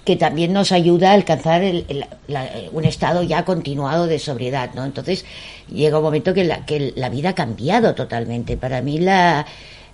que 0.06 0.16
también 0.16 0.52
nos 0.54 0.72
ayuda 0.72 1.12
a 1.12 1.14
alcanzar 1.14 1.62
el- 1.64 1.86
el- 1.88 2.06
la- 2.28 2.49
un 2.72 2.86
estado 2.86 3.22
ya 3.24 3.45
continuado 3.45 4.08
de 4.08 4.18
sobriedad, 4.20 4.72
¿no? 4.74 4.84
Entonces 4.84 5.26
llega 5.72 5.97
un 5.99 6.04
momento 6.04 6.34
que 6.34 6.43
la, 6.43 6.66
que 6.66 6.91
la 6.95 7.10
vida 7.10 7.30
ha 7.30 7.36
cambiado 7.36 7.93
totalmente. 7.93 8.58
Para 8.58 8.82
mí 8.82 8.97
la, 8.99 9.45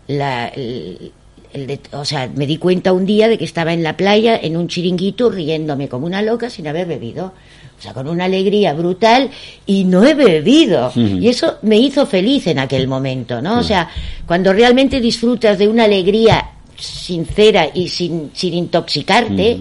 la 0.08 0.47
el- 0.47 1.12
el 1.53 1.68
de- 1.68 1.80
o 1.91 2.05
sea, 2.05 2.30
me 2.36 2.45
di 2.47 2.58
cuenta 2.58 2.93
un 2.93 3.05
día 3.05 3.28
de 3.28 3.38
que 3.38 3.45
estaba 3.45 3.74
en 3.74 3.84
la 3.84 3.97
playa 3.97 4.38
en 4.41 4.55
un 4.58 4.68
chiringuito 4.68 5.30
riéndome 5.30 5.89
como 5.89 6.05
una 6.05 6.22
loca 6.22 6.49
sin 6.49 6.68
haber 6.68 6.88
bebido. 6.88 7.34
O 7.78 7.82
sea, 7.82 7.93
con 7.93 8.08
una 8.08 8.26
alegría 8.26 8.74
brutal 8.74 9.30
y 9.66 9.84
no 9.84 10.03
he 10.05 10.14
bebido. 10.16 10.91
Y 11.22 11.28
eso 11.28 11.58
me 11.62 11.78
hizo 11.78 12.05
feliz 12.08 12.47
en 12.47 12.60
aquel 12.60 12.88
momento, 12.88 13.41
¿no? 13.41 13.60
O 13.60 13.64
sea, 13.64 13.89
cuando 14.26 14.51
realmente 14.51 14.99
disfrutas 14.99 15.58
de 15.60 15.68
una 15.68 15.84
alegría 15.84 16.49
sincera 16.76 17.70
y 17.74 17.88
sin, 17.89 18.32
sin 18.34 18.53
intoxicarte, 18.55 19.60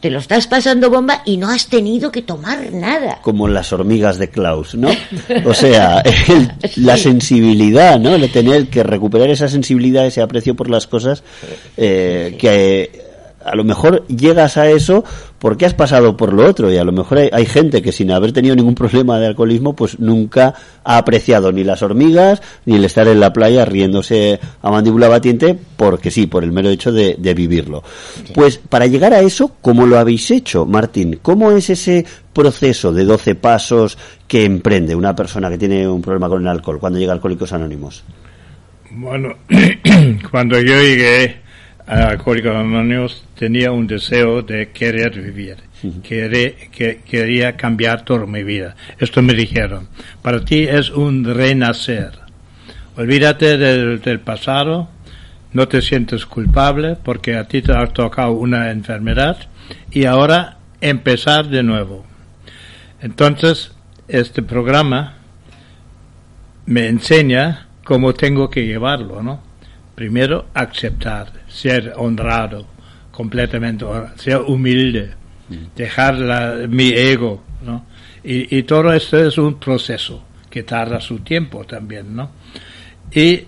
te 0.00 0.10
lo 0.10 0.18
estás 0.18 0.46
pasando 0.46 0.88
bomba 0.90 1.22
y 1.24 1.36
no 1.36 1.48
has 1.50 1.66
tenido 1.66 2.10
que 2.10 2.22
tomar 2.22 2.72
nada. 2.72 3.18
como 3.22 3.48
las 3.48 3.72
hormigas 3.72 4.18
de 4.18 4.28
Klaus, 4.30 4.74
¿no? 4.74 4.88
O 5.44 5.54
sea, 5.54 6.00
el- 6.28 6.52
la 6.76 6.96
sensibilidad, 6.96 7.98
¿no? 7.98 8.14
El 8.14 8.30
tener 8.32 8.68
que 8.68 8.82
recuperar 8.82 9.28
esa 9.30 9.48
sensibilidad, 9.48 10.06
ese 10.06 10.22
aprecio 10.22 10.54
por 10.54 10.70
las 10.70 10.86
cosas, 10.86 11.22
eh, 11.76 12.36
que 12.38 13.13
a 13.44 13.54
lo 13.54 13.64
mejor 13.64 14.06
llegas 14.08 14.56
a 14.56 14.68
eso 14.70 15.04
porque 15.38 15.66
has 15.66 15.74
pasado 15.74 16.16
por 16.16 16.32
lo 16.32 16.46
otro 16.46 16.72
y 16.72 16.78
a 16.78 16.84
lo 16.84 16.92
mejor 16.92 17.18
hay, 17.18 17.28
hay 17.32 17.46
gente 17.46 17.82
que 17.82 17.92
sin 17.92 18.10
haber 18.10 18.32
tenido 18.32 18.56
ningún 18.56 18.74
problema 18.74 19.18
de 19.18 19.26
alcoholismo 19.26 19.76
pues 19.76 19.98
nunca 20.00 20.54
ha 20.82 20.96
apreciado 20.96 21.52
ni 21.52 21.64
las 21.64 21.82
hormigas 21.82 22.42
ni 22.64 22.76
el 22.76 22.84
estar 22.84 23.06
en 23.08 23.20
la 23.20 23.32
playa 23.32 23.64
riéndose 23.64 24.40
a 24.62 24.70
mandíbula 24.70 25.08
batiente 25.08 25.58
porque 25.76 26.10
sí, 26.10 26.26
por 26.26 26.44
el 26.44 26.52
mero 26.52 26.70
hecho 26.70 26.92
de, 26.92 27.16
de 27.18 27.34
vivirlo. 27.34 27.82
Pues 28.34 28.58
para 28.58 28.86
llegar 28.86 29.12
a 29.12 29.20
eso, 29.20 29.52
¿cómo 29.60 29.86
lo 29.86 29.98
habéis 29.98 30.30
hecho, 30.30 30.66
Martín? 30.66 31.18
¿Cómo 31.20 31.50
es 31.52 31.70
ese 31.70 32.04
proceso 32.32 32.92
de 32.92 33.04
12 33.04 33.34
pasos 33.36 33.98
que 34.26 34.44
emprende 34.44 34.94
una 34.94 35.14
persona 35.14 35.48
que 35.48 35.58
tiene 35.58 35.86
un 35.86 36.02
problema 36.02 36.28
con 36.28 36.42
el 36.42 36.48
alcohol 36.48 36.78
cuando 36.78 36.98
llega 36.98 37.12
a 37.12 37.14
Alcohólicos 37.16 37.52
Anónimos? 37.52 38.04
Bueno, 38.90 39.34
cuando 40.30 40.60
yo 40.60 40.80
llegué 40.80 41.43
a 41.86 42.10
Anónimos 42.10 43.24
tenía 43.38 43.70
un 43.70 43.86
deseo 43.86 44.42
de 44.42 44.70
querer 44.70 45.20
vivir, 45.20 45.56
querer, 46.02 46.70
que, 46.70 47.02
quería 47.04 47.56
cambiar 47.56 48.04
toda 48.04 48.26
mi 48.26 48.42
vida. 48.42 48.74
Esto 48.98 49.20
me 49.22 49.34
dijeron, 49.34 49.88
para 50.22 50.44
ti 50.44 50.62
es 50.62 50.90
un 50.90 51.24
renacer. 51.24 52.12
Olvídate 52.96 53.58
del, 53.58 54.00
del 54.00 54.20
pasado, 54.20 54.88
no 55.52 55.68
te 55.68 55.82
sientes 55.82 56.26
culpable 56.26 56.96
porque 57.02 57.36
a 57.36 57.46
ti 57.48 57.60
te 57.60 57.72
ha 57.72 57.86
tocado 57.88 58.32
una 58.32 58.70
enfermedad 58.70 59.36
y 59.90 60.04
ahora 60.04 60.58
empezar 60.80 61.48
de 61.48 61.62
nuevo. 61.62 62.04
Entonces, 63.00 63.72
este 64.08 64.42
programa 64.42 65.16
me 66.66 66.88
enseña 66.88 67.66
cómo 67.84 68.14
tengo 68.14 68.48
que 68.48 68.66
llevarlo, 68.66 69.22
¿no? 69.22 69.53
Primero, 69.94 70.46
aceptar, 70.54 71.32
ser 71.48 71.92
honrado, 71.96 72.66
completamente, 73.10 73.84
ser 74.16 74.38
humilde, 74.40 75.12
dejar 75.76 76.16
la- 76.18 76.66
mi 76.68 76.88
ego, 76.90 77.42
¿no? 77.62 77.86
Y, 78.24 78.56
y 78.58 78.62
todo 78.64 78.92
esto 78.92 79.18
es 79.24 79.38
un 79.38 79.60
proceso 79.60 80.24
que 80.50 80.62
tarda 80.62 81.00
su 81.00 81.18
tiempo 81.20 81.64
también, 81.64 82.14
¿no? 82.16 82.30
Y 83.12 83.42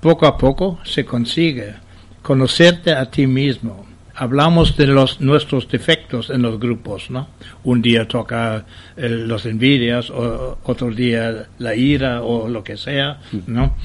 poco 0.00 0.26
a 0.26 0.36
poco 0.36 0.80
se 0.84 1.04
consigue 1.04 1.74
conocerte 2.22 2.92
a 2.92 3.08
ti 3.10 3.26
mismo. 3.26 3.84
Hablamos 4.14 4.76
de 4.78 4.86
los 4.86 5.20
nuestros 5.20 5.68
defectos 5.68 6.30
en 6.30 6.40
los 6.42 6.58
grupos, 6.58 7.10
¿no? 7.10 7.28
Un 7.64 7.82
día 7.82 8.08
toca 8.08 8.64
eh, 8.96 9.08
los 9.10 9.44
envidias, 9.44 10.08
o 10.10 10.58
otro 10.64 10.90
día 10.90 11.46
la 11.58 11.74
ira 11.76 12.22
o 12.22 12.48
lo 12.48 12.64
que 12.64 12.76
sea, 12.78 13.20
¿no? 13.46 13.76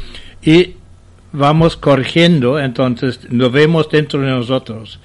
Y 0.41 0.75
vamos 1.33 1.77
corrigiendo, 1.77 2.59
entonces 2.59 3.19
nos 3.31 3.51
vemos 3.51 3.89
dentro 3.89 4.21
de 4.21 4.29
nosotros. 4.29 4.99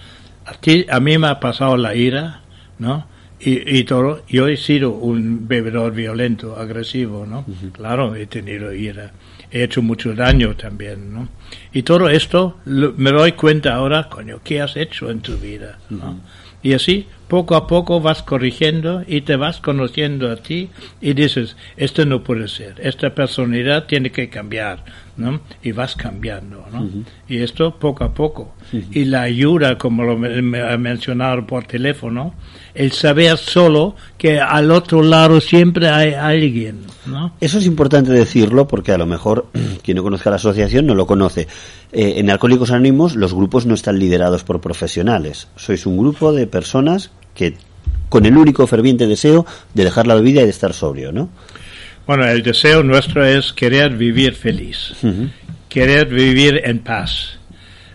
A 0.45 0.55
ti, 0.55 0.87
a 0.91 1.01
mí 1.01 1.19
me 1.19 1.27
ha 1.29 1.41
pasado 1.41 1.77
la 1.77 1.95
ira, 1.95 2.43
¿no? 2.79 3.07
Y, 3.39 3.79
y 3.79 3.85
todo, 3.85 4.23
yo 4.29 4.49
he 4.49 4.57
sido 4.57 4.91
un 4.93 5.47
bebedor 5.47 5.93
violento, 5.93 6.57
agresivo, 6.57 7.27
¿no? 7.27 7.45
Claro, 7.73 8.15
he 8.15 8.27
tenido 8.27 8.73
ira. 8.73 9.13
He 9.51 9.63
hecho 9.63 9.83
mucho 9.83 10.15
daño 10.15 10.57
también, 10.57 11.13
¿no? 11.13 11.29
Y 11.73 11.83
todo 11.83 12.09
esto 12.09 12.59
lo- 12.65 12.95
me 12.97 13.11
doy 13.13 13.33
cuenta 13.33 13.75
ahora, 13.75 14.09
coño, 14.09 14.41
¿qué 14.43 14.61
has 14.63 14.77
hecho 14.77 15.11
en 15.11 15.21
tu 15.21 15.37
vida? 15.37 15.79
¿no? 15.91 16.19
Y 16.63 16.73
así, 16.73 17.07
poco 17.29 17.57
a 17.57 17.67
poco 17.67 18.01
vas 18.01 18.23
corrigiendo 18.23 19.03
y 19.07 19.23
te 19.23 19.37
vas 19.37 19.61
conociendo 19.61 20.31
a 20.31 20.37
ti 20.37 20.71
y 21.01 21.15
dices, 21.15 21.57
esto 21.77 22.05
no 22.07 22.23
puede 22.23 22.49
ser, 22.49 22.75
esta 22.83 23.15
personalidad 23.15 23.87
tiene 23.87 24.11
que 24.11 24.29
cambiar, 24.29 24.85
¿no? 25.17 25.41
Y 25.63 25.73
vas 25.73 25.97
cambiando, 25.97 26.65
¿no? 26.73 26.89
Y 27.29 27.39
esto 27.39 27.79
poco 27.79 28.05
a 28.05 28.15
poco. 28.15 28.55
Y 28.93 29.05
la 29.05 29.23
ayuda, 29.23 29.79
como 29.79 30.05
lo 30.05 30.17
me 30.17 30.61
ha 30.61 30.77
mencionado 30.77 31.47
por 31.47 31.65
teléfono, 31.65 32.35
el 32.75 32.93
saber 32.93 33.37
solo 33.39 33.97
que 34.19 34.39
al 34.41 34.71
otro 34.71 35.03
lado 35.03 35.41
siempre 35.41 35.89
hay 35.89 36.15
alguien, 36.15 36.83
¿no? 37.07 37.33
Eso 37.41 37.59
es 37.59 37.67
importante 37.67 38.13
decirlo 38.13 38.69
porque 38.69 38.93
a 38.93 38.99
lo 38.99 39.07
mejor 39.07 39.49
quien 39.83 39.97
no 39.97 40.03
conozca 40.03 40.31
la 40.31 40.37
asociación 40.37 40.87
no 40.87 40.95
lo 40.95 41.07
conoce. 41.07 41.49
Eh, 41.93 42.15
en 42.17 42.31
Alcohólicos 42.31 42.71
Anónimos 42.71 43.17
los 43.17 43.35
grupos 43.35 43.67
no 43.67 43.75
están 43.75 43.99
liderados 43.99 44.45
por 44.45 44.61
profesionales. 44.61 45.49
Sois 45.57 45.87
un 45.87 45.97
grupo 45.97 46.33
de 46.33 46.47
personas 46.47 47.11
que 47.37 47.55
con 48.09 48.25
el 48.27 48.37
único 48.37 48.67
ferviente 48.67 49.07
deseo 49.07 49.47
de 49.75 49.85
dejar 49.85 50.07
la 50.07 50.15
bebida 50.15 50.41
y 50.41 50.45
de 50.45 50.51
estar 50.51 50.73
sobrio, 50.73 51.13
¿no? 51.13 51.29
Bueno, 52.07 52.25
el 52.25 52.43
deseo 52.43 52.83
nuestro 52.83 53.25
es 53.25 53.53
querer 53.53 53.91
vivir 53.97 54.35
feliz, 54.35 54.95
querer 55.69 56.07
vivir 56.07 56.61
en 56.65 56.79
paz, 56.79 57.39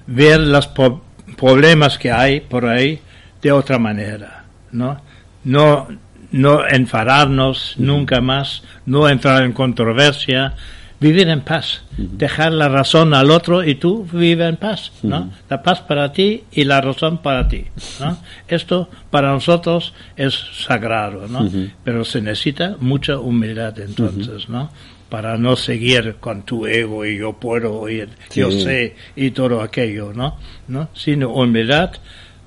ver 0.05 0.39
los 0.41 0.67
po- 0.67 1.01
problemas 1.37 1.97
que 1.97 2.11
hay 2.11 2.41
por 2.41 2.65
ahí 2.65 2.99
de 3.41 3.51
otra 3.53 3.79
manera, 3.79 4.43
¿no? 4.71 5.01
No, 5.45 5.87
no 6.31 6.67
enfadarnos 6.67 7.75
nunca 7.77 8.19
más, 8.21 8.63
no 8.85 9.07
entrar 9.09 9.43
en 9.43 9.53
controversia, 9.53 10.55
vivir 11.01 11.27
en 11.29 11.41
paz, 11.41 11.81
dejar 11.97 12.53
la 12.53 12.69
razón 12.69 13.15
al 13.15 13.31
otro 13.31 13.63
y 13.63 13.73
tú 13.73 14.07
vive 14.13 14.47
en 14.47 14.55
paz, 14.55 14.91
¿no? 15.01 15.31
La 15.49 15.63
paz 15.63 15.81
para 15.81 16.13
ti 16.13 16.43
y 16.51 16.63
la 16.63 16.79
razón 16.79 17.23
para 17.23 17.47
ti, 17.47 17.65
¿no? 17.99 18.19
Esto 18.47 18.87
para 19.09 19.31
nosotros 19.31 19.95
es 20.15 20.39
sagrado, 20.63 21.27
¿no? 21.27 21.49
Pero 21.83 22.05
se 22.05 22.21
necesita 22.21 22.75
mucha 22.79 23.17
humildad 23.17 23.79
entonces, 23.79 24.47
¿no? 24.47 24.69
Para 25.09 25.37
no 25.39 25.55
seguir 25.55 26.17
con 26.19 26.43
tu 26.43 26.67
ego 26.67 27.03
y 27.03 27.17
yo 27.17 27.33
puedo 27.33 27.89
y 27.89 28.07
yo 28.35 28.51
sé 28.51 28.95
y 29.15 29.31
todo 29.31 29.61
aquello, 29.61 30.13
¿no? 30.13 30.37
¿no? 30.67 30.89
Sino 30.93 31.33
humildad, 31.33 31.93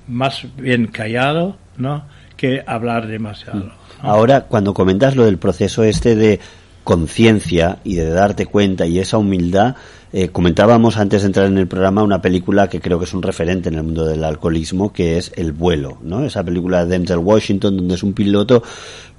más 0.07 0.43
bien 0.55 0.87
callado, 0.87 1.57
¿no? 1.75 2.05
Que 2.37 2.63
hablar 2.65 3.07
demasiado. 3.07 3.59
¿no? 3.59 3.73
Ahora, 4.01 4.45
cuando 4.45 4.73
comentas 4.73 5.17
lo 5.17 5.25
del 5.25 5.37
proceso 5.39 5.83
este 5.83 6.15
de 6.15 6.39
conciencia 6.85 7.79
y 7.83 7.95
de 7.95 8.09
darte 8.09 8.45
cuenta 8.45 8.85
y 8.85 8.99
esa 8.99 9.17
humildad, 9.17 9.75
eh, 10.13 10.29
comentábamos 10.29 10.97
antes 10.97 11.23
de 11.23 11.25
entrar 11.25 11.47
en 11.47 11.57
el 11.57 11.67
programa 11.67 12.03
una 12.03 12.21
película 12.21 12.69
que 12.69 12.79
creo 12.79 12.99
que 12.99 13.05
es 13.05 13.13
un 13.13 13.23
referente 13.23 13.69
en 13.69 13.75
el 13.75 13.83
mundo 13.83 14.05
del 14.05 14.23
alcoholismo, 14.23 14.93
que 14.93 15.17
es 15.17 15.31
El 15.35 15.51
vuelo, 15.51 15.97
¿no? 16.03 16.23
Esa 16.23 16.43
película 16.43 16.85
de 16.85 16.91
Denzel 16.91 17.17
Washington, 17.17 17.75
donde 17.75 17.95
es 17.95 18.03
un 18.03 18.13
piloto 18.13 18.61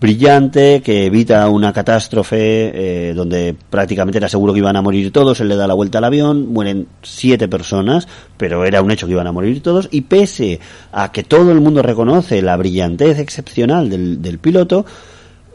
brillante 0.00 0.80
que 0.80 1.06
evita 1.06 1.50
una 1.50 1.72
catástrofe, 1.72 3.08
eh, 3.08 3.14
donde 3.14 3.56
prácticamente 3.68 4.18
era 4.18 4.28
seguro 4.28 4.52
que 4.52 4.60
iban 4.60 4.76
a 4.76 4.80
morir 4.80 5.12
todos, 5.12 5.40
él 5.40 5.48
le 5.48 5.56
da 5.56 5.66
la 5.66 5.74
vuelta 5.74 5.98
al 5.98 6.04
avión, 6.04 6.46
mueren 6.46 6.86
siete 7.02 7.48
personas, 7.48 8.06
pero 8.36 8.64
era 8.64 8.80
un 8.80 8.92
hecho 8.92 9.06
que 9.06 9.12
iban 9.12 9.26
a 9.26 9.32
morir 9.32 9.60
todos, 9.62 9.88
y 9.90 10.02
pese 10.02 10.60
a 10.92 11.10
que 11.10 11.24
todo 11.24 11.50
el 11.50 11.60
mundo 11.60 11.82
reconoce 11.82 12.40
la 12.42 12.56
brillantez 12.56 13.18
excepcional 13.18 13.90
del, 13.90 14.22
del 14.22 14.38
piloto, 14.38 14.86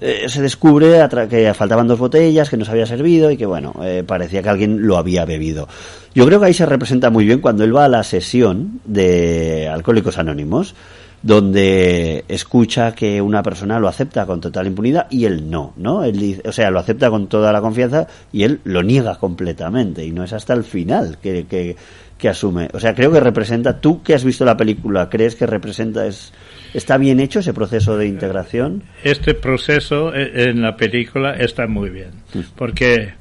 eh, 0.01 0.27
se 0.27 0.41
descubre 0.41 1.07
que 1.29 1.53
faltaban 1.53 1.87
dos 1.87 1.99
botellas, 1.99 2.49
que 2.49 2.57
no 2.57 2.65
se 2.65 2.71
había 2.71 2.87
servido 2.87 3.29
y 3.29 3.37
que, 3.37 3.45
bueno, 3.45 3.75
eh, 3.83 4.03
parecía 4.05 4.41
que 4.41 4.49
alguien 4.49 4.87
lo 4.87 4.97
había 4.97 5.25
bebido. 5.25 5.67
Yo 6.15 6.25
creo 6.25 6.39
que 6.39 6.47
ahí 6.47 6.53
se 6.55 6.65
representa 6.65 7.11
muy 7.11 7.23
bien 7.23 7.39
cuando 7.39 7.63
él 7.63 7.75
va 7.75 7.85
a 7.85 7.87
la 7.87 8.03
sesión 8.03 8.81
de 8.83 9.69
Alcohólicos 9.71 10.17
Anónimos, 10.17 10.73
donde 11.21 12.25
escucha 12.27 12.93
que 12.93 13.21
una 13.21 13.43
persona 13.43 13.79
lo 13.79 13.87
acepta 13.87 14.25
con 14.25 14.41
total 14.41 14.65
impunidad 14.65 15.05
y 15.11 15.25
él 15.25 15.51
no, 15.51 15.73
¿no? 15.77 16.03
Él 16.03 16.19
dice, 16.19 16.41
o 16.49 16.51
sea, 16.51 16.71
lo 16.71 16.79
acepta 16.79 17.11
con 17.11 17.27
toda 17.27 17.53
la 17.53 17.61
confianza 17.61 18.07
y 18.33 18.41
él 18.41 18.59
lo 18.63 18.81
niega 18.81 19.19
completamente 19.19 20.03
y 20.03 20.09
no 20.09 20.23
es 20.23 20.33
hasta 20.33 20.53
el 20.53 20.63
final 20.63 21.19
que, 21.21 21.45
que, 21.45 21.75
que 22.17 22.27
asume. 22.27 22.69
O 22.73 22.79
sea, 22.79 22.95
creo 22.95 23.11
que 23.11 23.19
representa, 23.19 23.79
tú 23.79 24.01
que 24.01 24.15
has 24.15 24.23
visto 24.23 24.45
la 24.45 24.57
película, 24.57 25.09
¿crees 25.11 25.35
que 25.35 25.45
representa, 25.45 26.07
es, 26.07 26.33
está 26.73 26.97
bien 26.97 27.19
hecho 27.19 27.39
ese 27.39 27.53
proceso 27.53 27.97
de 27.97 28.07
integración? 28.07 28.83
Este 29.03 29.33
proceso 29.33 30.13
eh, 30.13 30.49
en 30.49 30.61
la 30.61 30.75
película 30.75 31.33
está 31.33 31.67
muy 31.67 31.89
bien, 31.89 32.11
porque 32.55 33.13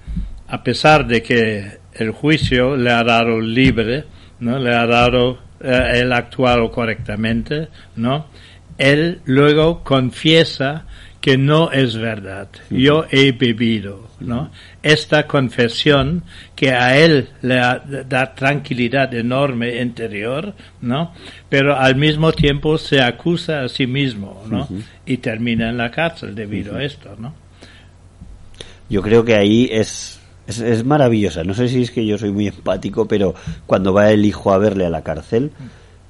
a 0.48 0.62
pesar 0.62 1.06
de 1.06 1.22
que 1.22 1.78
el 1.94 2.10
juicio 2.10 2.76
le 2.76 2.90
ha 2.90 3.02
dado 3.04 3.40
libre, 3.40 4.04
¿no? 4.40 4.58
Le 4.58 4.74
ha 4.74 4.86
dado 4.86 5.38
eh, 5.60 5.92
él 5.94 6.12
actuado 6.12 6.70
correctamente, 6.70 7.68
¿no? 7.96 8.26
Él 8.78 9.20
luego 9.26 9.84
confiesa 9.84 10.86
que 11.20 11.36
no 11.36 11.70
es 11.70 11.96
verdad. 11.96 12.48
Yo 12.70 13.04
he 13.10 13.32
bebido, 13.32 14.08
¿no? 14.20 14.50
Esta 14.82 15.26
confesión 15.26 16.22
que 16.56 16.70
a 16.72 16.96
él 16.96 17.28
le 17.42 17.56
da 18.08 18.34
tranquilidad 18.34 19.12
enorme 19.14 19.80
interior, 19.82 20.54
¿no? 20.80 21.12
Pero 21.50 21.76
al 21.76 21.96
mismo 21.96 22.32
tiempo 22.32 22.78
se 22.78 23.02
acusa 23.02 23.62
a 23.62 23.68
sí 23.68 23.86
mismo, 23.86 24.42
¿no? 24.48 24.66
Y 25.04 25.18
termina 25.18 25.68
en 25.68 25.76
la 25.76 25.90
cárcel 25.90 26.34
debido 26.34 26.76
a 26.76 26.82
esto, 26.84 27.14
¿no? 27.18 27.34
Yo 28.88 29.02
creo 29.02 29.24
que 29.24 29.34
ahí 29.34 29.68
es, 29.70 30.18
es, 30.46 30.60
es 30.60 30.84
maravillosa. 30.84 31.44
No 31.44 31.54
sé 31.54 31.68
si 31.68 31.82
es 31.82 31.90
que 31.90 32.06
yo 32.06 32.18
soy 32.18 32.32
muy 32.32 32.48
empático, 32.48 33.06
pero 33.06 33.34
cuando 33.66 33.92
va 33.92 34.10
el 34.10 34.24
hijo 34.24 34.52
a 34.52 34.58
verle 34.58 34.86
a 34.86 34.90
la 34.90 35.02
cárcel 35.02 35.50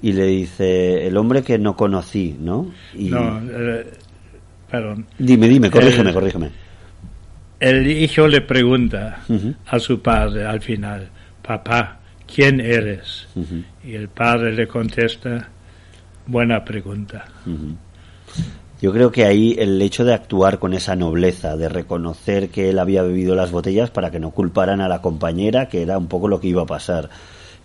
y 0.00 0.12
le 0.12 0.26
dice, 0.26 1.06
el 1.06 1.16
hombre 1.16 1.42
que 1.42 1.58
no 1.58 1.76
conocí, 1.76 2.36
¿no? 2.40 2.70
Y, 2.94 3.08
No, 3.10 3.40
eh, 3.50 3.86
perdón. 4.70 5.06
Dime, 5.18 5.48
dime, 5.48 5.70
corrígeme, 5.70 6.08
El- 6.10 6.14
corrígeme. 6.14 6.69
El 7.60 7.86
hijo 7.86 8.26
le 8.26 8.40
pregunta 8.40 9.20
a 9.66 9.78
su 9.78 10.00
padre 10.00 10.46
al 10.46 10.62
final, 10.62 11.10
papá, 11.46 11.98
¿quién 12.32 12.58
eres? 12.58 13.28
Y 13.84 13.94
el 13.94 14.08
padre 14.08 14.52
le 14.54 14.66
contesta, 14.66 15.46
buena 16.26 16.64
pregunta. 16.64 17.26
Yo 18.80 18.92
creo 18.92 19.12
que 19.12 19.26
ahí 19.26 19.56
el 19.58 19.80
hecho 19.82 20.06
de 20.06 20.14
actuar 20.14 20.58
con 20.58 20.72
esa 20.72 20.96
nobleza, 20.96 21.54
de 21.58 21.68
reconocer 21.68 22.48
que 22.48 22.70
él 22.70 22.78
había 22.78 23.02
bebido 23.02 23.34
las 23.34 23.50
botellas 23.50 23.90
para 23.90 24.10
que 24.10 24.18
no 24.18 24.30
culparan 24.30 24.80
a 24.80 24.88
la 24.88 25.02
compañera, 25.02 25.68
que 25.68 25.82
era 25.82 25.98
un 25.98 26.06
poco 26.06 26.28
lo 26.28 26.40
que 26.40 26.48
iba 26.48 26.62
a 26.62 26.66
pasar. 26.66 27.10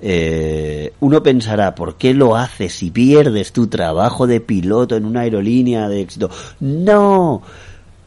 Eh, 0.01 0.91
uno 0.99 1.23
pensará, 1.23 1.73
¿por 1.73 1.95
qué 1.95 2.13
lo 2.13 2.35
haces 2.35 2.73
si 2.73 2.91
pierdes 2.91 3.53
tu 3.53 3.67
trabajo 3.67 4.27
de 4.27 4.41
piloto 4.41 4.97
en 4.97 5.05
una 5.05 5.21
aerolínea 5.21 5.87
de 5.87 6.01
éxito? 6.01 6.29
No. 6.59 7.41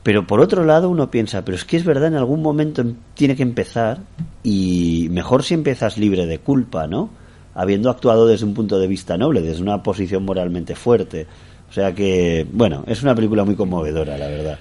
Pero 0.03 0.27
por 0.27 0.41
otro 0.41 0.65
lado 0.65 0.89
uno 0.89 1.11
piensa, 1.11 1.45
pero 1.45 1.57
es 1.57 1.65
que 1.65 1.77
es 1.77 1.85
verdad, 1.85 2.09
en 2.09 2.15
algún 2.15 2.43
momento 2.43 2.85
tiene 3.15 3.37
que 3.37 3.43
empezar 3.43 3.99
y 4.43 5.09
mejor 5.11 5.43
si 5.43 5.55
empiezas 5.55 5.99
libre 5.99 6.27
de 6.27 6.39
culpa, 6.39 6.87
¿no? 6.87 7.11
Habiendo 7.55 7.91
actuado 7.91 8.27
desde 8.27 8.47
un 8.47 8.55
punto 8.55 8.79
de 8.79 8.87
vista 8.87 9.19
noble, 9.19 9.43
desde 9.43 9.63
una 9.63 9.83
posición 9.83 10.25
moralmente 10.25 10.75
fuerte. 10.75 11.27
O 11.69 11.73
sea 11.73 11.95
que, 11.95 12.47
bueno, 12.51 12.85
es 12.87 13.03
una 13.03 13.15
película 13.15 13.45
muy 13.45 13.55
conmovedora, 13.55 14.17
la 14.17 14.29
verdad. 14.29 14.59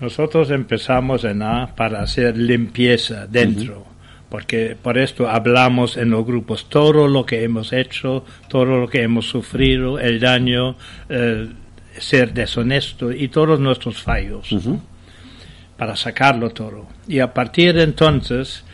Nosotros 0.00 0.50
empezamos 0.50 1.24
en 1.24 1.42
A 1.42 1.74
para 1.74 2.02
hacer 2.02 2.36
limpieza 2.36 3.26
dentro, 3.26 3.84
porque 4.28 4.76
por 4.80 4.98
esto 4.98 5.28
hablamos 5.28 5.96
en 5.96 6.10
los 6.10 6.26
grupos 6.26 6.68
todo 6.68 7.08
lo 7.08 7.24
que 7.24 7.44
hemos 7.44 7.72
hecho, 7.72 8.24
todo 8.48 8.66
lo 8.66 8.88
que 8.88 9.02
hemos 9.02 9.26
sufrido, 9.26 9.98
el 9.98 10.20
daño, 10.20 10.76
eh, 11.08 11.48
ser 12.00 12.32
deshonesto 12.32 13.12
y 13.12 13.28
todos 13.28 13.60
nuestros 13.60 14.02
fallos, 14.02 14.48
para 15.76 15.96
sacarlo 15.96 16.50
todo. 16.50 16.86
Y 17.08 17.20
a 17.20 17.32
partir 17.34 17.74
de 17.74 17.82
entonces 17.82 18.64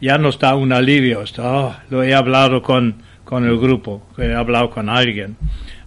ya 0.00 0.18
nos 0.18 0.38
da 0.38 0.54
un 0.54 0.72
alivio, 0.72 1.22
esto, 1.22 1.42
"Oh, 1.44 1.74
lo 1.90 2.02
he 2.02 2.14
hablado 2.14 2.62
con, 2.62 3.02
con 3.24 3.44
el 3.46 3.58
grupo, 3.58 4.02
he 4.18 4.34
hablado 4.34 4.70
con 4.70 4.88
alguien. 4.88 5.36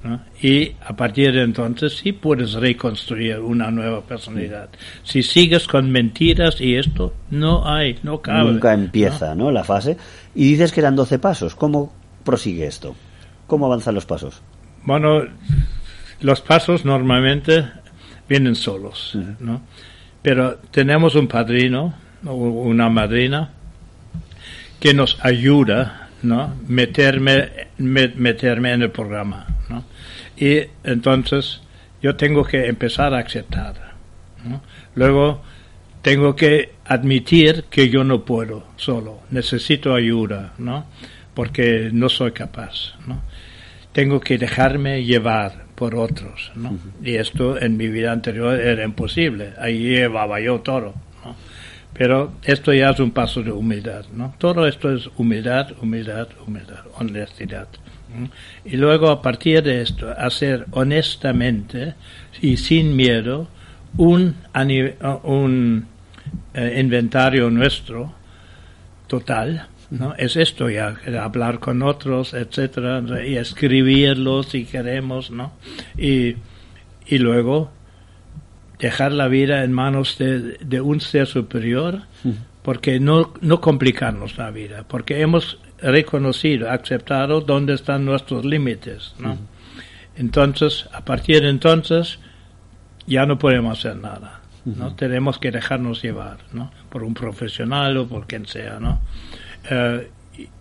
¿no? 0.04 0.20
Y 0.42 0.74
a 0.86 0.96
partir 0.98 1.34
de 1.34 1.44
entonces 1.44 1.94
sí 1.98 2.12
puedes 2.12 2.54
reconstruir 2.54 3.40
una 3.40 3.72
nueva 3.72 4.02
personalidad. 4.02 4.70
Si 5.04 5.24
sigues 5.24 5.66
con 5.66 5.90
mentiras 5.92 6.60
y 6.60 6.76
esto, 6.76 7.14
no 7.30 7.66
hay, 7.66 7.98
no 8.04 8.22
cabe. 8.22 8.52
Nunca 8.52 8.74
empieza, 8.74 9.34
¿no? 9.34 9.50
La 9.50 9.64
fase. 9.64 9.96
Y 10.36 10.46
dices 10.50 10.74
que 10.74 10.82
eran 10.82 10.98
12 10.98 11.20
pasos. 11.20 11.56
¿Cómo 11.56 11.94
prosigue 12.26 12.68
esto? 12.68 12.96
¿Cómo 13.48 13.66
avanzan 13.68 13.96
los 13.96 14.06
pasos? 14.06 14.42
Bueno, 14.84 15.22
los 16.24 16.42
pasos 16.42 16.86
normalmente 16.86 17.66
vienen 18.28 18.56
solos, 18.56 19.16
¿no? 19.40 19.62
Pero 20.22 20.56
tenemos 20.72 21.16
un 21.16 21.28
padrino 21.28 21.94
o 22.26 22.34
una 22.34 22.90
madrina 22.90 23.50
que 24.80 24.94
nos 24.94 25.18
ayuda, 25.24 26.10
¿no? 26.24 26.56
Meterme, 26.68 27.50
me- 27.78 28.08
meterme 28.16 28.72
en 28.74 28.82
el 28.84 28.92
programa, 28.92 29.46
¿no? 29.70 29.84
Y 30.38 30.62
entonces 30.84 31.62
yo 32.02 32.16
tengo 32.16 32.44
que 32.44 32.68
empezar 32.68 33.14
a 33.14 33.20
aceptar, 33.20 33.76
¿no? 34.46 34.62
Luego 34.96 35.42
tengo 36.02 36.36
que 36.36 36.74
admitir 36.86 37.66
que 37.70 37.90
yo 37.90 38.04
no 38.04 38.26
puedo 38.26 38.68
solo, 38.78 39.22
necesito 39.30 39.94
ayuda, 39.94 40.54
¿no? 40.58 40.86
Porque 41.34 41.90
no 41.94 42.10
soy 42.10 42.32
capaz, 42.32 42.94
¿no? 43.08 43.22
Tengo 43.94 44.20
que 44.20 44.38
dejarme 44.38 45.04
llevar 45.04 45.66
por 45.76 45.96
otros, 45.96 46.52
¿no? 46.56 46.78
Y 47.04 47.16
esto 47.16 47.60
en 47.60 47.78
mi 47.78 47.88
vida 47.88 48.12
anterior 48.12 48.60
era 48.60 48.84
imposible, 48.84 49.54
ahí 49.60 49.80
llevaba 49.80 50.40
yo 50.40 50.60
todo, 50.62 50.94
¿no? 51.24 51.36
Pero 51.94 52.34
esto 52.44 52.74
ya 52.74 52.90
es 52.90 53.00
un 53.00 53.12
paso 53.12 53.44
de 53.44 53.52
humildad, 53.52 54.06
¿no? 54.14 54.34
Todo 54.40 54.68
esto 54.68 54.92
es 54.92 55.10
humildad, 55.18 55.72
humildad, 55.82 56.28
humildad, 56.46 56.80
honestidad. 56.98 57.68
¿no? 58.18 58.30
Y 58.66 58.78
luego 58.78 59.10
a 59.10 59.22
partir 59.22 59.62
de 59.62 59.82
esto, 59.82 60.12
hacer 60.18 60.66
honestamente 60.72 61.94
y 62.42 62.58
sin 62.58 62.96
miedo 62.96 63.48
un, 63.98 64.36
un 65.24 65.88
eh, 66.54 66.80
inventario 66.80 67.50
nuestro 67.50 68.14
total, 69.08 69.68
¿no? 69.94 70.16
Es 70.18 70.36
esto 70.38 70.70
ya, 70.70 70.96
hablar 71.22 71.60
con 71.60 71.84
otros, 71.84 72.34
etcétera, 72.34 73.04
y 73.26 73.36
escribirlo 73.36 74.42
si 74.42 74.66
queremos, 74.66 75.30
¿no? 75.30 75.54
Y, 75.96 76.36
y 77.06 77.18
luego 77.20 77.72
dejar 78.80 79.12
la 79.12 79.28
vida 79.28 79.64
en 79.64 79.72
manos 79.72 80.18
de, 80.18 80.58
de 80.58 80.82
un 80.82 81.00
ser 81.00 81.28
superior, 81.28 82.02
porque 82.64 83.00
no, 83.00 83.34
no 83.42 83.62
complicarnos 83.62 84.38
la 84.38 84.50
vida, 84.50 84.84
porque 84.88 85.22
hemos 85.22 85.60
reconocido, 85.80 86.72
aceptado 86.72 87.42
dónde 87.42 87.76
están 87.76 88.04
nuestros 88.04 88.46
límites, 88.46 89.14
¿no? 89.20 89.38
Entonces, 90.16 90.88
a 90.92 91.06
partir 91.06 91.44
de 91.44 91.50
entonces, 91.50 92.20
ya 93.06 93.28
no 93.28 93.38
podemos 93.38 93.78
hacer 93.78 93.98
nada, 93.98 94.42
¿no? 94.66 94.96
Tenemos 94.96 95.38
que 95.38 95.52
dejarnos 95.52 96.02
llevar, 96.02 96.38
¿no? 96.52 96.72
Por 96.90 97.04
un 97.04 97.14
profesional 97.14 97.96
o 97.98 98.08
por 98.08 98.26
quien 98.26 98.48
sea, 98.48 98.80
¿no? 98.80 99.02
Eh, 99.70 100.10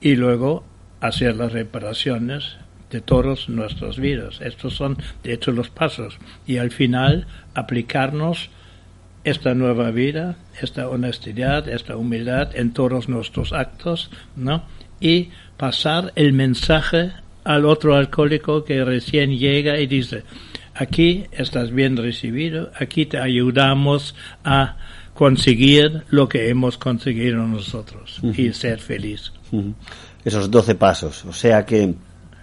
y, 0.00 0.16
luego 0.16 0.64
hacer 1.00 1.36
las 1.36 1.53
reparaciones 1.53 2.57
de 2.90 3.00
todas 3.00 3.48
nuestras 3.48 3.98
vidas. 3.98 4.40
Estos 4.42 4.74
son, 4.74 4.98
de 5.22 5.32
hecho, 5.32 5.50
los 5.50 5.70
pasos. 5.70 6.18
Y 6.46 6.59
al 6.59 6.70
final, 6.70 7.26
aplicarnos 7.55 8.50
esta 9.24 9.55
nueva 9.55 9.90
vida, 9.90 10.36
esta 10.61 10.88
honestidad, 10.88 11.68
esta 11.68 11.96
humildad 11.96 12.55
en 12.55 12.72
todos 12.72 13.09
nuestros 13.09 13.53
actos, 13.53 14.11
¿no? 14.36 14.64
Y 15.00 15.30
pasar 15.57 16.12
el 16.16 16.32
mensaje 16.32 17.12
al 17.44 17.64
otro 17.64 17.96
alcohólico 17.96 18.64
que 18.64 18.84
recién 18.84 19.38
llega 19.38 19.80
y 19.80 19.86
dice, 19.86 20.24
aquí 20.74 21.24
estás 21.32 21.70
bien 21.70 21.96
recibido, 21.96 22.70
aquí 22.78 23.07
te 23.07 23.18
ayudamos 23.18 24.14
a 24.44 24.76
conseguir 25.14 26.04
lo 26.10 26.28
que 26.28 26.48
hemos 26.48 26.78
conseguido 26.78 27.46
nosotros 27.46 28.20
y 28.22 28.52
ser 28.52 28.80
feliz. 28.80 29.32
Esos 30.24 30.50
12 30.50 30.74
pasos. 30.74 31.24
O 31.26 31.32
sea 31.32 31.66
que, 31.66 31.94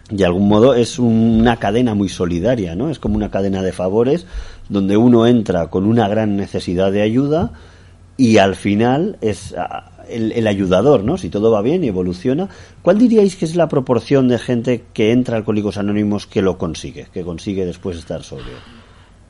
de 0.10 0.26
algún 0.26 0.48
modo, 0.48 0.74
es 0.74 1.00
una 1.00 1.58
cadena 1.58 1.96
muy 1.96 2.10
solidaria, 2.10 2.76
¿no? 2.76 2.90
Es 2.90 3.00
como 3.00 3.16
una 3.16 3.32
cadena 3.32 3.62
de 3.62 3.72
favores 3.72 4.26
donde 4.70 4.98
uno 4.98 5.26
entra 5.26 5.68
con 5.68 5.86
una 5.86 6.08
gran 6.08 6.36
necesidad 6.36 6.92
de 6.92 7.02
ayuda 7.02 7.52
y 8.18 8.38
al 8.38 8.56
final 8.56 9.18
es 9.22 9.56
ah, 9.58 9.92
el, 10.08 10.32
el 10.34 10.46
ayudador, 10.46 11.04
¿no? 11.04 11.18
Si 11.18 11.30
todo 11.30 11.52
va 11.52 11.62
bien 11.62 11.84
y 11.84 11.88
evoluciona. 11.88 12.50
¿Cuál 12.82 13.00
diríais 13.00 13.36
que 13.36 13.46
es 13.46 13.56
la 13.56 13.68
proporción 13.68 14.28
de 14.28 14.38
gente 14.38 14.84
que 14.94 15.12
entra 15.12 15.36
a 15.36 15.38
Alcohólicos 15.40 15.78
Anónimos 15.78 16.28
que 16.28 16.42
lo 16.42 16.58
consigue, 16.58 17.08
que 17.14 17.24
consigue 17.24 17.66
después 17.66 17.98
estar 17.98 18.24
sobrio? 18.24 18.58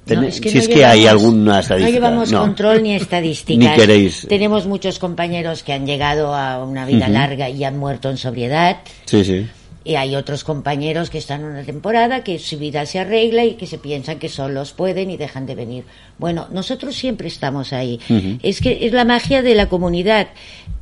No, 0.06 0.16
Ten- 0.22 0.24
es 0.24 0.42
que 0.42 0.50
si 0.50 0.56
no 0.56 0.62
es 0.62 0.68
que 0.68 0.86
hay 0.86 1.06
alguna 1.08 1.60
estadística. 1.60 2.00
No 2.00 2.06
llevamos 2.08 2.32
No. 2.32 2.42
control 2.42 2.82
ni 2.84 2.96
estadísticas. 2.96 3.72
Ni 3.72 3.76
queréis. 3.76 4.26
Tenemos 4.28 4.66
muchos 4.66 4.98
compañeros 5.00 5.62
que 5.64 5.74
han 5.74 5.86
llegado 5.86 6.34
a 6.34 6.64
una 6.64 6.86
vida 6.86 7.08
larga 7.10 7.50
y 7.50 7.64
han 7.64 7.78
muerto 7.78 8.10
en 8.10 8.18
sobriedad. 8.18 8.78
Sí, 9.06 9.24
sí. 9.24 9.48
Y 9.84 9.96
hay 9.96 10.16
otros 10.16 10.44
compañeros 10.44 11.10
que 11.10 11.18
están 11.20 11.44
una 11.44 11.64
temporada, 11.64 12.24
que 12.24 12.38
su 12.38 12.60
vida 12.60 12.86
se 12.86 13.00
arregla 13.00 13.46
y 13.46 13.54
que 13.54 13.66
se 13.66 13.78
piensan 13.78 14.20
que 14.20 14.30
solos 14.30 14.74
pueden 14.74 15.10
y 15.10 15.18
dejan 15.18 15.46
de 15.46 15.56
venir. 15.56 15.84
Bueno, 16.18 16.48
nosotros 16.52 16.96
siempre 16.96 17.28
estamos 17.28 17.72
ahí. 17.74 18.00
Es 18.44 18.62
que 18.62 18.86
es 18.86 18.92
la 18.92 19.06
magia 19.06 19.42
de 19.42 19.56
la 19.56 19.68
comunidad. 19.70 20.28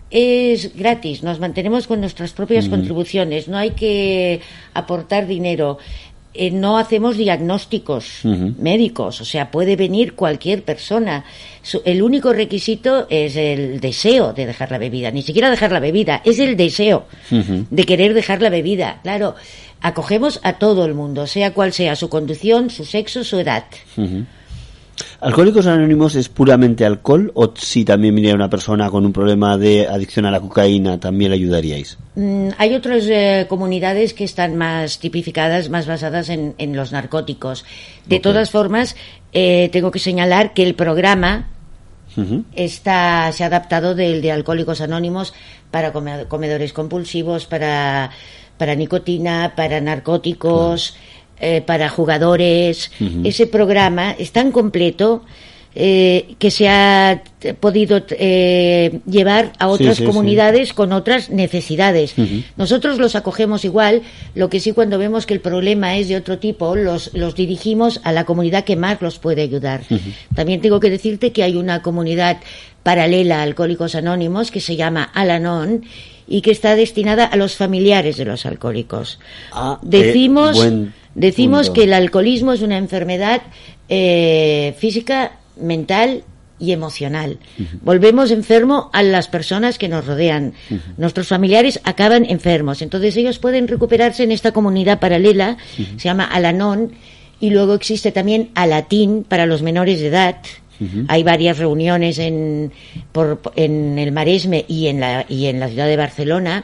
Es 0.10 0.74
gratis, 0.76 1.22
nos 1.22 1.40
mantenemos 1.40 1.86
con 1.86 2.00
nuestras 2.00 2.32
propias 2.32 2.70
contribuciones, 2.70 3.48
no 3.50 3.58
hay 3.58 3.72
que 3.72 4.40
aportar 4.74 5.28
dinero. 5.28 5.78
Eh, 6.38 6.52
no 6.52 6.78
hacemos 6.78 7.18
diagnósticos 7.18 8.22
médicos, 8.24 9.22
o 9.22 9.26
sea, 9.26 9.50
puede 9.50 9.76
venir 9.76 10.14
cualquier 10.14 10.64
persona. 10.64 11.26
El 11.84 12.02
único 12.04 12.32
requisito 12.32 13.08
es 13.10 13.36
el 13.36 13.80
deseo 13.80 14.34
de 14.34 14.46
dejar 14.46 14.72
la 14.72 14.78
bebida, 14.78 15.10
ni 15.12 15.24
siquiera 15.24 15.50
dejar 15.50 15.72
la 15.72 15.80
bebida, 15.80 16.22
es 16.24 16.40
el 16.40 16.56
deseo 16.56 17.06
de 17.30 17.84
querer 17.86 18.14
dejar 18.14 18.42
la 18.42 18.50
bebida. 18.50 19.00
Claro, 19.02 19.36
acogemos 19.82 20.40
a 20.44 20.54
todo 20.54 20.86
el 20.86 20.94
mundo, 20.94 21.26
sea 21.28 21.54
cual 21.54 21.74
sea 21.74 21.96
su 21.96 22.08
condición, 22.08 22.70
su 22.70 22.86
sexo, 22.86 23.24
su 23.24 23.40
edad. 23.40 23.66
¿Alcohólicos 25.22 25.68
Anónimos 25.68 26.16
es 26.16 26.30
puramente 26.30 26.86
alcohol 26.86 27.32
o 27.36 27.54
si 27.56 27.86
también 27.86 28.16
viniera 28.16 28.36
una 28.36 28.50
persona 28.50 28.90
con 28.90 29.06
un 29.06 29.14
problema 29.14 29.58
de 29.58 29.88
adicción 29.88 30.26
a 30.26 30.32
la 30.32 30.40
cocaína, 30.40 31.00
también 31.00 31.32
le 31.32 31.36
ayudaríais? 31.38 31.98
Mm, 32.16 32.50
hay 32.58 32.74
otras 32.76 33.06
eh, 33.08 33.46
comunidades 33.50 34.14
que 34.14 34.24
están 34.24 34.56
más 34.56 35.00
tipificadas, 35.00 35.70
más 35.70 35.88
basadas 35.88 36.30
en, 36.30 36.56
en 36.58 36.76
los 36.76 36.92
narcóticos. 36.92 37.66
De 38.06 38.20
todas 38.20 38.50
formas, 38.52 38.96
eh, 39.34 39.70
tengo 39.72 39.92
que 39.92 40.00
señalar 40.00 40.54
que 40.54 40.64
el 40.64 40.74
programa 40.76 41.48
está 42.56 43.32
se 43.32 43.44
ha 43.44 43.48
adaptado 43.48 43.94
del 43.94 44.24
de 44.24 44.32
Alcohólicos 44.32 44.82
Anónimos 44.82 45.36
para 45.70 45.94
come- 45.94 46.26
comedores 46.28 46.74
compulsivos, 46.74 47.46
para, 47.46 48.10
para 48.58 48.74
nicotina, 48.74 49.54
para 49.56 49.80
narcóticos, 49.82 50.96
eh, 51.40 51.62
para 51.62 51.90
jugadores. 51.90 52.92
Ese 53.24 53.48
programa 53.48 54.12
es 54.12 54.32
tan 54.32 54.52
completo 54.52 55.24
eh, 55.80 56.34
que 56.40 56.50
se 56.50 56.68
ha 56.68 57.22
podido 57.60 58.02
eh, 58.10 59.02
llevar 59.06 59.54
a 59.60 59.68
otras 59.68 59.98
sí, 59.98 60.02
sí. 60.02 60.08
comunidades 60.08 60.74
con 60.74 60.92
otras 60.92 61.30
necesidades. 61.30 62.16
Nosotros 62.56 62.98
los 62.98 63.16
acogemos 63.16 63.64
igual, 63.64 64.02
lo 64.34 64.50
que 64.50 64.60
sí 64.60 64.72
cuando 64.72 64.98
vemos 64.98 65.28
que 65.28 65.36
el 65.36 65.40
problema 65.40 65.96
es 65.96 66.08
de 66.08 66.16
otro 66.16 66.40
tipo, 66.40 66.76
los, 66.76 67.14
los 67.14 67.36
dirigimos 67.36 68.02
a 68.04 68.12
la 68.12 68.26
comunidad 68.26 68.64
que 68.64 68.76
más 68.76 69.00
los 69.04 69.20
puede 69.20 69.44
ayudar. 69.44 69.84
También 70.34 70.62
tengo 70.62 70.80
que 70.80 70.90
decirte 70.90 71.32
que 71.32 71.44
hay 71.44 71.56
una 71.56 71.84
comunidad 71.84 72.38
paralela 72.82 73.42
a 73.42 73.44
Alcohólicos 73.44 73.94
Anónimos 73.94 74.50
que 74.50 74.62
se 74.62 74.76
llama 74.76 75.04
Alanon 75.04 75.84
y 76.28 76.42
que 76.42 76.50
está 76.50 76.76
destinada 76.76 77.26
a 77.26 77.36
los 77.36 77.56
familiares 77.56 78.18
de 78.18 78.26
los 78.26 78.48
alcohólicos. 78.48 79.20
Ah, 79.52 79.78
decimos 79.84 80.58
buen 80.58 80.94
decimos 81.18 81.68
punto. 81.68 81.74
que 81.74 81.84
el 81.86 81.94
alcoholismo 81.94 82.54
es 82.54 82.62
una 82.62 82.78
enfermedad 82.78 83.42
eh, 83.90 84.76
física, 84.78 85.38
mental 85.60 86.24
y 86.60 86.72
emocional. 86.72 87.38
Volvemos 87.82 88.32
enfermo 88.32 88.90
a 88.94 89.04
las 89.04 89.28
personas 89.28 89.78
que 89.78 89.90
nos 89.90 90.06
rodean. 90.06 90.54
Nuestros 90.98 91.28
familiares 91.28 91.80
acaban 91.84 92.26
enfermos. 92.26 92.82
Entonces 92.82 93.16
ellos 93.16 93.38
pueden 93.38 93.68
recuperarse 93.68 94.24
en 94.24 94.32
esta 94.32 94.52
comunidad 94.52 95.00
paralela, 95.00 95.58
se 95.76 96.04
llama 96.04 96.24
Alanon, 96.24 96.94
y 97.40 97.52
luego 97.52 97.76
existe 97.76 98.12
también 98.12 98.50
Alatín 98.56 99.24
para 99.24 99.46
los 99.46 99.62
menores 99.62 100.00
de 100.00 100.08
edad. 100.08 100.38
Hay 101.08 101.24
varias 101.24 101.58
reuniones 101.58 102.20
en, 102.20 102.72
por, 103.12 103.42
en 103.56 103.98
el 103.98 104.12
Maresme 104.12 104.66
y 104.68 104.88
en, 104.88 105.00
la, 105.00 105.26
y 105.28 105.46
en 105.48 105.60
la 105.60 105.68
ciudad 105.70 105.88
de 105.88 105.98
Barcelona. 105.98 106.64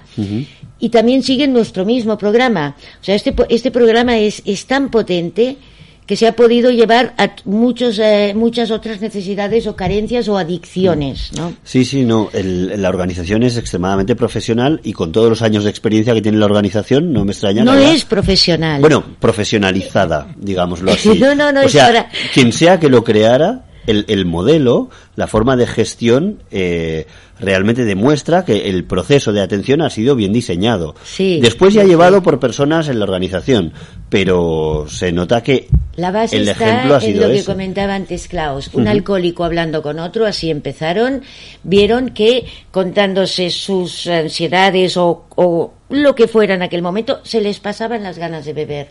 Y 0.80 0.90
también 0.90 1.24
siguen 1.24 1.54
nuestro 1.54 1.86
mismo 1.86 2.18
programa. 2.18 2.76
O 3.02 3.04
sea, 3.04 3.16
este, 3.16 3.34
este 3.50 3.72
programa 3.72 4.18
es, 4.18 4.42
es 4.46 4.66
tan 4.66 4.90
potente 4.90 5.58
que 6.06 6.18
se 6.18 6.28
ha 6.28 6.36
podido 6.36 6.70
llevar 6.70 7.14
a 7.18 7.34
muchos, 7.46 7.98
eh, 7.98 8.34
muchas 8.36 8.72
otras 8.72 9.00
necesidades 9.00 9.66
o 9.68 9.76
carencias 9.78 10.28
o 10.28 10.38
adicciones, 10.38 11.32
¿no? 11.38 11.54
Sí, 11.64 11.86
sí, 11.86 12.04
no. 12.04 12.30
el- 12.34 12.82
la 12.82 12.90
organización 12.90 13.42
es 13.44 13.56
extremadamente 13.56 14.14
profesional 14.14 14.82
y 14.84 14.92
con 14.92 15.14
todos 15.14 15.30
los 15.30 15.42
años 15.42 15.64
de 15.64 15.70
experiencia 15.70 16.14
que 16.14 16.22
tiene 16.22 16.40
la 16.40 16.46
organización, 16.48 17.14
no 17.14 17.24
me 17.24 17.32
extraña. 17.32 17.64
No 17.64 17.76
es 17.76 18.04
profesional. 18.04 18.82
Bueno, 18.82 19.02
profesionalizada, 19.18 20.28
digámoslo 20.38 20.92
así. 20.94 21.18
No, 21.20 21.34
no, 21.36 21.52
no, 21.54 21.62
o 21.62 21.64
es 21.64 21.72
sea, 21.72 21.86
para- 21.88 22.10
quien 22.34 22.52
sea 22.52 22.78
que 22.80 22.90
lo 22.90 23.02
creara, 23.04 23.64
el, 23.88 24.06
el 24.08 24.26
modelo, 24.26 24.90
la 25.16 25.28
forma 25.28 25.56
de 25.56 25.68
gestión, 25.68 26.40
eh, 26.52 27.06
realmente 27.40 27.84
demuestra 27.84 28.46
que 28.46 28.70
el 28.70 28.86
proceso 28.86 29.34
de 29.34 29.42
atención 29.42 29.82
ha 29.82 29.90
sido 29.90 30.16
bien 30.16 30.32
diseñado. 30.34 30.96
Sí, 31.04 31.40
Después 31.42 31.74
ya 31.74 31.84
sí, 31.84 31.90
llevado 31.90 32.18
sí. 32.18 32.24
por 32.24 32.40
personas 32.40 32.88
en 32.88 33.00
la 33.00 33.06
organización, 33.06 33.74
pero 34.10 34.86
se 34.88 35.12
nota 35.12 35.42
que 35.44 35.68
La 35.96 36.12
base 36.12 36.38
el 36.38 36.48
está 36.48 36.66
ejemplo 36.66 36.96
ha 36.96 36.98
en 37.00 37.04
sido 37.04 37.22
lo 37.28 37.34
que 37.34 37.40
ese. 37.40 37.46
comentaba 37.52 37.96
antes 37.96 38.28
Klaus. 38.28 38.70
Un 38.74 38.88
alcohólico 38.88 39.44
hablando 39.44 39.82
con 39.82 40.00
otro, 40.00 40.26
así 40.26 40.50
empezaron, 40.50 41.22
vieron 41.64 42.10
que 42.10 42.46
contándose 42.72 43.50
sus 43.50 44.08
ansiedades 44.08 44.96
o, 44.98 45.26
o 45.36 45.74
lo 45.90 46.16
que 46.16 46.28
fuera 46.28 46.56
en 46.56 46.62
aquel 46.64 46.82
momento, 46.82 47.20
se 47.24 47.42
les 47.42 47.60
pasaban 47.60 48.04
las 48.04 48.18
ganas 48.18 48.46
de 48.46 48.54
beber. 48.54 48.88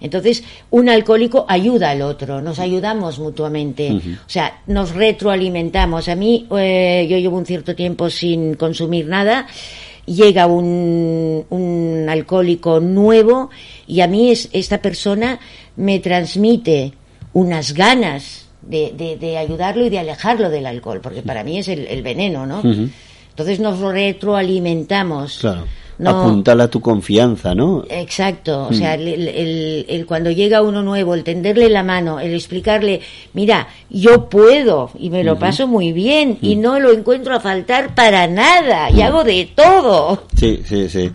Entonces, 0.00 0.42
un 0.70 0.88
alcohólico 0.88 1.44
ayuda 1.48 1.90
al 1.90 2.02
otro, 2.02 2.40
nos 2.40 2.58
ayudamos 2.58 3.18
mutuamente, 3.18 3.90
o 3.90 4.28
sea, 4.30 4.60
nos 4.66 4.94
retroalimentamos. 4.94 6.08
A 6.08 6.14
mí, 6.16 6.46
eh, 6.56 7.06
yo 7.08 7.18
llevo 7.18 7.36
un 7.36 7.44
cierto 7.46 7.74
tiempo 7.74 8.08
sin 8.08 8.54
consumir 8.54 9.06
nada, 9.06 9.46
llega 10.06 10.46
un, 10.46 11.44
un 11.50 12.06
alcohólico 12.08 12.80
nuevo 12.80 13.50
y 13.86 14.00
a 14.00 14.06
mí 14.06 14.30
es, 14.30 14.48
esta 14.52 14.78
persona 14.78 15.38
me 15.76 15.98
transmite 16.00 16.92
unas 17.34 17.74
ganas 17.74 18.46
de, 18.62 18.92
de- 18.96 19.16
de 19.16 19.36
ayudarlo 19.38 19.84
y 19.86 19.90
de 19.90 19.98
alejarlo 19.98 20.48
del 20.50 20.66
alcohol, 20.66 21.00
porque 21.02 21.22
para 21.22 21.44
mí 21.44 21.58
es 21.58 21.68
el, 21.68 21.86
el 21.86 22.02
veneno, 22.02 22.46
¿no? 22.46 22.62
Entonces 23.30 23.60
nos 23.60 23.78
retroalimentamos. 23.80 25.38
Claro. 25.38 25.64
No- 26.00 26.10
Apuntala 26.22 26.68
tu 26.68 26.80
confianza, 26.80 27.54
¿no? 27.54 27.84
Exacto, 27.90 28.68
o 28.68 28.72
sea, 28.72 28.94
el, 28.94 29.28
el- 29.86 30.06
cuando 30.06 30.30
llega 30.30 30.62
uno 30.62 30.82
nuevo, 30.82 31.14
el 31.14 31.24
tenderle 31.24 31.68
la 31.68 31.82
mano, 31.82 32.18
el 32.20 32.32
explicarle, 32.34 33.02
mira, 33.34 33.68
yo 33.90 34.28
puedo 34.30 34.90
y 34.98 35.10
me 35.10 35.22
lo 35.24 35.38
paso 35.38 35.66
muy 35.66 35.92
bien 35.92 36.38
y 36.40 36.56
no 36.56 36.80
lo 36.80 36.90
encuentro 36.92 37.34
a 37.34 37.40
faltar 37.40 37.94
para 37.94 38.26
nada 38.26 38.90
y 38.90 39.02
hago 39.02 39.24
de 39.24 39.50
todo, 39.54 40.24
Sí, 40.36 40.62
sí, 40.64 40.88
sí. 40.88 41.10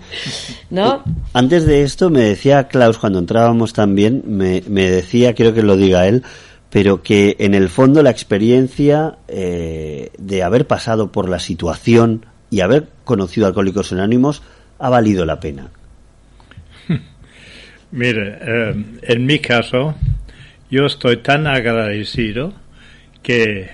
¿no? 0.70 1.02
Antes 1.34 1.66
de 1.66 1.82
esto 1.82 2.12
me 2.12 2.22
decía 2.22 2.68
Klaus, 2.68 3.00
cuando 3.00 3.18
entrábamos 3.18 3.74
también, 3.74 4.22
me, 4.28 4.62
me 4.68 4.90
decía, 4.90 5.34
quiero 5.34 5.54
que 5.56 5.64
lo 5.64 5.78
diga 5.78 6.08
él, 6.08 6.22
pero 6.70 7.02
que 7.02 7.36
en 7.40 7.56
el 7.56 7.70
fondo 7.70 8.04
la 8.04 8.12
experiencia 8.12 9.18
eh, 9.28 10.12
de 10.20 10.44
haber 10.44 10.68
pasado 10.68 11.12
por 11.12 11.28
la 11.28 11.40
situación 11.40 12.26
y 12.52 12.60
haber 12.62 12.88
conocido 13.04 13.46
a 13.46 13.50
Alcohólicos 13.50 13.92
Anónimos 13.92 14.44
ha 14.80 14.90
valido 14.90 15.26
la 15.26 15.40
pena. 15.40 15.70
Mire, 17.92 18.40
eh, 18.42 18.86
en 19.04 19.26
mi 19.26 19.40
caso, 19.40 19.96
yo 20.70 20.86
estoy 20.86 21.18
tan 21.18 21.48
agradecido 21.48 22.54
que 23.22 23.70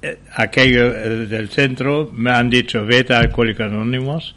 eh, 0.00 0.18
aquello 0.34 0.94
eh, 0.94 1.26
del 1.26 1.48
centro 1.48 2.10
me 2.12 2.30
han 2.30 2.48
dicho 2.48 2.84
vete 2.84 3.14
a 3.14 3.18
Alcohólicos 3.18 3.66
Anónimos, 3.66 4.34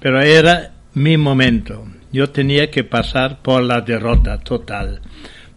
pero 0.00 0.20
era 0.20 0.72
mi 0.94 1.16
momento. 1.16 1.86
Yo 2.12 2.30
tenía 2.30 2.70
que 2.70 2.84
pasar 2.84 3.42
por 3.42 3.62
la 3.62 3.80
derrota 3.80 4.38
total, 4.38 5.00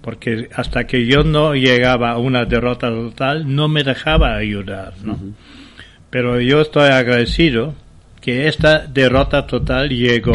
porque 0.01 0.49
hasta 0.55 0.88
que 0.88 1.05
yo 1.05 1.23
no 1.23 1.53
llegaba 1.53 2.11
a 2.11 2.17
una 2.17 2.45
derrota 2.45 2.89
total 2.89 3.53
no 3.53 3.67
me 3.67 3.84
dejaba 3.84 4.36
ayudar, 4.36 4.93
¿no? 5.03 5.19
Pero 6.09 6.39
yo 6.39 6.61
estoy 6.61 6.89
agradecido 6.89 7.75
que 8.28 8.49
esta 8.49 8.80
derrota 8.86 9.47
total 9.47 9.88
llegó. 9.88 10.34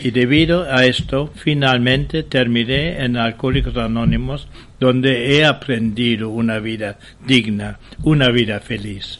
y 0.00 0.12
debido 0.12 0.62
a 0.62 0.84
esto, 0.86 1.28
finalmente 1.34 2.22
terminé 2.22 3.04
en 3.04 3.16
Alcohólicos 3.16 3.76
Anónimos, 3.76 4.46
donde 4.78 5.36
he 5.36 5.44
aprendido 5.44 6.28
una 6.28 6.60
vida 6.60 6.98
digna, 7.26 7.80
una 8.04 8.30
vida 8.30 8.60
feliz. 8.60 9.18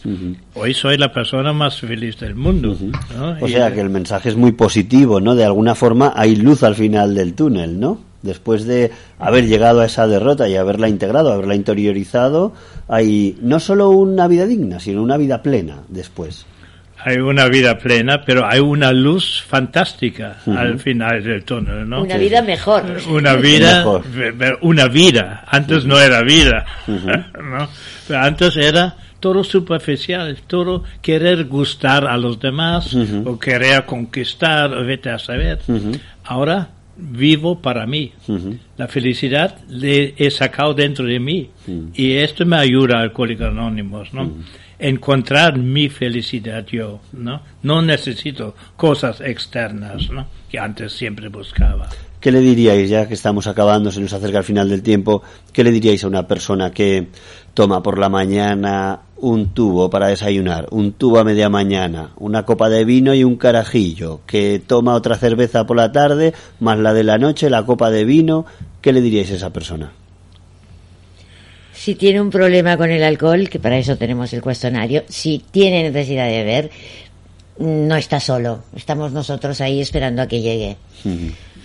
Hoy 0.54 0.72
soy 0.72 0.98
la 0.98 1.12
persona 1.12 1.52
más 1.52 1.80
feliz 1.80 2.16
del 2.20 2.36
mundo. 2.36 2.76
¿no? 3.18 3.36
O 3.40 3.48
Y- 3.48 3.50
sea 3.50 3.74
que 3.74 3.80
el 3.80 3.90
mensaje 3.90 4.28
es 4.28 4.36
muy 4.36 4.52
positivo, 4.52 5.18
¿no? 5.20 5.34
De 5.34 5.44
alguna 5.44 5.74
forma 5.74 6.12
hay 6.14 6.36
luz 6.36 6.62
al 6.62 6.76
final 6.76 7.12
del 7.16 7.34
túnel, 7.34 7.80
¿no? 7.80 8.00
Después 8.22 8.66
de 8.66 8.92
haber 9.18 9.48
llegado 9.48 9.80
a 9.80 9.86
esa 9.86 10.06
derrota 10.06 10.48
y 10.48 10.54
haberla 10.54 10.88
integrado, 10.88 11.32
haberla 11.32 11.56
interiorizado, 11.56 12.52
hay 12.86 13.36
no 13.42 13.58
solo 13.58 13.90
una 13.90 14.28
vida 14.28 14.46
digna, 14.46 14.78
sino 14.78 15.02
una 15.02 15.16
vida 15.16 15.42
plena 15.42 15.80
después. 15.88 16.46
Hay 17.04 17.18
una 17.18 17.46
vida 17.48 17.78
plena, 17.78 18.22
pero 18.24 18.46
hay 18.46 18.60
una 18.60 18.92
luz 18.92 19.42
fantástica 19.46 20.36
al 20.46 20.78
final 20.78 21.22
del 21.22 21.44
túnel, 21.44 21.88
¿no? 21.88 22.02
Una 22.02 22.16
vida 22.16 22.42
mejor. 22.42 22.84
una 23.08 23.34
vida, 23.36 23.78
Mejor. 23.78 24.58
una 24.60 24.88
vida. 24.88 25.44
Antes 25.48 25.84
no 25.84 25.98
era 26.00 26.22
vida, 26.22 26.64
¿no? 26.86 27.68
Pero 28.06 28.20
antes 28.20 28.56
era 28.56 28.96
todo 29.20 29.44
superficial, 29.44 30.36
todo 30.46 30.84
querer 31.02 31.44
gustar 31.44 32.06
a 32.06 32.16
los 32.16 32.40
demás 32.40 32.94
o 33.24 33.38
querer 33.38 33.84
conquistar, 33.84 34.72
o 34.72 34.84
vete 34.84 35.10
a 35.10 35.18
saber. 35.18 35.60
Ahora 36.24 36.68
vivo 37.00 37.60
para 37.60 37.86
mí. 37.86 38.12
La 38.76 38.88
felicidad 38.88 39.58
le 39.68 40.14
he 40.16 40.30
sacado 40.30 40.74
dentro 40.74 41.04
de 41.04 41.18
mí 41.18 41.50
y 41.94 42.12
esto 42.12 42.46
me 42.46 42.56
ayuda 42.56 42.98
a 42.98 43.02
Alcohólicos 43.02 43.48
Anónimos, 43.48 44.12
¿no? 44.12 44.30
Encontrar 44.78 45.58
mi 45.58 45.88
felicidad 45.88 46.66
yo, 46.66 47.00
¿no? 47.12 47.42
No 47.62 47.82
necesito 47.82 48.54
cosas 48.76 49.20
externas, 49.20 50.10
¿no? 50.10 50.26
Que 50.50 50.58
antes 50.58 50.92
siempre 50.92 51.28
buscaba. 51.28 51.88
¿Qué 52.20 52.30
le 52.30 52.40
diríais, 52.40 52.90
ya 52.90 53.08
que 53.08 53.14
estamos 53.14 53.46
acabando, 53.46 53.90
se 53.90 54.00
nos 54.00 54.12
acerca 54.12 54.38
el 54.38 54.44
final 54.44 54.68
del 54.68 54.82
tiempo, 54.82 55.22
qué 55.52 55.64
le 55.64 55.70
diríais 55.70 56.04
a 56.04 56.06
una 56.06 56.26
persona 56.26 56.70
que 56.70 57.08
toma 57.54 57.82
por 57.82 57.98
la 57.98 58.10
mañana 58.10 59.00
un 59.20 59.54
tubo 59.54 59.90
para 59.90 60.08
desayunar, 60.08 60.66
un 60.70 60.92
tubo 60.92 61.18
a 61.18 61.24
media 61.24 61.48
mañana, 61.48 62.10
una 62.16 62.44
copa 62.44 62.68
de 62.68 62.84
vino 62.84 63.14
y 63.14 63.24
un 63.24 63.36
carajillo, 63.36 64.20
que 64.26 64.60
toma 64.66 64.94
otra 64.94 65.16
cerveza 65.16 65.66
por 65.66 65.76
la 65.76 65.92
tarde, 65.92 66.32
más 66.58 66.78
la 66.78 66.92
de 66.94 67.04
la 67.04 67.18
noche, 67.18 67.50
la 67.50 67.64
copa 67.64 67.90
de 67.90 68.04
vino, 68.04 68.46
¿qué 68.80 68.92
le 68.92 69.00
diríais 69.00 69.30
a 69.30 69.34
esa 69.34 69.50
persona? 69.50 69.92
Si 71.72 71.94
tiene 71.94 72.20
un 72.20 72.30
problema 72.30 72.76
con 72.76 72.90
el 72.90 73.02
alcohol, 73.02 73.48
que 73.48 73.58
para 73.58 73.78
eso 73.78 73.96
tenemos 73.96 74.32
el 74.32 74.42
cuestionario, 74.42 75.04
si 75.08 75.42
tiene 75.50 75.82
necesidad 75.82 76.26
de 76.26 76.44
beber, 76.44 76.70
no 77.58 77.96
está 77.96 78.20
solo. 78.20 78.64
Estamos 78.74 79.12
nosotros 79.12 79.60
ahí 79.60 79.80
esperando 79.80 80.22
a 80.22 80.26
que 80.26 80.40
llegue. 80.40 80.76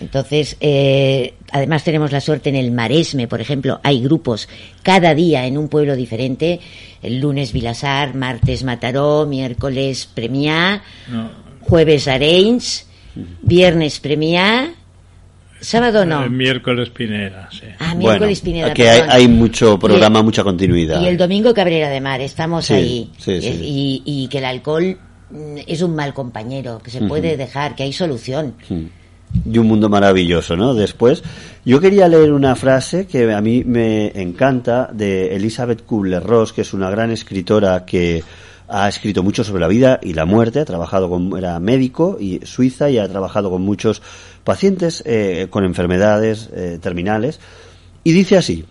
Entonces, 0.00 0.56
eh, 0.60 1.34
además 1.50 1.82
tenemos 1.84 2.12
la 2.12 2.20
suerte 2.20 2.48
en 2.50 2.56
el 2.56 2.70
Maresme, 2.70 3.28
por 3.28 3.40
ejemplo, 3.40 3.80
hay 3.82 4.02
grupos 4.02 4.48
cada 4.82 5.14
día 5.14 5.46
en 5.46 5.56
un 5.56 5.68
pueblo 5.68 5.96
diferente. 5.96 6.60
El 7.02 7.20
lunes 7.20 7.52
Vilasar, 7.52 8.14
martes 8.14 8.62
Mataró, 8.64 9.26
miércoles 9.26 10.08
Premiá, 10.12 10.82
¿no? 11.08 11.30
jueves 11.60 12.08
Arenys, 12.08 12.86
viernes 13.42 13.98
Premiá, 14.00 14.74
sábado 15.60 16.04
no. 16.04 16.24
El 16.24 16.30
miércoles 16.30 16.90
Pineda, 16.90 17.48
sí. 17.50 17.62
Ah, 17.78 17.94
miércoles 17.94 18.40
Pineda, 18.40 18.74
que 18.74 18.88
hay, 18.88 19.02
hay 19.08 19.28
mucho 19.28 19.78
programa, 19.78 20.18
el- 20.18 20.24
mucha 20.24 20.44
continuidad. 20.44 21.00
Y 21.00 21.06
el 21.06 21.16
domingo 21.16 21.54
Cabrera 21.54 21.88
de 21.88 22.00
Mar, 22.00 22.20
estamos 22.20 22.66
Sí, 22.66 22.74
ahí. 22.74 23.10
sí, 23.18 23.40
sí. 23.40 23.48
Y, 23.62 24.02
y 24.04 24.28
que 24.28 24.38
el 24.38 24.44
alcohol 24.44 24.98
mm, 25.30 25.56
es 25.66 25.80
un 25.82 25.94
mal 25.96 26.12
compañero, 26.14 26.80
que 26.82 26.90
se 26.90 27.00
puede 27.02 27.36
dejar, 27.36 27.74
que 27.74 27.82
hay 27.84 27.92
solución. 27.92 28.54
Y 29.44 29.58
un 29.58 29.66
mundo 29.66 29.88
maravilloso, 29.88 30.56
¿no? 30.56 30.74
Después, 30.74 31.22
yo 31.64 31.80
quería 31.80 32.08
leer 32.08 32.32
una 32.32 32.56
frase 32.56 33.06
que 33.06 33.32
a 33.32 33.40
mí 33.40 33.64
me 33.64 34.12
encanta 34.20 34.88
de 34.92 35.34
Elizabeth 35.36 35.84
Kubler-Ross, 35.84 36.52
que 36.52 36.62
es 36.62 36.72
una 36.72 36.90
gran 36.90 37.10
escritora 37.10 37.84
que 37.84 38.22
ha 38.68 38.88
escrito 38.88 39.22
mucho 39.22 39.44
sobre 39.44 39.60
la 39.60 39.68
vida 39.68 40.00
y 40.02 40.14
la 40.14 40.24
muerte, 40.24 40.60
ha 40.60 40.64
trabajado 40.64 41.08
con, 41.08 41.36
era 41.36 41.58
médico 41.60 42.18
y 42.20 42.40
suiza 42.44 42.90
y 42.90 42.98
ha 42.98 43.08
trabajado 43.08 43.50
con 43.50 43.62
muchos 43.62 44.02
pacientes 44.44 45.02
eh, 45.06 45.46
con 45.50 45.64
enfermedades 45.64 46.50
eh, 46.52 46.78
terminales 46.80 47.38
y 48.02 48.12
dice 48.12 48.36
así, 48.36 48.64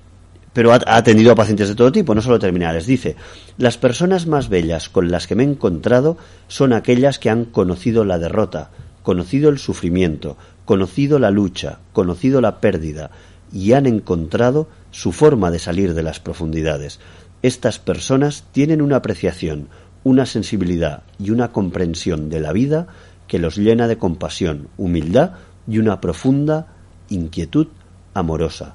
pero 0.53 0.73
ha, 0.73 0.75
ha 0.85 0.97
atendido 0.97 1.31
a 1.31 1.35
pacientes 1.35 1.69
de 1.69 1.75
todo 1.75 1.91
tipo, 1.91 2.15
no 2.15 2.21
solo 2.21 2.39
terminales. 2.39 2.85
Dice, 2.85 3.15
las 3.57 3.77
personas 3.77 4.27
más 4.27 4.49
bellas 4.49 4.89
con 4.89 5.11
las 5.11 5.27
que 5.27 5.35
me 5.35 5.43
he 5.43 5.47
encontrado 5.47 6.17
son 6.47 6.73
aquellas 6.73 7.19
que 7.19 7.29
han 7.29 7.45
conocido 7.45 8.05
la 8.05 8.19
derrota, 8.19 8.71
conocido 9.05 9.49
el 9.49 9.59
sufrimiento, 9.59 10.35
conocido 10.65 11.19
la 11.19 11.29
lucha, 11.29 11.77
conocido 11.93 12.41
la 12.41 12.59
pérdida 12.59 13.11
y 13.53 13.73
han 13.73 13.85
encontrado 13.85 14.67
su 14.89 15.11
forma 15.11 15.51
de 15.51 15.59
salir 15.59 15.93
de 15.93 16.01
las 16.01 16.19
profundidades. 16.19 16.99
Estas 17.43 17.77
personas 17.77 18.45
tienen 18.51 18.81
una 18.81 18.95
apreciación, 18.95 19.67
una 20.03 20.25
sensibilidad 20.25 21.03
y 21.19 21.29
una 21.29 21.51
comprensión 21.51 22.29
de 22.29 22.39
la 22.39 22.51
vida 22.51 22.87
que 23.27 23.37
los 23.37 23.57
llena 23.57 23.87
de 23.87 23.99
compasión, 23.99 24.69
humildad 24.75 25.33
y 25.67 25.77
una 25.77 26.01
profunda 26.01 26.67
inquietud 27.09 27.67
amorosa. 28.15 28.73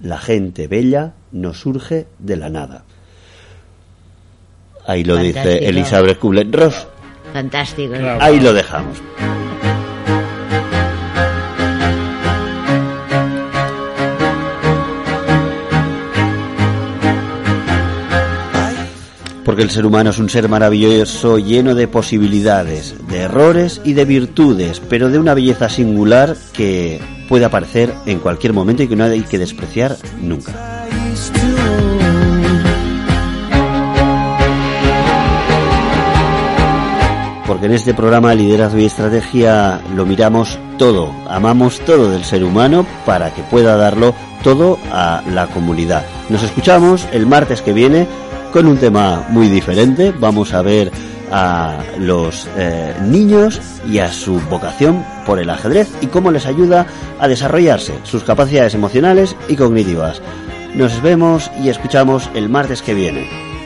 la 0.00 0.18
gente 0.18 0.68
bella 0.68 1.14
no 1.32 1.54
surge 1.54 2.06
de 2.20 2.36
la 2.36 2.50
nada. 2.50 2.84
Ahí 4.86 5.02
lo 5.02 5.16
dice. 5.16 5.68
Elizabeth 5.68 6.20
Kubler-Ross. 6.20 6.86
Fantástico. 7.32 7.94
Ahí 8.20 8.38
lo 8.40 8.52
dejamos. 8.52 8.98
Porque 19.52 19.64
el 19.64 19.70
ser 19.70 19.84
humano 19.84 20.08
es 20.08 20.18
un 20.18 20.30
ser 20.30 20.48
maravilloso, 20.48 21.36
lleno 21.36 21.74
de 21.74 21.86
posibilidades, 21.86 22.94
de 23.06 23.18
errores 23.18 23.82
y 23.84 23.92
de 23.92 24.06
virtudes, 24.06 24.80
pero 24.88 25.10
de 25.10 25.18
una 25.18 25.34
belleza 25.34 25.68
singular 25.68 26.34
que 26.54 26.98
puede 27.28 27.44
aparecer 27.44 27.92
en 28.06 28.20
cualquier 28.20 28.54
momento 28.54 28.82
y 28.82 28.88
que 28.88 28.96
no 28.96 29.04
hay 29.04 29.20
que 29.20 29.38
despreciar 29.38 29.98
nunca. 30.22 30.54
Porque 37.46 37.66
en 37.66 37.72
este 37.72 37.92
programa 37.92 38.34
Liderazgo 38.34 38.78
y 38.78 38.86
Estrategia 38.86 39.82
lo 39.94 40.06
miramos 40.06 40.58
todo, 40.78 41.12
amamos 41.28 41.78
todo 41.80 42.10
del 42.10 42.24
ser 42.24 42.42
humano 42.42 42.86
para 43.04 43.34
que 43.34 43.42
pueda 43.42 43.76
darlo 43.76 44.14
todo 44.42 44.78
a 44.90 45.22
la 45.30 45.46
comunidad. 45.48 46.06
Nos 46.30 46.42
escuchamos 46.42 47.06
el 47.12 47.26
martes 47.26 47.60
que 47.60 47.74
viene 47.74 48.08
con 48.52 48.66
un 48.66 48.76
tema 48.76 49.26
muy 49.30 49.48
diferente. 49.48 50.12
Vamos 50.16 50.52
a 50.52 50.62
ver 50.62 50.92
a 51.32 51.78
los 51.98 52.46
eh, 52.56 52.94
niños 53.02 53.60
y 53.90 53.98
a 53.98 54.12
su 54.12 54.38
vocación 54.50 55.04
por 55.26 55.38
el 55.38 55.48
ajedrez 55.50 55.88
y 56.02 56.06
cómo 56.06 56.30
les 56.30 56.46
ayuda 56.46 56.86
a 57.18 57.26
desarrollarse 57.26 57.94
sus 58.04 58.22
capacidades 58.22 58.74
emocionales 58.74 59.34
y 59.48 59.56
cognitivas. 59.56 60.20
Nos 60.74 61.00
vemos 61.02 61.50
y 61.62 61.70
escuchamos 61.70 62.28
el 62.34 62.50
martes 62.50 62.82
que 62.82 62.94
viene. 62.94 63.61